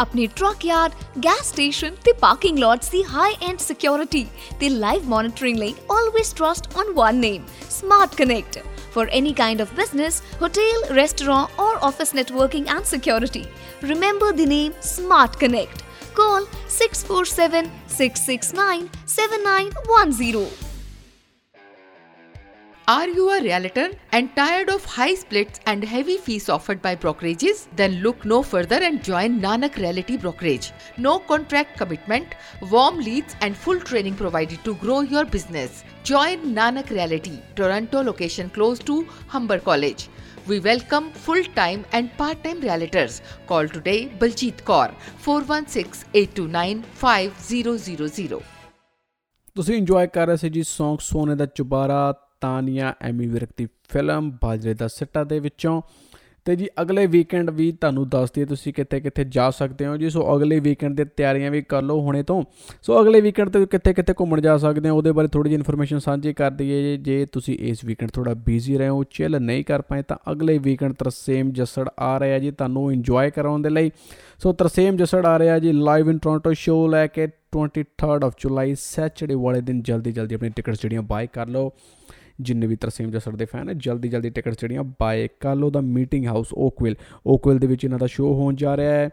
ਆਪਣੀ 0.00 0.26
ਟਰੱਕ 0.36 0.64
ਯਾਰਡ 0.66 0.92
ਗੈਸ 1.24 1.48
ਸਟੇਸ਼ਨ 1.48 1.96
ਤੇ 2.04 2.12
ਪਾਰਕਿੰਗ 2.20 2.58
ਲੋਟਸ 2.58 2.90
ਦੀ 2.90 3.02
ਹਾਈ 3.10 3.34
ਐਂਡ 3.48 3.58
ਸਿਕਿਉਰਿਟੀ 3.60 4.26
ਤੇ 4.60 4.68
ਲਾਈਵ 4.76 5.08
ਮੋਨਿਟਰਿੰਗ 5.08 5.58
ਲਈ 5.58 5.74
always 5.92 6.32
trust 6.34 6.76
on 6.76 6.92
one 6.94 7.20
name 7.20 7.44
Smart 7.70 8.14
Connect 8.14 8.62
for 8.94 9.04
any 9.10 9.32
kind 9.34 9.60
of 9.60 9.74
business, 9.74 10.20
hotel, 10.36 10.84
restaurant, 10.92 11.50
or 11.58 11.70
office 11.84 12.12
networking 12.12 12.68
and 12.68 12.86
security. 12.86 13.44
Remember 13.84 14.32
the 14.32 14.46
name 14.48 14.76
Smart 14.82 15.38
Connect. 15.38 15.83
Call 16.14 16.46
647 16.68 17.70
669 17.86 18.90
7910. 19.06 20.64
Are 22.86 23.08
you 23.08 23.30
a 23.30 23.42
realtor 23.42 23.92
and 24.12 24.28
tired 24.36 24.68
of 24.68 24.84
high 24.84 25.14
splits 25.14 25.58
and 25.64 25.82
heavy 25.82 26.18
fees 26.18 26.50
offered 26.50 26.82
by 26.82 26.94
brokerages? 26.94 27.66
Then 27.76 28.02
look 28.02 28.26
no 28.26 28.42
further 28.42 28.76
and 28.76 29.02
join 29.02 29.40
Nanak 29.40 29.76
Realty 29.76 30.18
Brokerage. 30.18 30.70
No 30.98 31.18
contract 31.18 31.78
commitment, 31.78 32.34
warm 32.70 32.98
leads, 32.98 33.36
and 33.40 33.56
full 33.56 33.80
training 33.80 34.16
provided 34.16 34.62
to 34.64 34.74
grow 34.74 35.00
your 35.00 35.24
business. 35.24 35.82
Join 36.02 36.54
Nanak 36.54 36.90
Realty, 36.90 37.42
Toronto 37.56 38.02
location 38.02 38.50
close 38.50 38.78
to 38.80 39.06
Humber 39.28 39.60
College. 39.60 40.10
We 40.48 40.60
welcome 40.60 41.10
full 41.24 41.42
time 41.54 41.84
and 41.92 42.10
part 42.18 42.42
time 42.44 42.60
realtors. 42.60 43.20
Call 43.46 43.68
today 43.68 44.10
Baljeet 44.20 44.58
Kaur 44.64 44.90
416 45.26 46.04
829 46.14 46.82
5000. 47.00 48.40
ਤੁਸੀਂ 49.54 49.76
enjoy 49.76 50.06
ਕਰ 50.06 50.26
ਰਹੇ 50.26 50.36
ਸੀ 50.36 50.48
ਜੀ 50.48 50.60
Song 50.60 50.96
Sone 51.00 51.34
Da 51.34 51.46
Chubara 51.46 52.12
Tania 52.40 52.94
Ammy 53.02 53.26
Virk 53.26 53.50
ਦੀ 53.56 53.68
film 53.88 54.30
Bajre 54.42 54.74
Da 54.74 54.88
ਸਿੱਟਾ 54.88 55.24
ਦੇ 55.24 55.38
ਵਿੱਚੋਂ 55.40 55.82
ਤੇ 56.44 56.54
ਜੀ 56.56 56.66
ਅਗਲੇ 56.82 57.06
ਵੀਕਐਂਡ 57.06 57.50
ਵੀ 57.50 57.70
ਤੁਹਾਨੂੰ 57.72 58.08
ਦੱਸ 58.08 58.32
ਦਈਏ 58.32 58.44
ਤੁਸੀਂ 58.44 58.72
ਕਿੱਥੇ 58.74 59.00
ਕਿੱਥੇ 59.00 59.24
ਜਾ 59.24 59.50
ਸਕਦੇ 59.50 59.86
ਹੋ 59.86 59.96
ਜੀ, 59.96 60.10
ਸੋ 60.10 60.36
ਅਗਲੇ 60.36 60.58
ਵੀਕਐਂਡ 60.60 60.96
ਦੀ 60.96 61.04
ਤਿਆਰੀਆਂ 61.16 61.50
ਵੀ 61.50 61.62
ਕਰ 61.62 61.82
ਲਓ 61.82 62.00
ਹੁਣੇ 62.00 62.22
ਤੋਂ। 62.22 62.42
ਸੋ 62.82 63.00
ਅਗਲੇ 63.02 63.20
ਵੀਕਐਂਡ 63.20 63.50
ਤੇ 63.50 63.64
ਕਿੱਥੇ 63.66 63.92
ਕਿੱਥੇ 63.94 64.14
ਘੁੰਮਣ 64.20 64.40
ਜਾ 64.40 64.56
ਸਕਦੇ 64.58 64.88
ਹੋ, 64.88 64.96
ਉਹਦੇ 64.96 65.12
ਬਾਰੇ 65.12 65.28
ਥੋੜੀ 65.28 65.50
ਜਿਹੀ 65.50 65.58
ਇਨਫੋਰਮੇਸ਼ਨ 65.58 65.98
ਸਾਂਝੀ 65.98 66.32
ਕਰ 66.32 66.50
ਦਈਏ 66.50 66.96
ਜੇ। 66.96 67.24
ਤੁਸੀਂ 67.32 67.56
ਇਸ 67.60 67.84
ਵੀਕਐਂਡ 67.84 68.10
ਥੋੜਾ 68.10 68.34
ਬਿਜ਼ੀ 68.46 68.76
ਰਹੇ 68.78 68.88
ਹੋ 68.88 69.04
ਚਿਲ 69.10 69.40
ਨਹੀਂ 69.40 69.64
ਕਰ 69.64 69.82
ਪਾਏ, 69.82 70.02
ਤਾਂ 70.02 70.16
ਅਗਲੇ 70.32 70.58
ਵੀਕਐਂਡ 70.58 70.94
ਤਰਸੇਮ 70.94 71.52
ਜੱਸੜ 71.52 71.88
ਆ 71.98 72.18
ਰਿਹਾ 72.20 72.38
ਜੀ, 72.38 72.50
ਤੁਹਾਨੂੰ 72.50 72.92
ਇੰਜੋਏ 72.92 73.30
ਕਰਾਉਣ 73.30 73.62
ਦੇ 73.62 73.70
ਲਈ। 73.70 73.90
ਸੋ 74.38 74.52
ਤਰਸੇਮ 74.52 74.96
ਜੱਸੜ 74.96 75.24
ਆ 75.26 75.38
ਰਿਹਾ 75.38 75.58
ਜੀ 75.58 75.72
ਲਾਈਵ 75.72 76.10
ਇਨ 76.10 76.18
ਟੋਰਾਂਟੋ 76.18 76.52
ਸ਼ੋਅ 76.52 76.88
ਲੈ 76.90 77.06
ਕੇ 77.06 77.28
23rd 77.56 78.24
ਆਫ 78.24 78.32
ਜੁਲਾਈ 78.38 78.74
ਸੈਚਰਡੇ 78.74 79.34
ਵਾਲੇ 79.34 79.60
ਦਿਨ 79.60 79.82
ਜਲਦੀ 79.82 80.12
ਜਲਦੀ 80.12 80.34
ਆਪਣੀ 80.34 80.48
ਟਿਕਟਸ 80.48 80.80
ਜਿਹੜੀਆਂ 80.82 81.02
ਬਾਈ 81.02 81.26
ਕਰ 81.26 81.48
ਲਓ। 81.48 81.72
ਜਿੰਨੇ 82.40 82.66
ਵੀ 82.66 82.76
ਤਰਸੀਮ 82.76 83.10
ਜਸਰ 83.10 83.32
ਦੇ 83.32 83.44
ਫੈਨ 83.44 83.68
ਹੈ 83.68 83.74
ਜਲਦੀ 83.74 84.08
ਜਲਦੀ 84.08 84.30
ਟਿਕਟਸ 84.30 84.56
ਜਿਹੜੀਆਂ 84.60 84.84
ਬਾਏ 85.00 85.28
ਕਰ 85.40 85.56
ਲਓ 85.56 85.70
ਦਾ 85.70 85.80
ਮੀਟਿੰਗ 85.80 86.26
ਹਾਊਸ 86.26 86.48
ਓਕਵਿਲ 86.54 86.96
ਓਕਵਿਲ 87.26 87.58
ਦੇ 87.58 87.66
ਵਿੱਚ 87.66 87.84
ਇਹਨਾਂ 87.84 87.98
ਦਾ 87.98 88.06
ਸ਼ੋਅ 88.06 88.34
ਹੋਣ 88.34 88.54
ਜਾ 88.54 88.76
ਰਿਹਾ 88.76 88.92
ਹੈ। 88.92 89.08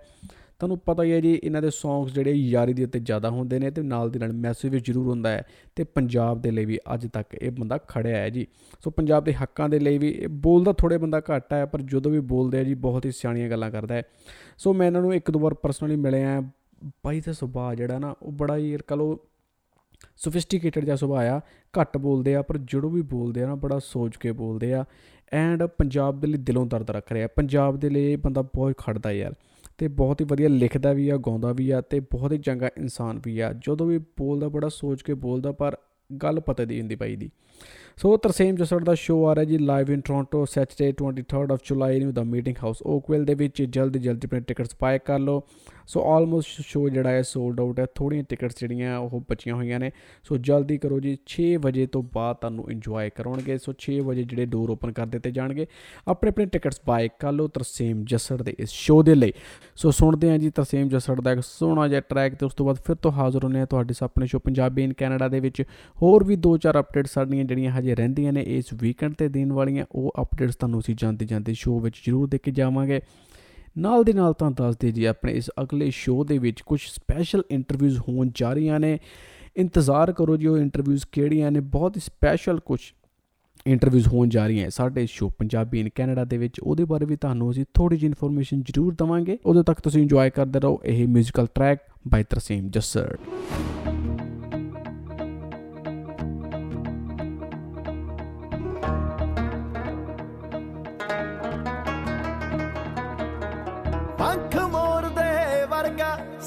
ਤੁਹਾਨੂੰ 0.60 0.80
ਪਤਾ 0.80 1.04
ਹੀ 1.04 1.12
ਹੈ 1.12 1.20
ਜੀ, 1.20 1.42
ਇਹਨਾਂ 1.44 1.62
ਦੇ 1.62 1.70
ਸੌਂਗਸ 1.70 2.12
ਜਿਹੜੇ 2.12 2.32
ਯਾਰੀ 2.32 2.74
ਦੇ 2.74 2.84
ਉੱਤੇ 2.84 3.00
ਜ਼ਿਆਦਾ 3.00 3.30
ਹੁੰਦੇ 3.30 3.60
ਨੇ 3.60 3.72
ਤੇ 3.72 3.82
ਨਾਲ 3.82 4.10
ਦੀ 4.10 4.20
ਨਾਲ 4.20 4.34
ਮੈਸੇਜ 4.34 4.72
ਵੀ 4.72 4.80
ਜ਼ਰੂਰ 4.80 5.08
ਹੁੰਦਾ 5.08 5.30
ਹੈ 5.30 5.44
ਤੇ 5.76 5.84
ਪੰਜਾਬ 5.84 6.42
ਦੇ 6.42 6.52
ਲਈ 6.52 6.66
ਵੀ 6.66 6.80
ਅੱਜ 6.94 7.08
ਤੱਕ 7.08 7.34
ਇਹ 7.42 7.52
ਬੰਦਾ 7.52 7.78
ਖੜਿਆ 7.78 8.18
ਹੈ 8.18 8.30
ਜੀ। 8.30 8.48
ਸੋ 8.84 8.90
ਪੰਜਾਬ 8.90 9.24
ਦੇ 9.24 9.34
ਹੱਕਾਂ 9.34 9.70
ਦੇ 9.70 9.80
ਲਈ 9.80 9.98
ਵੀ 9.98 10.28
ਬੋਲਦਾ 10.30 10.74
ਥੋੜੇ 10.74 10.98
ਬੰਦਾ 10.98 11.20
ਘੱਟ 11.20 11.54
ਹੈ, 11.54 11.66
ਪਰ 11.66 11.82
ਜਦੋਂ 11.82 12.12
ਵੀ 12.12 12.20
ਬੋਲਦੇ 12.20 12.60
ਆ 12.60 12.64
ਜੀ, 12.64 12.74
ਬਹੁਤ 12.74 13.06
ਹੀ 13.06 13.12
ਸਿਆਣੀਆਂ 13.12 13.50
ਗੱਲਾਂ 13.50 13.72
ਕਰਦਾ 13.72 13.96
ਹੈ। 13.96 14.04
ਸੋ 14.58 14.74
ਮੈਂ 14.74 14.88
ਇਹਨਾਂ 14.88 15.02
ਨੂੰ 15.02 15.14
ਇੱਕ 15.14 15.32
ਦੋ 15.32 15.40
ਵਾਰ 15.40 15.54
ਪਰਸਨਲੀ 15.54 15.96
ਮਿਲਿਆ 15.96 16.42
ਬਾਈ 16.84 17.20
ਦਾ 17.20 17.34
ਸੁਭਾਅ 17.34 17.76
ਜਿਹੜਾ 17.76 18.00
ਨਾ, 18.00 18.16
ਉਹ 18.22 18.32
ਬੜਾ 18.32 18.58
ਹੀ 18.58 18.78
ਕਹ 18.88 18.96
ਲੋ 18.96 19.20
ਸੋਫਿਸਟੀਕੇਟਡ 20.18 20.86
ਜਿਹਾ 20.86 20.96
ਸੁਭਾਅ 20.96 21.28
ਆ, 21.28 21.42
ਘੱਟ 21.82 21.98
ਬੋਲਦੇ 21.98 22.36
ਆ, 22.36 22.42
ਪਰ 22.42 22.58
ਜਦੋਂ 22.58 22.90
ਵੀ 22.90 23.02
ਬੋਲਦੇ 23.02 23.44
ਆ 23.44 23.48
ਨਾ, 23.48 23.56
ਬੜਾ 23.56 23.80
ਸੋਚ 23.80 24.18
ਕੇ 24.18 24.32
ਬੋਲਦੇ 24.32 24.74
ਆ। 24.74 24.86
ਐਂਡ 25.34 25.64
ਪੰਜਾਬ 25.64 26.20
ਦੇ 26.20 26.28
ਲਈ 26.28 26.38
ਦਿਲੋਂ 26.38 26.66
ਦਰਦ 26.66 26.92
ਰੱਖ 26.92 27.12
ਰਿਹਾ। 27.12 27.28
ਪੰਜਾਬ 27.28 27.80
ਦੇ 27.80 27.90
ਲਈ 27.90 28.16
ਬੰਦਾ 28.16 28.42
ਬਹੁਤ 28.42 28.78
ਖੜਦਾ 28.78 29.12
ਯਾਰ। 29.12 29.36
ਤੇ 29.78 29.88
ਬਹੁਤ 29.88 30.22
ਹੀ 30.22 30.26
ਵਧੀਆ 30.26 30.50
ਲਿਖਦਾ 30.50 30.94
ਵੀ 30.94 31.10
ਆ, 31.10 31.18
ਗਾਉਂਦਾ 31.18 31.54
ਵੀ 31.54 31.70
ਆ, 31.70 31.82
ਤੇ 31.82 32.00
ਬਹੁਤ 32.00 32.32
ਹੀ 32.32 32.38
ਚੰਗਾ 32.38 32.70
ਇਨਸਾਨ 32.78 33.22
ਵੀ 33.26 33.40
ਆ। 33.40 33.54
ਜਦੋਂ 33.54 33.88
ਵੀ 33.88 33.98
ਬੋਲਦਾ, 33.98 34.50
ਬੜਾ 34.50 34.70
ਸੋਚ 34.70 35.02
ਕੇ 35.02 35.14
ਬੋਲਦਾ, 35.14 35.52
ਪਰ 35.52 35.78
ਗੱਲ 36.24 36.40
ਪਤਾ 36.40 36.66
ਦੀ 36.66 36.80
ਹੁੰਦੀ 36.80 36.96
ਪਾਈ 36.96 37.16
ਦੀ। 37.16 37.32
ਸੋ 37.98 38.16
ਤਰਸੇਮ 38.18 38.56
ਜਸੜ 38.56 38.84
ਦਾ 38.84 38.94
ਸ਼ੋਅ 38.96 39.26
ਆ 39.28 39.36
ਰਿਹਾ 39.36 39.46
ਜੀ 39.46 39.58
live 39.58 39.92
in 39.92 40.02
Toronto 40.02 40.46
Saturday 40.46 40.94
23rd 41.02 41.52
of 41.54 41.60
July 41.66 42.00
ਨੂੰ 42.00 42.14
ਦਾ 42.14 42.24
ਮੀਟਿੰਗ 42.24 42.56
ਹਾਊਸ 42.64 42.82
ਓਕਵਿਲ 42.86 43.26
ਦੇ 43.26 43.34
ਵਿੱਚ 43.34 43.62
ਜਲਦੀ 43.64 44.00
ਜਲਦੀ 44.00 44.28
ਆਪਣੇ 44.28 44.40
ਟਿਕਟਸ 44.42 44.76
ਪਾਏ 44.76 45.00
ਕਰ 45.00 45.20
ਲਓ 45.20 45.44
ਸੋ 45.88 46.02
ਆਲਮੋਸਟ 46.16 46.62
ਸ਼ੋਅ 46.62 46.90
ਜਿਹੜਾ 46.90 47.10
ਹੈ 47.10 47.22
ਸੋਲਡ 47.22 47.60
ਆਊਟ 47.60 47.80
ਹੈ 47.80 47.86
ਥੋੜੀਆਂ 47.96 48.24
ਟਿਕਟਸ 48.24 48.60
ਜਿਹੜੀਆਂ 48.60 48.98
ਉਹ 49.00 49.22
ਬਚੀਆਂ 49.30 49.56
ਹੋਈਆਂ 49.56 49.80
ਨੇ 49.80 49.92
ਸੋ 50.24 50.38
ਜਲਦੀ 50.40 50.78
ਕਰੋ 50.78 51.00
ਜੀ 51.00 51.18
6 51.28 51.48
ਵਜੇ 51.62 51.86
ਤੋਂ 51.88 52.04
ਬਾਅਦ 52.14 52.36
ਤੁਹਾਨੂੰ 52.36 52.70
ਇੰਜੋਏ 52.72 53.10
ਕਰਾਉਣਗੇ 53.10 53.58
ਸੋ 53.58 53.74
6 53.82 53.98
ਵਜੇ 54.02 54.24
ਜਿਹੜੇ 54.24 54.46
ਡੋਰ 54.46 54.70
ਓਪਨ 54.70 54.92
ਕਰ 54.92 55.08
ਦਿੱਤੇ 55.08 55.32
ਜਾਣਗੇ 55.32 55.68
ਆਪਣੇ 56.08 56.32
ਆਪਣੇ 56.32 56.46
ਟਿਕਟਸ 56.46 56.82
ਬਾਏ 56.86 57.10
ਕਰ 57.20 57.32
ਲਓ 57.32 57.48
ਤਰਸੇਮ 57.48 58.04
ਜਸੜ 58.06 58.42
ਦੇ 58.42 58.56
ਇਸ 58.60 58.70
ਸ਼ੋਅ 58.70 59.04
ਦੇ 59.04 59.16
ਲਈ 59.16 59.34
ਸੋ 59.76 59.92
ਸੁਣਦੇ 59.92 60.30
ਹਾਂ 60.30 60.38
ਜੀ 60.38 60.50
ਤਰਸੇਮ 60.50 60.90
ਜਸੜ 60.90 61.20
ਦਾ 61.22 61.32
ਇੱਕ 61.32 61.42
ਸੋਹਣਾ 61.44 61.88
ਜਿਹਾ 61.88 62.02
ਟਰੈਕ 62.10 62.36
ਤੇ 62.36 62.46
ਉਸ 62.46 62.54
ਤੋਂ 62.54 62.66
ਬਾਅਦ 62.66 62.78
ਫਿਰ 62.86 62.96
ਤੋਂ 62.96 63.12
ਹਾਜ਼ਰ 63.12 63.44
ਹੋਣੇ 63.44 63.62
ਆ 63.62 63.66
ਤੁਹਾਡੇ 63.66 63.94
ਸਾਹਮਣੇ 63.94 64.28
ਸ਼ੋਅ 64.28 64.42
ਪੰਜਾਬੀ 64.42 64.84
ਇਨ 64.84 64.94
ਕੈਨੇਡਾ 64.94 65.28
ਦੇ 65.28 65.40
ਵਿੱਚ 65.40 65.62
ਹੋਰ 66.02 66.24
ਵੀ 66.24 66.36
ਦੋ 66.36 66.58
ਚਾਰ 66.58 66.80
ਅਪਡੇਟ 66.80 67.08
ਸਾਡੀਆਂ 67.08 67.46
ਜਿਹੜੀਆਂ 67.46 67.72
ਹਜੇ 67.72 67.91
ਜਿਹੜੀਆਂ 67.92 68.08
ਰਹਿੰਦੀਆਂ 68.08 68.34
ਨੇ 68.34 68.42
ਇਸ 68.42 68.66
ਵੀਕਐਂਡ 68.74 69.14
ਤੇ 69.14 69.30
ਦੇਣ 69.30 69.52
ਵਾਲੀਆਂ, 69.52 69.86
ਉਹ 69.92 70.12
ਅਪਡੇਟਸ 70.22 70.56
ਤੁਹਾਨੂੰ 70.56 70.80
ਅਸੀਂ 70.80 70.96
ਜਾਂਦੇ 70.96 71.26
ਜਾਂਦੇ 71.26 71.54
ਸ਼ੋਅ 71.54 71.82
ਵਿੱਚ 71.82 71.96
ਜ਼ਰੂਰ 72.06 72.28
ਦੇ 72.28 72.38
ਕੇ 72.38 72.52
ਜਾਵਾਂਗੇ। 72.52 73.02
ਨਾਲ 73.78 74.04
ਦੇ 74.04 74.14
ਨਾਲ 74.14 74.34
ਤੁਹਾਨੂੰ 74.34 74.56
ਦੱਸ 74.56 74.78
ਦੇ 74.78 74.92
ਜੀ, 74.92 75.06
ਆਪਣੇ 75.06 75.34
ਇਸ 75.34 75.50
ਅਗਲੇ 75.62 75.90
ਸ਼ੋਅ 75.90 76.26
ਦੇ 76.26 76.38
ਵਿੱਚ 76.38 76.62
ਕੁਝ 76.62 76.80
ਸਪੈਸ਼ਲ 76.82 77.44
ਇੰਟਰਵਿਊਜ਼ 77.52 78.00
ਹੋਣ 78.00 78.30
ਜਾ 78.36 78.54
ਰਹੀਆਂ 78.54 78.80
ਨੇ। 78.80 79.00
ਇੰਤਜ਼ਾਰ 79.58 80.12
ਕਰੋ 80.12 80.38
ਜੀ, 80.38 80.48
ਉਹ 80.48 80.58
ਇੰਟਰਵਿਊਜ਼ 80.58 81.06
ਕਿਹੜੀਆਂ 81.12 81.52
ਨੇ? 81.52 81.60
ਬਹੁਤ 81.60 81.98
ਸਪੈਸ਼ਲ 81.98 82.60
ਕੁਝ 82.60 82.80
ਇੰਟਰਵਿਊਜ਼ 83.68 84.08
ਹੋਣ 84.08 84.30
ਜਾ 84.30 84.48
ਰਹੀਆਂ 84.48 84.70
ਸਾਡੇ 84.70 85.06
ਸ਼ੋਅ 85.06 85.32
ਪੰਜਾਬੀ 85.38 85.80
ਇਨ 85.80 85.90
ਕੈਨੇਡਾ 85.96 86.26
ਦੇ 86.26 86.38
ਵਿੱਚ, 86.38 86.60
ਉਹਦੇ 86.60 86.86
ਬਾਰੇ 86.86 87.06
ਵੀ 87.06 87.16
ਤੁਹਾਨੂੰ 87.16 87.52
ਅਸੀਂ 87.52 87.66
ਥੋੜੀ 87.74 87.98
ਜਿਹੀ 87.98 88.08
ਇਨਫੋਰਮੇਸ਼ਨ 88.08 88.62
ਜ਼ਰੂਰ 88.62 88.96
ਦਵਾਂਗੇ। 88.96 89.38
ਉਦੋਂ 89.46 89.64
ਤੱਕ 89.64 89.82
ਤੁਸੀਂ 89.82 90.02
ਇੰਜੋਏ 90.02 90.30
ਕਰਦੇ 90.30 90.60
ਰਹੋ। 90.60 90.80
ਇਹ 90.86 91.08
musical 91.08 91.48
track 91.56 91.80
by 92.08 92.24
Tarsem 92.24 92.70
Jassar 92.70 93.18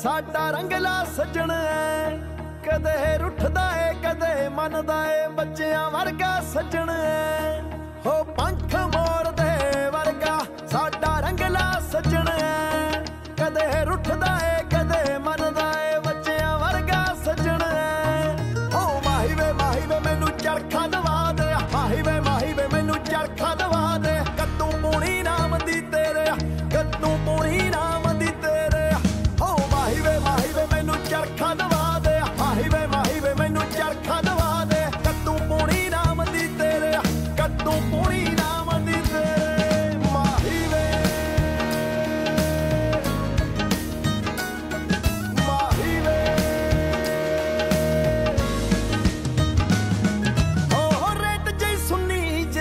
ਸਾਡਾ 0.05 0.51
ਰੰਗਲਾ 0.51 1.05
ਸੱਜਣ 1.05 1.51
ਐ। 1.51 2.11
ਕਦੇ 2.67 3.19
ਰੁੱਠਦਾ 3.19 3.89
ਏ, 3.89 3.95
ਕਦੇ 3.95 4.49
ਮੰਨਦਾ 4.49 5.15
ਏ। 5.15 5.29
ਬੱਚਿਆਂ 5.29 5.91
ਵਰਗਾ 5.91 6.41
ਸੱਜਣ 6.41 6.91
ਐ। 6.91 7.61
ਹੋ 8.07 8.25
ਪੰਖ 8.25 8.64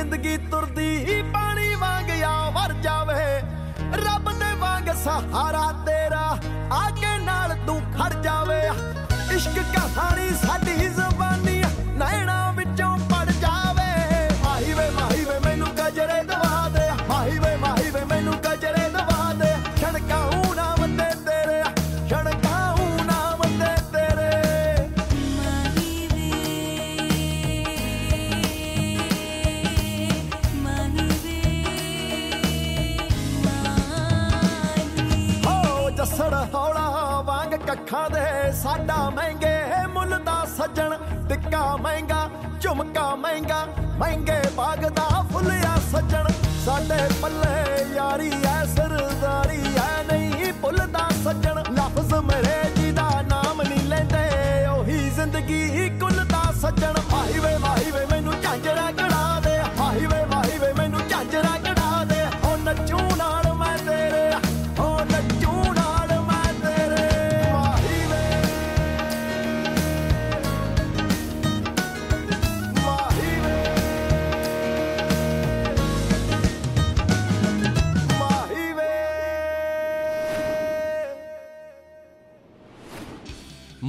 ਜ਼ਿੰਦਗੀ 0.04 0.38
ਤੁਰਦੀ 0.38 1.22
ਪਾਣੀ 1.34 1.76
ਵਾਂਗ 1.76 2.10
ਆ, 2.24 2.49
ਵਰ 2.49 2.74
ਜਾਵੇ। 2.74 3.26
ਰੱਬ 3.97 4.30
ਦੇ 4.39 4.54
ਵਾਂਗ 4.56 4.89
ਸਹਾਰਾ 5.04 5.72
ਤੇਰਾ 5.86 6.26
ਆਗੇ 6.74 7.18
ਨਾਲ 7.20 7.56
ਤੂੰ 7.68 7.80
ਖੜ 7.93 8.14
ਜਾਵੇ। 8.14 8.60
ਇਸ਼ਕ 9.36 9.60
ਕਹਾਣੀ 9.76 10.30
ਸਾਡੀ 10.43 10.62
ਵਾਂਗ 37.94 38.04
ਕੱਖਾਂ 38.04 38.10
ਦੇ 38.10 38.52
ਸਾਡਾ 38.54 39.10
ਮਹਿੰਗੇ 39.10 39.88
ਮੁੱਲ 39.94 40.18
ਦਾ 40.26 40.36
ਸੱਜਣ, 40.58 40.94
ਟਿੱਕਾ 41.30 41.76
ਮਹਿੰਗਾ, 41.78 42.30
ਝੁਮਕਾ 42.62 43.04
ਮਹਿੰਗਾ, 43.16 43.66
ਮਹਿੰਗੇ 44.00 44.39
ਬਾਗ 44.56 44.86
ਦਾ 44.89 45.22
ਫੁੱਲਿਆ 45.32 45.76
ਸੱਜਣ। 45.91 46.28
ਸਾਡੇ 46.66 46.98
ਪੱਲੇ 47.22 47.86
ਯਾਰੀ 47.96 48.32
ਐ, 48.46 48.66
ਸਰਦਾਰੀ 48.76 49.62
ਐ, 49.78 50.04
ਨਹੀਂ 50.12 50.54
ਭੁੱਲਦਾ 50.62 51.08
ਸੱਜਣ। 51.24 51.62
ਲਫ਼ਜ਼ 51.72 52.14
ਮੇਰੇ 52.24 52.58
ਜੀ 52.76 52.91
ਦਾ 52.91 53.10
ਨਾਮ 53.30 53.62
ਨਹੀਂ 53.62 53.88
ਲੈਂਦੇ, 53.89 54.26
ਉਹੀ 54.68 55.10
ਜ਼ਿੰਦਗੀ 55.10 55.89
ਕੁੱਲ 56.00 56.12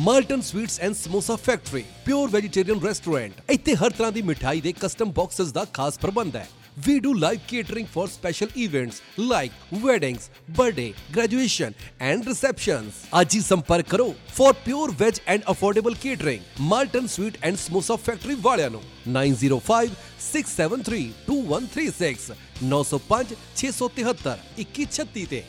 Malton 0.05 0.41
Sweets 0.41 0.79
and 0.81 0.95
Samosa 0.95 1.35
Factory 1.37 1.83
pure 2.07 2.29
vegetarian 2.31 2.81
restaurant 2.85 3.35
ਇੱਥੇ 3.51 3.75
ਹਰ 3.75 3.91
ਤਰ੍ਹਾਂ 3.91 4.11
ਦੀ 4.13 4.23
ਮਿਠਾਈ 4.23 4.61
ਦੇ 4.61 4.73
ਕਸਟਮ 4.81 5.13
ਬਾਕਸਸ 5.13 5.53
ਦਾ 5.53 5.65
ਖਾਸ 5.75 5.99
ਪ੍ਰਬੰਧ 5.99 6.37
ਹੈ 6.37 6.47
We 6.77 6.95
do 6.97 7.11
live 7.15 7.43
catering 7.51 7.85
for 7.87 8.05
special 8.13 8.49
events 8.57 8.97
like 9.25 9.59
weddings, 9.83 10.25
birthday, 10.51 10.87
graduation 11.17 11.77
and 12.03 12.29
receptions. 12.31 12.99
ਅੱਜ 13.21 13.35
ਹੀ 13.35 13.41
ਸੰਪਰਕ 13.41 13.89
ਕਰੋ 13.89 14.09
for 14.39 14.49
pure 14.65 14.89
veg 15.03 15.21
and 15.35 15.47
affordable 15.53 15.99
catering. 16.05 16.43
Malton 16.73 17.09
Sweet 17.15 17.39
and 17.43 17.63
Samosa 17.63 17.99
Factory 18.09 18.37
ਵਾਲਿਆਂ 18.43 18.71
ਨੂੰ 18.71 18.83
905 19.15 19.97
673 20.27 21.01
2136 21.31 22.29
905 22.67 23.39
673 23.63 24.37
2136 24.61 25.27
ਤੇ 25.31 25.43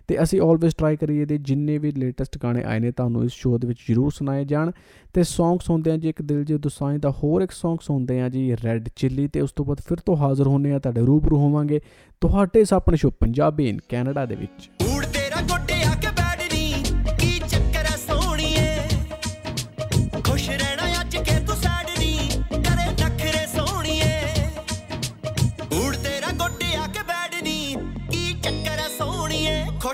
ਤੇ 0.09 0.22
ਅਸੀਂ 0.22 0.41
ਆਲਵੇਸ 0.41 0.74
ਟਰਾਈ 0.74 0.97
ਕਰੀਏ 0.97 1.24
ਦੇ 1.24 1.39
ਜਿੰਨੇ 1.39 1.78
ਵੀ 1.78 1.91
ਲੇਟੈਸਟ 1.91 2.39
ਗਾਣੇ 2.43 2.64
ਆਏ 2.64 2.80
ਨੇ 2.80 2.91
ਤੁਹਾਨੂੰ 2.91 3.24
ਇਸ 3.24 3.33
ਸ਼ੋਅ 3.33 3.59
ਦੇ 3.59 3.66
ਵਿੱਚ 3.66 3.78
ਜ਼ਰੂਰ 3.89 4.11
ਸੁਣਾਏ 4.11 4.45
ਜਾਣ। 4.45 4.70
ਤੇ 5.12 5.20
Song 5.20 5.59
ਸੁਣਦੇ 5.62 5.91
ਆ 5.91 5.97
ਜੀ, 5.97 6.09
ਇੱਕ 6.09 6.22
ਦਿਲਜੀਤ 6.22 6.59
ਦੋਸਾਂਝ 6.59 7.01
ਦਾ 7.01 7.11
ਹੋਰ 7.11 7.43
ਇੱਕ 7.43 7.53
Song 7.53 7.78
ਸੁਣਦੇ 7.83 8.20
ਆ 8.20 8.28
ਜੀ 8.28 8.57
ਰੈੱਡ 8.64 8.89
ਚਿੱਲੀ 8.97 9.28
ਤੇ 9.28 9.41
ਉਸ 9.41 9.53
ਤੋਂ 9.53 9.64
ਬਾਅਦ 9.64 9.80
ਫਿਰ 9.80 9.99
ਤੋਂ 9.99 10.16
ਹਾਜ਼ਰ 10.16 10.47
ਹੋਣੇ 10.47 10.72
ਆ, 10.72 10.78
ਤੁਹਾਡੇ 10.78 11.01
ਰੂਬਰੂ 11.01 11.37
ਹੋਵਾਂਗੇ। 11.37 11.80
ਤੁਹਾਡੇ 12.20 12.61
ਇਸ 12.61 12.72
ਆਪਣੇ 12.72 12.97
ਸ਼ੋਅ 12.97 13.11
ਪੰਜਾਬੀ 13.20 13.68
ਇਨ 13.68 13.78
ਕੈਨੇਡਾ 13.89 14.26
ਦੇ 14.26 14.35
ਵਿੱਚ। 14.35 14.70
ਊੜ 14.83 15.05
ਤੇਰਾ 15.05 15.41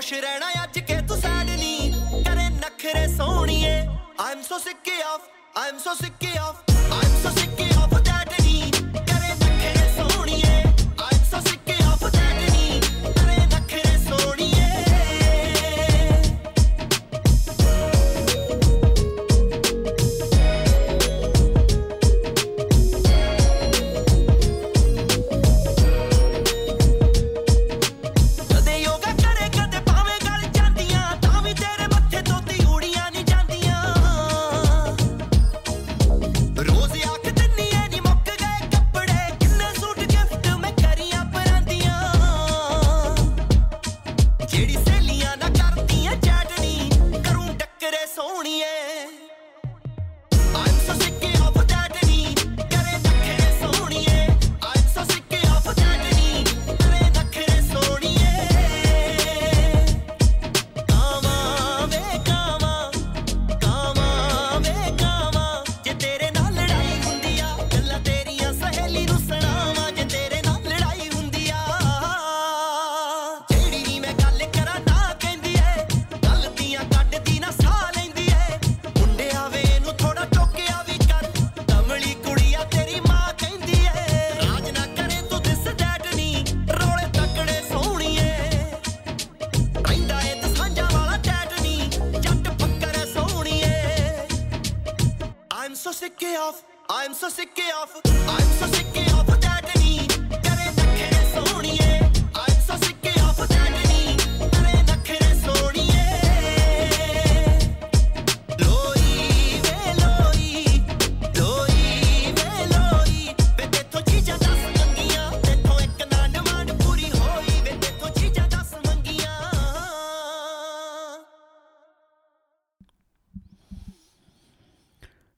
ਖੁਸ਼ 0.09 0.21
ਰਹਿਣਾ 0.21 0.47
ਅੱਜ 0.63 0.77
ਕੇ 0.79 0.95
ਤੂੰ 1.07 1.17
ਸੈਡਣੀ 1.17 1.93
ਕਰੇ 2.27 2.47
ਨਖਰੇ 2.49 3.07
ਸੋਹਣੀਏ। 3.07 3.75
I'm 4.23 4.41
so 4.47 4.57
sick 4.63 4.89
of, 5.09 5.29
I'm 5.63 5.77
so 5.83 5.93
sick 6.01 6.27
of 6.45 6.68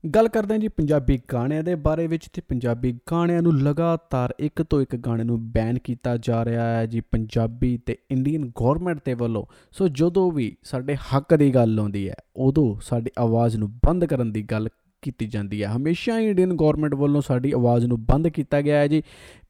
ਗੱਲ 0.09 0.27
ਕਰਦੇ 0.27 0.53
ਹਾਂ 0.53 0.59
ਜੀ 0.59 0.67
ਪੰਜਾਬੀ 0.67 1.19
ਗਾਣਿਆਂ 1.33 1.63
ਦੇ 1.63 1.75
ਬਾਰੇ 1.75 2.07
ਵਿੱਚ। 2.07 2.27
ਤੇ 2.33 2.41
ਪੰਜਾਬੀ 2.47 2.99
ਗਾਣਿਆਂ 3.11 3.41
ਨੂੰ 3.41 3.57
ਲਗਾਤਾਰ 3.59 4.33
ਇੱਕ 4.39 4.61
ਤੋਂ 4.61 4.81
ਇੱਕ 4.81 4.95
ਗਾਣੇ 4.95 5.23
ਨੂੰ 5.23 5.51
ਬੈਨ 5.51 5.79
ਕੀਤਾ 5.79 6.17
ਜਾ 6.17 6.45
ਰਿਹਾ 6.45 6.65
ਹੈ 6.77 6.85
ਜੀ 6.85 7.01
ਪੰਜਾਬੀ 7.01 7.77
ਤੇ 7.77 7.97
ਇੰਡੀਅਨ 8.11 8.45
ਗਵਰਨਮੈਂਟ 8.45 8.99
ਦੇ 9.05 9.13
ਵੱਲੋਂ। 9.13 9.45
ਸੋ 9.71 9.87
ਜਦੋਂ 9.87 10.31
ਵੀ 10.31 10.55
ਸਾਡੇ 10.63 10.95
ਹੱਕ 10.95 11.35
ਦੀ 11.35 11.55
ਗੱਲ 11.55 11.79
ਆਉਂਦੀ 11.79 12.09
ਹੈ, 12.09 12.15
ਉਦੋਂ 12.35 12.75
ਸਾਡੀ 12.81 13.11
ਆਵਾਜ਼ 13.17 13.57
ਨੂੰ 13.57 13.71
ਬੰਦ 13.85 14.05
ਕਰਨ 14.05 14.31
ਦੀ 14.31 14.43
ਗੱਲ 14.43 14.69
ਕੀਤੀ 15.01 15.27
ਜਾਂਦੀ 15.27 15.63
ਹੈ। 15.63 15.67
ਹਮੇਸ਼ਾ 15.67 16.19
ਹੀ 16.19 16.29
ਇੰਡੀਅਨ 16.29 16.53
ਗਵਰਨਮੈਂਟ 16.53 16.95
ਵੱਲੋਂ 16.95 17.21
ਸਾਡੀ 17.21 17.51
ਆਵਾਜ਼ 17.51 17.85
ਨੂੰ 17.85 18.05
ਬੰਦ 18.05 18.27
ਕੀਤਾ 18.27 18.61
ਗਿਆ 18.61 18.77
ਹੈ 18.77 18.87
ਜੀ। 18.87 19.03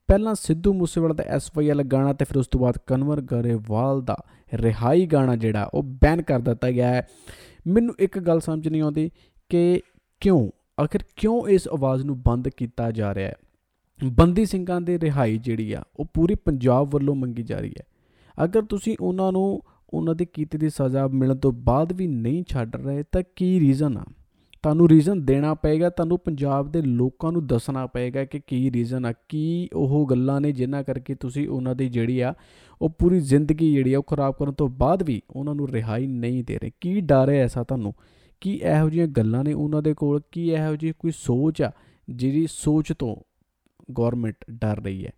ਪਹਿਲਾਂ 0.08 0.34
ਸਿੱਧੂ 0.34 0.72
ਮੂਸੇਵਾਲਾ 0.74 1.14
ਦਾ 1.14 1.24
ਐਸਵਾਈਐਲ 1.24 1.82
ਗਾਣਾ 1.82 2.12
ਤੇ 2.12 2.24
ਫਿਰ 2.24 2.36
ਉਸ 2.36 2.46
ਤੋਂ 2.46 2.60
ਬਾਅਦ 2.60 2.78
ਕਨਵਰ 2.86 3.20
ਗਰੇਵਾਲ 3.20 4.02
ਦਾ 4.02 4.16
ਰਿਹਾਈ 4.54 5.06
ਗਾਣਾ 5.06 5.36
ਜਿਹੜਾ, 5.36 5.70
ਉਹ 5.74 5.82
ਬੈਨ 5.82 6.22
ਕਰ 6.22 6.40
ਦਿੱਤਾ 6.40 6.70
ਗਿਆ 6.70 6.88
ਹੈ। 6.88 7.08
ਮੈਨੂੰ 7.66 7.94
ਇੱਕ 7.98 8.18
ਗੱਲ 8.18 8.40
ਸਮਝ 8.40 8.68
ਨਹੀਂ 8.68 8.82
ਆਉਂਦੀ 8.82 9.10
ਕਿ 9.48 9.80
ਕਿਉਂ? 10.22 10.50
ਆਖਿਰ 10.82 11.00
ਕਿਉਂ 11.16 11.48
ਇਸ 11.48 11.68
ਆਵਾਜ਼ 11.68 12.04
ਨੂੰ 12.04 12.22
ਬੰਦ 12.22 12.48
ਕੀਤਾ 12.48 12.90
ਜਾ 12.90 13.14
ਰਿਹਾ 13.14 13.28
ਹੈ? 13.28 13.34
ਬੰਦੀ 14.04 14.46
ਸਿੰਘਾਂ 14.46 14.80
ਦੇ 14.80 15.00
ਰਿਹਾਈ 15.00 15.38
ਜਿਹੜੀ 15.38 15.72
ਆ, 15.72 15.82
ਉਹ 15.96 16.06
ਪੂਰੀ 16.14 16.34
ਪੰਜਾਬ 16.34 16.90
ਵੱਲੋਂ 16.90 17.14
ਮੰਗੀ 17.14 17.42
ਜਾ 17.42 17.58
ਰਹੀ 17.58 17.72
ਹੈ। 17.80 17.86
ਅਗਰ 18.44 18.62
ਤੁਸੀਂ 18.62 18.96
ਉਹਨਾਂ 19.00 19.32
ਨੂੰ 19.32 19.62
ਉਹਨਾਂ 19.90 20.14
ਦੀ 20.14 20.24
ਕੀਤੀ 20.24 20.58
ਦੀ 20.58 20.70
ਸਜ਼ਾ 20.70 21.08
ਮਿਲਣ 21.08 21.34
ਤੋਂ 21.34 21.52
ਬਾਅਦ 21.52 21.92
ਵੀ 21.92 22.06
ਨਹੀਂ 22.06 22.44
ਛੱਡ 22.48 22.76
ਰਹੇ, 22.76 23.04
ਤਾਂ 23.12 23.22
ਕੀ 23.36 23.60
ਰੀਜ਼ਨ 23.60 23.98
ਆ? 23.98 24.04
ਤੁਹਾਨੂੰ 24.62 24.88
ਰੀਜ਼ਨ 24.88 25.24
ਦੇਣਾ 25.24 25.54
ਪਏਗਾ, 25.54 25.90
ਤੁਹਾਨੂੰ 25.90 26.18
ਪੰਜਾਬ 26.18 26.72
ਦੇ 26.72 26.82
ਲੋਕਾਂ 26.82 27.32
ਨੂੰ 27.32 27.46
ਦੱਸਣਾ 27.46 27.86
ਪਏਗਾ 27.86 28.24
ਕਿ 28.24 28.40
ਕੀ 28.46 28.72
ਰੀਜ਼ਨ 28.72 29.06
ਆ, 29.06 29.12
ਕੀ 29.28 29.68
ਉਹ 29.74 30.06
ਗੱਲਾਂ 30.10 30.40
ਨੇ 30.40 30.52
ਜਿਨ੍ਹਾਂ 30.52 30.82
ਕਰਕੇ 30.82 31.14
ਤੁਸੀਂ 31.14 31.48
ਉਹਨਾਂ 31.48 31.74
ਦੀ 31.74 31.88
ਜਿਹੜੀ 31.88 32.20
ਆ, 32.20 32.34
ਉਹ 32.82 32.90
ਪੂਰੀ 32.90 33.20
ਜ਼ਿੰਦਗੀ 33.20 33.72
ਜਿਹੜੀ 33.72 33.94
ਆ, 33.94 33.98
ਉਹ 33.98 34.02
ਖਰਾਬ 34.02 34.34
ਕਰਨ 34.38 34.52
ਤੋਂ 34.52 34.68
ਬਾਅਦ 34.68 35.02
ਵੀ 35.02 35.22
ਉਹਨਾਂ 35.30 35.54
ਨੂੰ 35.54 35.68
ਰਿਹਾਈ 35.68 36.06
ਨਹੀਂ 36.06 36.44
ਦੇ 36.44 36.58
ਰਹੇ। 36.58 36.70
ਕੀ 36.80 37.00
ਡਰ 37.00 37.30
ਹੈ 37.30 37.42
ਐਸਾ 37.42 37.62
ਤੁਹਾਨੂੰ? 37.62 37.94
ਕੀ 38.42 38.60
ਇਹੋ 38.64 38.90
ਜਿਹੀਆਂ 38.90 39.08
ਗੱਲਾਂ 39.08 39.44
ਨੇ 39.44 39.52
ਉਹਨਾਂ 39.52 39.82
ਦੇ 39.82 39.94
ਕੋਲ? 39.94 40.20
ਕੀ 40.32 40.50
ਇਹੋ 40.50 40.76
ਜਿਹੀ 40.76 40.92
ਕੋਈ 40.98 41.10
ਸੋਚ 41.10 41.62
ਆ 41.62 41.70
ਜਿਹੜੀ 42.10 42.46
ਸੋਚ 42.50 42.92
ਤੋਂ 42.92 43.16
ਗਵਰਨਮੈਂਟ 43.98 44.44
ਡਰ 44.50 44.82
ਰਹੀ 44.82 45.06
ਹੈ? 45.06 45.10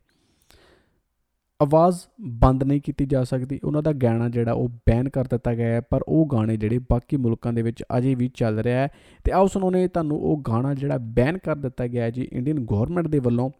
ਆਵਾਜ਼ 1.62 1.96
ਬੰਦ 2.20 2.64
ਨਹੀਂ 2.64 2.80
ਕੀਤੀ 2.80 3.06
ਜਾ 3.06 3.24
ਸਕਦੀ। 3.24 3.60
ਉਹਨਾਂ 3.64 3.82
ਦਾ 3.82 3.92
ਗਾਣਾ 3.92 4.28
ਜਿਹੜਾ 4.28 4.52
ਉਹ 4.52 4.68
ਬੈਨ 4.68 5.08
ਕਰ 5.08 5.24
ਦਿੱਤਾ 5.24 5.54
ਗਿਆ 5.54 5.68
ਹੈ, 5.68 5.80
ਪਰ 5.80 6.00
ਉਹ 6.08 6.26
ਗਾਣੇ 6.26 6.56
ਜਿਹੜੇ 6.56 6.78
ਬਾਕੀ 6.78 7.16
ਮੁਲਕਾਂ 7.16 7.52
ਦੇ 7.52 7.62
ਵਿੱਚ 7.62 7.84
ਅਜੇ 7.98 8.14
ਵੀ 8.14 8.30
ਚੱਲ 8.34 8.58
ਰਿਹਾ 8.58 8.82
ਹੈ। 8.82 8.88
ਤੇ 9.24 9.32
ਆਓ 9.32 9.46
ਸੁਣਾਉਣੇ 9.46 9.88
ਤੁਹਾਨੂੰ 9.88 10.18
ਉਹ 10.18 10.42
ਗਾਣਾ 10.48 10.74
ਜਿਹੜਾ 10.74 10.98
ਬੈਨ 10.98 11.38
ਕਰ 11.38 11.56
ਦਿੱਤਾ 11.56 11.86
ਗਿਆ 11.86 12.04
ਹੈ 12.04 12.10
ਜੀ, 12.10 12.28
ਇੰਡੀਅਨ 12.32 12.64
ਗਵਰਨਮੈਂਟ 12.64 13.08
ਦੇ 13.08 13.18
ਵੱਲੋਂ। 13.18 13.50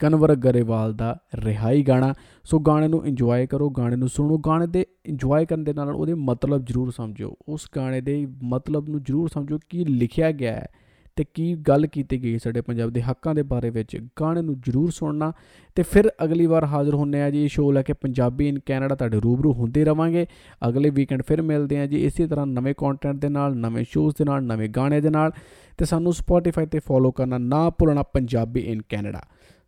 ਕਨਵਰ 0.00 0.36
ਗਰੇਵਾਲ 0.36 0.94
ਦਾ 0.94 1.20
ਰਿਹਾਈ 1.34 1.82
ਗਾਣਾ। 1.82 2.14
ਸੋ 2.44 2.58
ਗਾਣੇ 2.58 2.88
ਨੂੰ 2.88 3.06
ਇੰਜੋਏ 3.06 3.46
ਕਰੋ, 3.46 3.70
ਗਾਣੇ 3.70 3.96
ਨੂੰ 3.96 4.08
ਸੁਣੋ। 4.08 4.38
ਗਾਣੇ 4.38 4.66
ਦੇ 4.66 4.86
ਇੰਜੋਏ 5.06 5.44
ਕਰਨ 5.44 5.64
ਦੇ 5.64 5.72
ਨਾਲ 5.72 5.88
ਉਹਦੇ 5.88 6.14
ਮਤਲਬ 6.14 6.64
ਜ਼ਰੂਰ 6.64 6.90
ਸਮਝੋ 6.90 7.36
ਉਸ 7.48 7.66
ਗਾਣੇ 7.76 8.00
ਦੇ 8.00 8.26
ਮਤਲਬ 8.42 8.88
ਨੂੰ 8.88 9.02
ਜ਼ਰੂਰ 9.02 9.28
ਸਮਝੋ 9.28 9.58
ਕੀ 9.68 9.84
ਲਿਖਿਆ 9.84 10.32
ਗਿਆ 10.32 10.52
ਹੈ 10.52 10.68
ਤੇ 11.16 11.24
ਕੀ 11.34 11.54
ਗੱਲ 11.56 11.86
ਕੀਤੀ 11.86 12.22
ਗਈ 12.22 12.38
ਸਾਡੇ 12.38 12.60
ਪੰਜਾਬ 12.60 12.90
ਦੇ 12.90 13.02
ਹੱਕਾਂ 13.02 13.34
ਦੇ 13.34 13.42
ਬਾਰੇ 13.42 13.70
ਵਿੱਚ। 13.70 14.06
ਗਾਣੇ 14.20 14.42
ਨੂੰ 14.42 14.60
ਜ਼ਰੂਰ 14.60 14.90
ਸੁਣਨਾ। 14.90 15.32
ਤੇ 15.74 15.82
ਫਿਰ 15.82 16.10
ਅਗਲੀ 16.24 16.46
ਵਾਰ 16.46 16.64
ਹਾਜ਼ਰ 16.64 16.94
ਹੁੰਨੇ 16.94 17.22
ਆ 17.22 17.30
ਜੀ 17.30 17.42
ਇਹ 17.42 17.48
ਸ਼ੋਅ 17.48 17.72
ਲੈ 17.72 17.82
ਕੇ 17.82 17.92
ਪੰਜਾਬੀ 17.92 18.48
ਇਨ 18.48 18.58
ਕੈਨੇਡਾ 18.66 18.94
ਤੁਹਾਡੇ 18.94 19.20
ਰੂਬਰੂ 19.20 19.52
ਹੁੰਦੇ 19.52 19.84
ਰਵਾਂਗੇ। 19.84 20.26
ਅਗਲੇ 20.68 20.90
ਵੀਕਐਂਡ 20.90 21.22
ਫਿਰ 21.22 21.42
ਮਿਲਦੇ 21.42 21.78
ਆ 21.78 21.86
ਜੀ 21.86 22.04
ਇਸੇ 22.04 22.26
ਤਰ੍ਹਾਂ 22.26 22.46
ਨਵੇਂ 22.46 22.74
ਕੰਟੈਂਟ 22.78 23.16
ਦੇ 23.16 23.28
ਨਾਲ, 23.28 23.56
ਨਵੇਂ 23.56 23.84
ਸ਼ੋਅਜ਼ 23.90 24.16
ਦੇ 24.18 24.24
ਨਾਲ, 24.24 24.42
ਨਵੇਂ 24.42 24.68
ਗਾਣੇ 24.68 25.00
ਦੇ 25.00 25.10
ਨਾਲ। 25.10 25.32
ਤੇ 25.78 25.84
ਸਾਨੂੰ 25.84 26.12
ਸਪੋਟੀਫਾਈ 26.12 26.66
ਤੇ 26.66 26.78
ਫੋਲੋ 26.78 27.10
ਕਰਨਾ 27.10 27.38
ਨਾ 27.38 27.70
ਭੁੱਲਣਾ 27.70 28.02
ਪੰਜਾਬੀ 28.02 28.60
ਇਨ 28.60 28.82
ਕੈਨੇਡਾ 28.88 29.22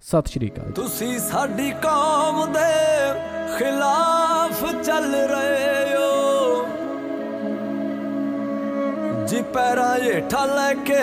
ਸਤਿ 0.07 0.31
ਸ਼੍ਰੀ 0.31 0.49
ਅਕਾਲ 0.51 0.71
ਤੁਸੀਂ 0.71 1.19
ਸਾਡੀ 1.19 1.71
ਕੌਮ 1.83 2.53
ਦੇ 2.53 3.59
ਖਿਲਾਫ 3.59 4.65
ਚੱਲ 4.83 5.15
ਰਹੇ 5.31 5.95
ਹੋ। 5.97 6.67
ਜੀ 9.27 9.43
ਪੈਰਾਂ 9.55 9.95
ਹੇਠਾਂ 9.99 10.47
ਲੈ 10.47 10.73
ਕੇ 10.87 11.03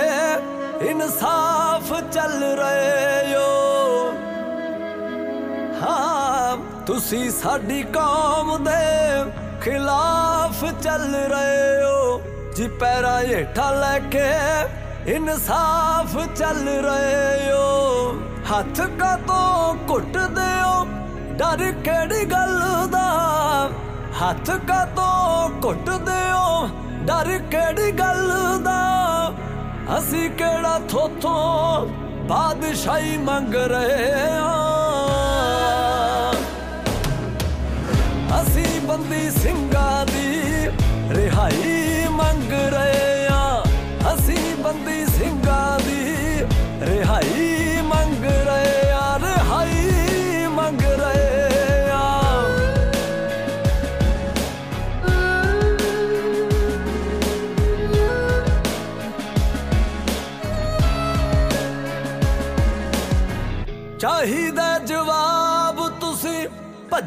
ਇਨਸਾਫ 0.90 1.94
ਚੱਲ 2.12 2.44
ਰਹੇ 2.60 3.36
ਹੋ। 3.36 4.12
ਹਾਂ, 5.82 6.58
ਤੁਸੀਂ 6.86 7.30
ਸਾਡੀ 7.32 7.82
ਕੌਮ 7.84 8.64
ਦੇ 8.64 9.32
ਖਿਲਾਫ 9.62 10.66
ਚੱਲ 10.82 11.16
ਰਹੇ 11.16 11.84
ਹੋ। 11.84 12.22
ਜੀ 12.56 12.68
ਪੈਰਾਂ 12.68 13.20
ਹੇਠਾਂ 13.22 13.72
ਲੈ 13.76 14.00
ਕੇ 14.12 14.28
ਇਨਸਾਫ 15.16 16.18
ਚੱਲ 16.36 16.68
ਰਹੇ 16.68 17.52
ਹੋ। 17.52 18.14
ਹੱਥ 18.52 18.82
ਕਾ 18.82 19.16
ਤੋਂ 19.18 19.76
ਘੁੱਟਦੇ 19.90 20.62
ਹੋ 20.62 20.86
ਡਰ 21.32 21.72
ਕਿਹੜੀ 21.72 22.26
ਗੱਲ 22.26 22.60
ਦਾ? 22.92 23.70
ਹੱਥ 24.22 24.52
ਕਾ 24.52 24.86
ਤੋਂ 24.86 25.50
ਘੁੱਟਦੇ 25.64 26.32
ਹੋ 26.32 26.68
ਡਰ 27.06 27.38
ਕਿਹੜੀ 27.52 27.92
ਗੱਲ 27.92 28.32
ਦਾ? 28.64 29.34
ਅਸੀਂ 29.98 30.30
ਕਿਹੜਾ 30.30 30.80
ਥੋਥੋਂ 30.90 31.88
ਬਾਦਸ਼ਾਹੀ 32.28 33.18
ਮੰਗ 33.18 33.56
ਰਹੇ 33.56 34.12
ਹਾਂ? 34.32 34.74
ਅਸੀਂ 38.42 38.82
ਬੰਦੀ 38.82 39.30
ਸਿੰਘਾਂ 39.32 39.69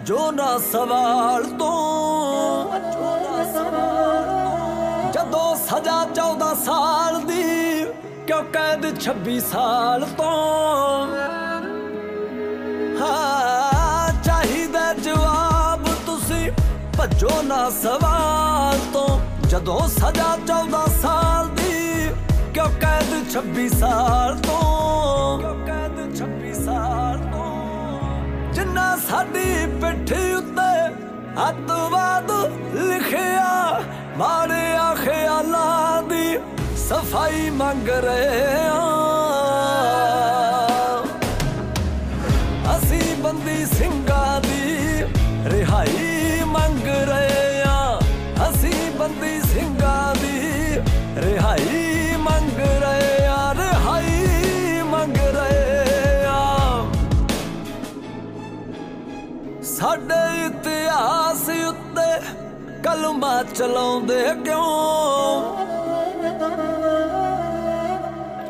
ਭੱਜੋ 0.03 0.31
ਨਾ 0.31 0.59
ਸਵਾਲ 0.59 1.43
ਤੋਂ। 1.45 2.73
ਜਦੋਂ 5.13 5.57
ਸਜ਼ਾ 5.57 6.07
14 6.15 6.55
ਸਾਲ 6.55 7.21
ਦੀ, 7.21 7.85
ਕਿਉਂ 8.27 8.43
ਕੈਦ 8.45 8.99
26 8.99 9.41
ਸਾਲ 9.41 10.07
ਤੋਂ। 10.17 11.07
ਹਾਂ, 13.01 14.23
ਚਾਹੀਦਾ 14.23 14.93
ਜਵਾਬ 14.93 15.87
ਤੁਸੀਂ 16.07 16.53
ਭੱਜੋ 16.99 17.43
ਨਾ 17.43 17.71
ਸਵਾਲ 17.71 18.79
ਤੋਂ। 18.93 19.21
ਜਦੋਂ 19.49 19.81
ਸਜ਼ਾ 19.89 20.37
14 20.47 20.87
ਸਾਲ 21.03 21.49
ਦੀ, 21.49 22.11
ਕਿਉਂ 22.55 22.71
ਕੈਦ 22.81 23.31
26 23.31 23.69
ਸਾਲ 23.69 24.39
ਤੋਂ। 24.39 25.39
ਸਾਡੀ 29.09 29.67
ਪਿੱਠ 29.83 30.13
ਉੱਤੇ 30.37 30.71
ਅੱਤਵਾਦ 31.43 32.31
ਲਿਖਿਆ 32.75 33.81
ਮਾੜਿਆ 34.17 34.95
ਖਿਆਲਾਂ 34.95 36.03
ਦੀ 36.03 36.39
ਸਫ਼ਾਈ 36.79 37.51
ਮੰਗ 37.53 37.89
ਰਹੇ 38.05 38.55
ਆ 38.67 38.81
ਕਲਮਾ 62.93 63.43
ਚਲਾਉਂਦੇ 63.43 64.23
ਕਿਉਂ? 64.45 65.43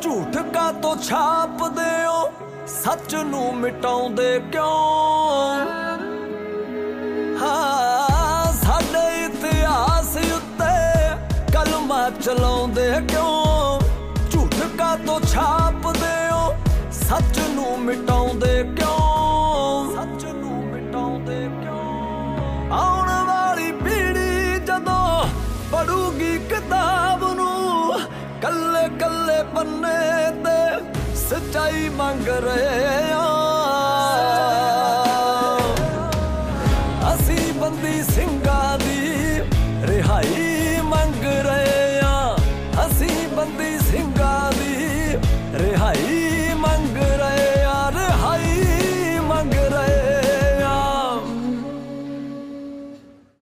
ਝੂਠ 0.01 0.37
ਕਾ 0.37 0.71
ਤੋਂ 0.71 0.95
ਛਾਪਦੇ 0.95 2.05
ਹੋ? 2.05 2.31
ਸੱਚ 2.67 3.15
ਨੂੰ 3.15 3.55
ਮਿਟਾਉਂਦੇ 3.55 4.39
ਕਿਉਂ? 4.51 4.65
ਹਾਂ, 7.41 8.53
ਸਾਡੇ 8.53 9.25
ਇਤਿਹਾਸ 9.25 10.17
ਉੱਤੇ 10.17 10.75
ਕਲਮਾ 11.53 12.09
ਚਲਾਉਂਦੇ 12.09 12.91
ਕਿਉਂ? 13.07 13.79
ਝੂਠ 14.31 14.55
ਕਾ 14.77 14.95
ਤੋਂ 15.05 15.19
ਛਾਪਦੇ 15.19 16.31
ਹੋ? 16.31 16.55
ਸੱਚ 16.91 17.39
ਨੂੰ 17.49 17.79
ਮਿਟਾਉਂਦੇ 17.79 18.63
ਕਿਉਂ? 18.63 19.02
ਕੱਲੇ 29.63 30.31
ਤੇ 30.45 31.15
ਸੱਚਾਈ 31.17 31.89
ਮੰਗ 31.89 32.27
ਰਹੇ 32.45 33.11
ਆ। 33.13 33.21